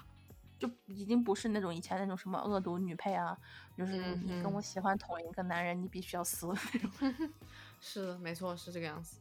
[0.60, 3.38] 就已经不是那种以前那种什么恶毒女配啊，
[3.78, 7.30] 就是你跟我喜欢同一个男人，你必须要死那种。
[7.80, 9.16] 是，没错，是这个样子。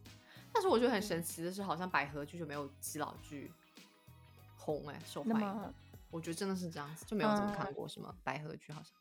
[0.53, 3.53] 但是我觉得很神奇的是，好像百合剧就没有基佬剧
[4.57, 5.75] 红哎，受欢迎。
[6.11, 8.93] 我觉得真的是这样子，就没有怎么看过什么百合剧，好像。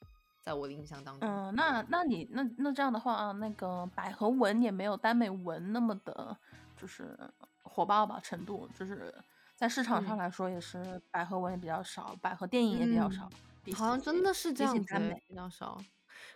[0.44, 6.38] 在我的印象当中，嗯，那那你那那这样的话，那个百合文也没有耽美文那么的，
[6.76, 7.18] 就是
[7.64, 9.16] 火爆吧程度，就是
[9.56, 13.30] 在市场上来说也是百合文也比较少，百合电影也比较少。
[13.64, 15.82] 比好像真的是这样耽美比较少。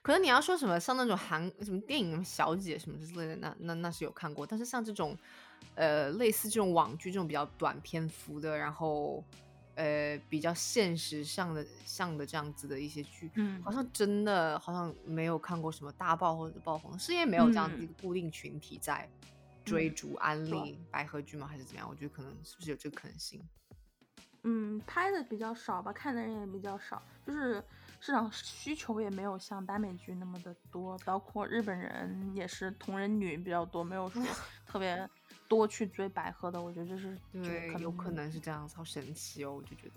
[0.01, 4.47] 可能你要说什么像那种韩什么电影小姐什么之类的，那那那是有看过。
[4.47, 5.17] 但是像这种，
[5.75, 9.21] 呃，类似这种网剧这种比较短篇幅的，然后
[9.77, 19.07] 呃比较现实上的像的这样子的一些剧，嗯好像真的好像没有看过什么大爆或者爆红，是因为没有这样子嗯一个固定群体在
[19.63, 21.45] 追嗯逐安对利百合剧吗？
[21.45, 21.87] 还是怎么样？
[21.87, 23.41] 我觉得可能是不是有这个可能性？
[24.43, 27.61] 嗯，拍的比较少吧，看的人也比较少，就是
[27.99, 34.23] 市场需求也没有像耽美剧那么的多，包括日本人也是同人女比较多，没有说
[34.65, 35.07] 特别
[35.47, 39.53] 多去追百合的，我觉得这是对，可有可能是这样子，好神奇哦！
[39.53, 39.93] 我就觉得，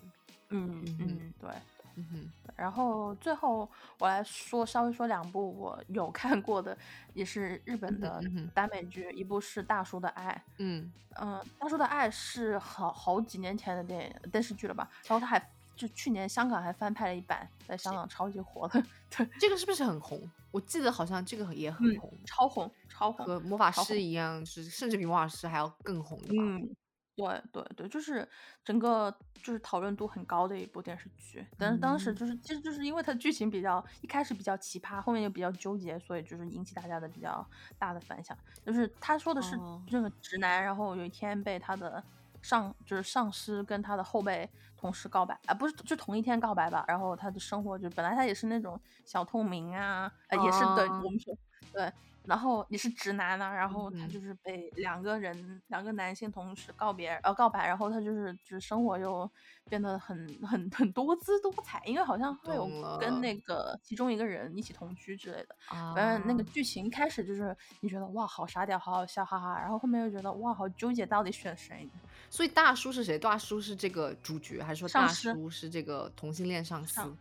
[0.51, 1.51] 嗯嗯哼嗯对。
[1.97, 3.69] 嗯哼，然后最后
[3.99, 6.77] 我来说稍微说两部我有 看过的，
[7.15, 8.23] 也是日本的
[8.55, 10.91] 耽美剧，一部是《大叔的爱》，嗯
[11.21, 14.89] 嗯，《大叔的爱》是好好几年前的电影电视剧了吧？
[15.09, 20.31] 然后他还就去年香港还翻拍了一版，在香港超级火的， 对，这个是不是很红？
[20.51, 26.43] 我记得好像这个也很嗯红，超红超红，和魔法师一样，就是甚至比魔法师还要更红的吧？
[26.43, 26.77] 嗯，
[27.17, 28.27] 对对对，就是
[28.65, 37.47] 整个就是讨论度很高的一部电视剧，但是当时嗯就是其实就是因为它剧情比较一开始比较奇葩，后面又比较纠结，所以就是引起大家的比较
[37.79, 38.37] 大的反响。
[38.65, 42.03] 就是他说的是哦这个直男，然后有一天被他的
[42.43, 51.35] 上就是上司跟他的后辈同事告白啊，不是就同一天告白吧，然后他的生活就本来他也是那种小透明啊，呃也是对哦我们说
[51.73, 51.93] 对。
[52.27, 59.29] 然后也是直男啊，然后他嗯就是被两个人，两个男性同时告别，呃，告白，然后他就是就是生活又
[59.69, 60.17] 变得很
[60.47, 62.69] 很很多姿多彩，因为好像会有
[62.99, 65.57] 跟那个其中一个人一起同居之类的。
[65.69, 71.89] 啊，反正那个剧情一开始就是你觉得哇好傻屌，好好笑，哈哈，然后后面又觉得哇好纠结，到底选谁？
[72.29, 73.19] 所以大叔是谁？
[73.19, 77.17] 大叔是这个主角，还是说大叔是这个同性恋上司上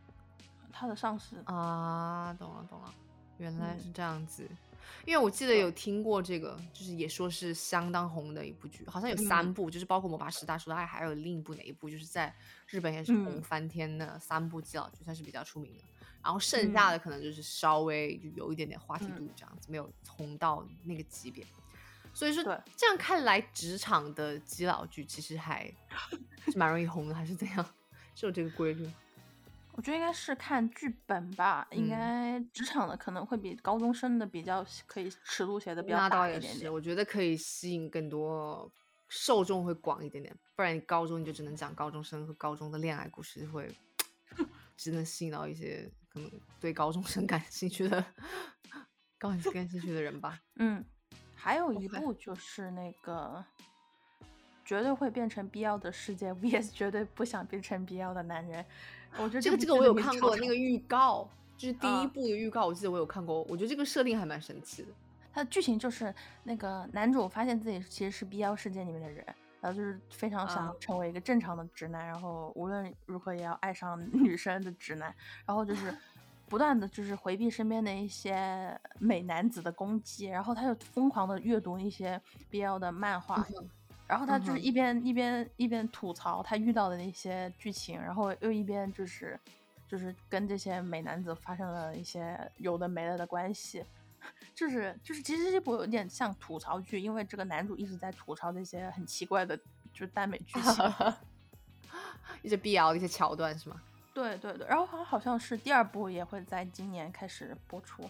[0.72, 2.36] 他的上司，啊？
[2.38, 2.94] 懂了懂了，
[3.38, 4.48] 原来嗯是这样子。
[5.06, 12.34] 因为我记得有听过这个，就是也说是相当红的一部剧，好像有三嗯部，就是包括《魔法师大叔的爱》，还有另一部哪一部，就是在
[12.68, 15.84] 日本也是红嗯翻天的三部基佬剧，算是比较出名的。
[16.22, 21.46] 然后剩下嗯的可能就是稍微就有一点点话题嗯度这样子，没有红到那个级别。
[22.14, 25.72] 所以说对这样看来，职场的基佬剧其实还
[26.48, 27.66] 是蛮容易红的，还是怎样？
[28.16, 28.94] 是有这个规律吗？
[29.80, 36.74] 我觉得应该是看剧本吧，应嗯该职场的可能会比高中生的比较可以尺度写的比较大一点点。
[36.74, 38.70] 我觉得可以吸引更多
[39.08, 43.74] 受众会广一点点，不然你高中你就只能讲高中生和高中的恋爱故事，会
[44.76, 46.30] 只能吸引到一些可能
[46.60, 48.04] 对高中生感兴趣的
[49.18, 50.42] 高感兴趣的人吧。
[50.60, 50.84] 嗯，
[51.34, 53.42] 还有一部就是那个
[54.66, 58.66] 绝对会变成必要的世界 VS 绝对不想变成必要的男人。
[59.18, 61.28] 我觉得这个这个我有看过那个预告，
[61.58, 64.90] 就是第一啊部的预告，我记得我有看过，我觉得这个设定还蛮神奇的。
[65.32, 66.14] 它的剧情就是
[66.44, 69.26] 那个男主发现自己其实是 BL 世界里面的人，
[69.62, 75.14] 然后就是非常想啊成为一个正常的直男，然后无论如何也要爱上 女生的直男，
[75.46, 75.96] 然后就是
[76.50, 82.20] 不断的就是回避身边的一些美男子的攻击，然后他就疯狂的阅读一些
[82.50, 83.46] BL 的漫画。
[84.10, 89.40] 然后他就是一边、一边一边吐槽他遇到的那些剧情，然后又一边就是
[89.88, 93.86] 就是跟这些美男子发生了一些有的没的的关系，
[94.56, 100.94] 就是就是其实这部有点像吐槽剧，因为这个男主一直在吐槽这些很奇怪的就是耽美剧情。
[102.42, 103.80] 一些必要的一些桥段是吗？
[104.14, 108.02] 对对对，然后好好像是第二部也会在今年开始播出，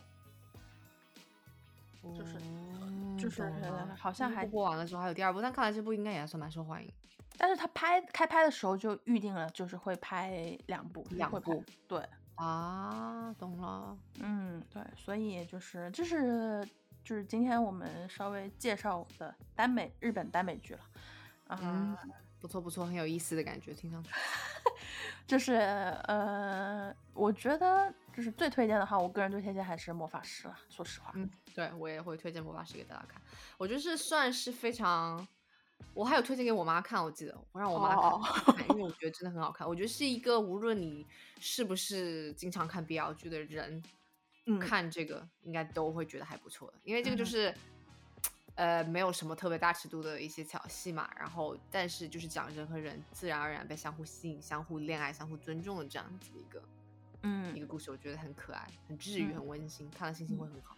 [2.04, 3.54] 就是嗯就是
[3.98, 6.92] 好像还播完了之后还有第二部，但看来这部应该也还算蛮受欢迎。
[7.38, 12.04] 但是他拍开拍的时候就预定了，就是会拍两部，两部对。
[12.36, 13.98] 啊，懂了。
[14.22, 16.66] 嗯，对，所以就是这是
[17.04, 20.80] 就是今天我们稍微介绍的耽美日本耽美剧了，
[21.48, 21.98] 啊、嗯，
[22.40, 24.10] 不错不错，很有意思的感觉，听上去。
[25.28, 33.22] 就是呃，我觉得就是最推荐的话，我个人最推荐还是魔法师了，说实话，嗯，对我也会推荐魔法师给大家看。
[33.58, 35.28] 我觉得是算是非常，
[35.94, 37.96] 我还有推荐给我妈看，我记得我让我妈
[38.54, 39.68] 看因为我觉得真的很好看。
[39.68, 41.06] 我觉得是一个无论你
[41.40, 43.84] 是不是经常看 BL 剧的人，
[44.48, 47.56] 嗯看这个应该都会觉得还不错的，因为这个就嗯是。
[48.60, 56.62] 呃，没有什么特别大尺度的一些小戏嘛，然后但是就是讲人和人自然而然被相互吸引、相互恋爱、相互尊重的这样子的一个
[57.22, 57.56] 嗯。
[57.56, 59.36] 一嗯个故事，我觉得很可爱、很治愈、嗯。
[59.36, 60.76] 很温馨，看了心情会很好。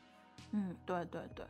[0.52, 1.44] 嗯，对对对，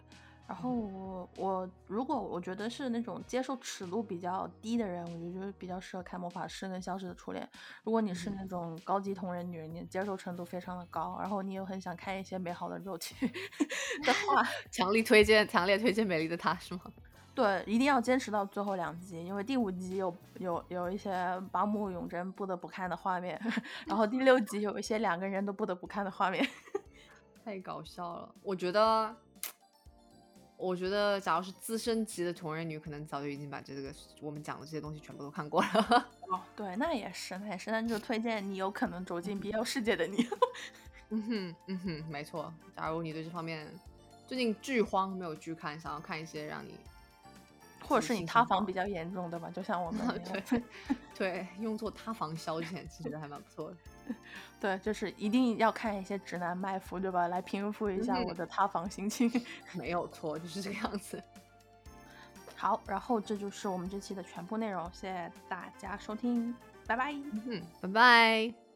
[0.48, 7.48] 然后我我如果我觉得是那种接受尺度比较低的人，我就觉得就是比较适合看魔法师跟消失的初恋。
[7.84, 13.16] 如果你是那种高级同人女，你接受程度非常的高，然后你又很想看一些美好的肉体
[14.06, 16.82] 的话， 强力推荐，强烈推荐《美丽的她》是吗？
[17.34, 23.40] 对，一定要坚持到最后两集，因为第五集有有有一些八木永真不得不看的画面，
[23.88, 26.46] 然后第六集有一些两个人都不得不看的画面，
[27.46, 28.36] 太搞笑了。
[28.44, 29.16] 我觉得，
[30.62, 36.08] 我觉得，假如是资深级的同人女，可能早就已经把这个我们讲的这些东西全部都看过了。
[36.30, 40.28] 哦，对，那也是，那也是，那就推荐你有可能走进 BL 世界的你。
[41.10, 42.54] 嗯哼，嗯哼，没错。
[42.76, 43.68] 假如你对这方面
[44.28, 46.76] 最近剧荒没有剧看，想要看一些让你。
[47.92, 49.50] 或者是你塌房比较严重，对吧？
[49.54, 50.08] 就像我们
[50.50, 50.64] 对
[51.16, 53.78] 对，用作塌房消遣，其实还蛮不错的。
[54.60, 57.28] 对，就是一定要看一些直男卖腐，对吧？
[57.28, 59.30] 来平复一下我的塌房心情。
[59.74, 61.22] 没有错，就是这个样子。
[62.56, 66.56] 好，然后这就是我们这期的全部内容，谢谢大家收听，
[66.88, 67.14] 拜拜。
[67.46, 68.71] 嗯，拜拜。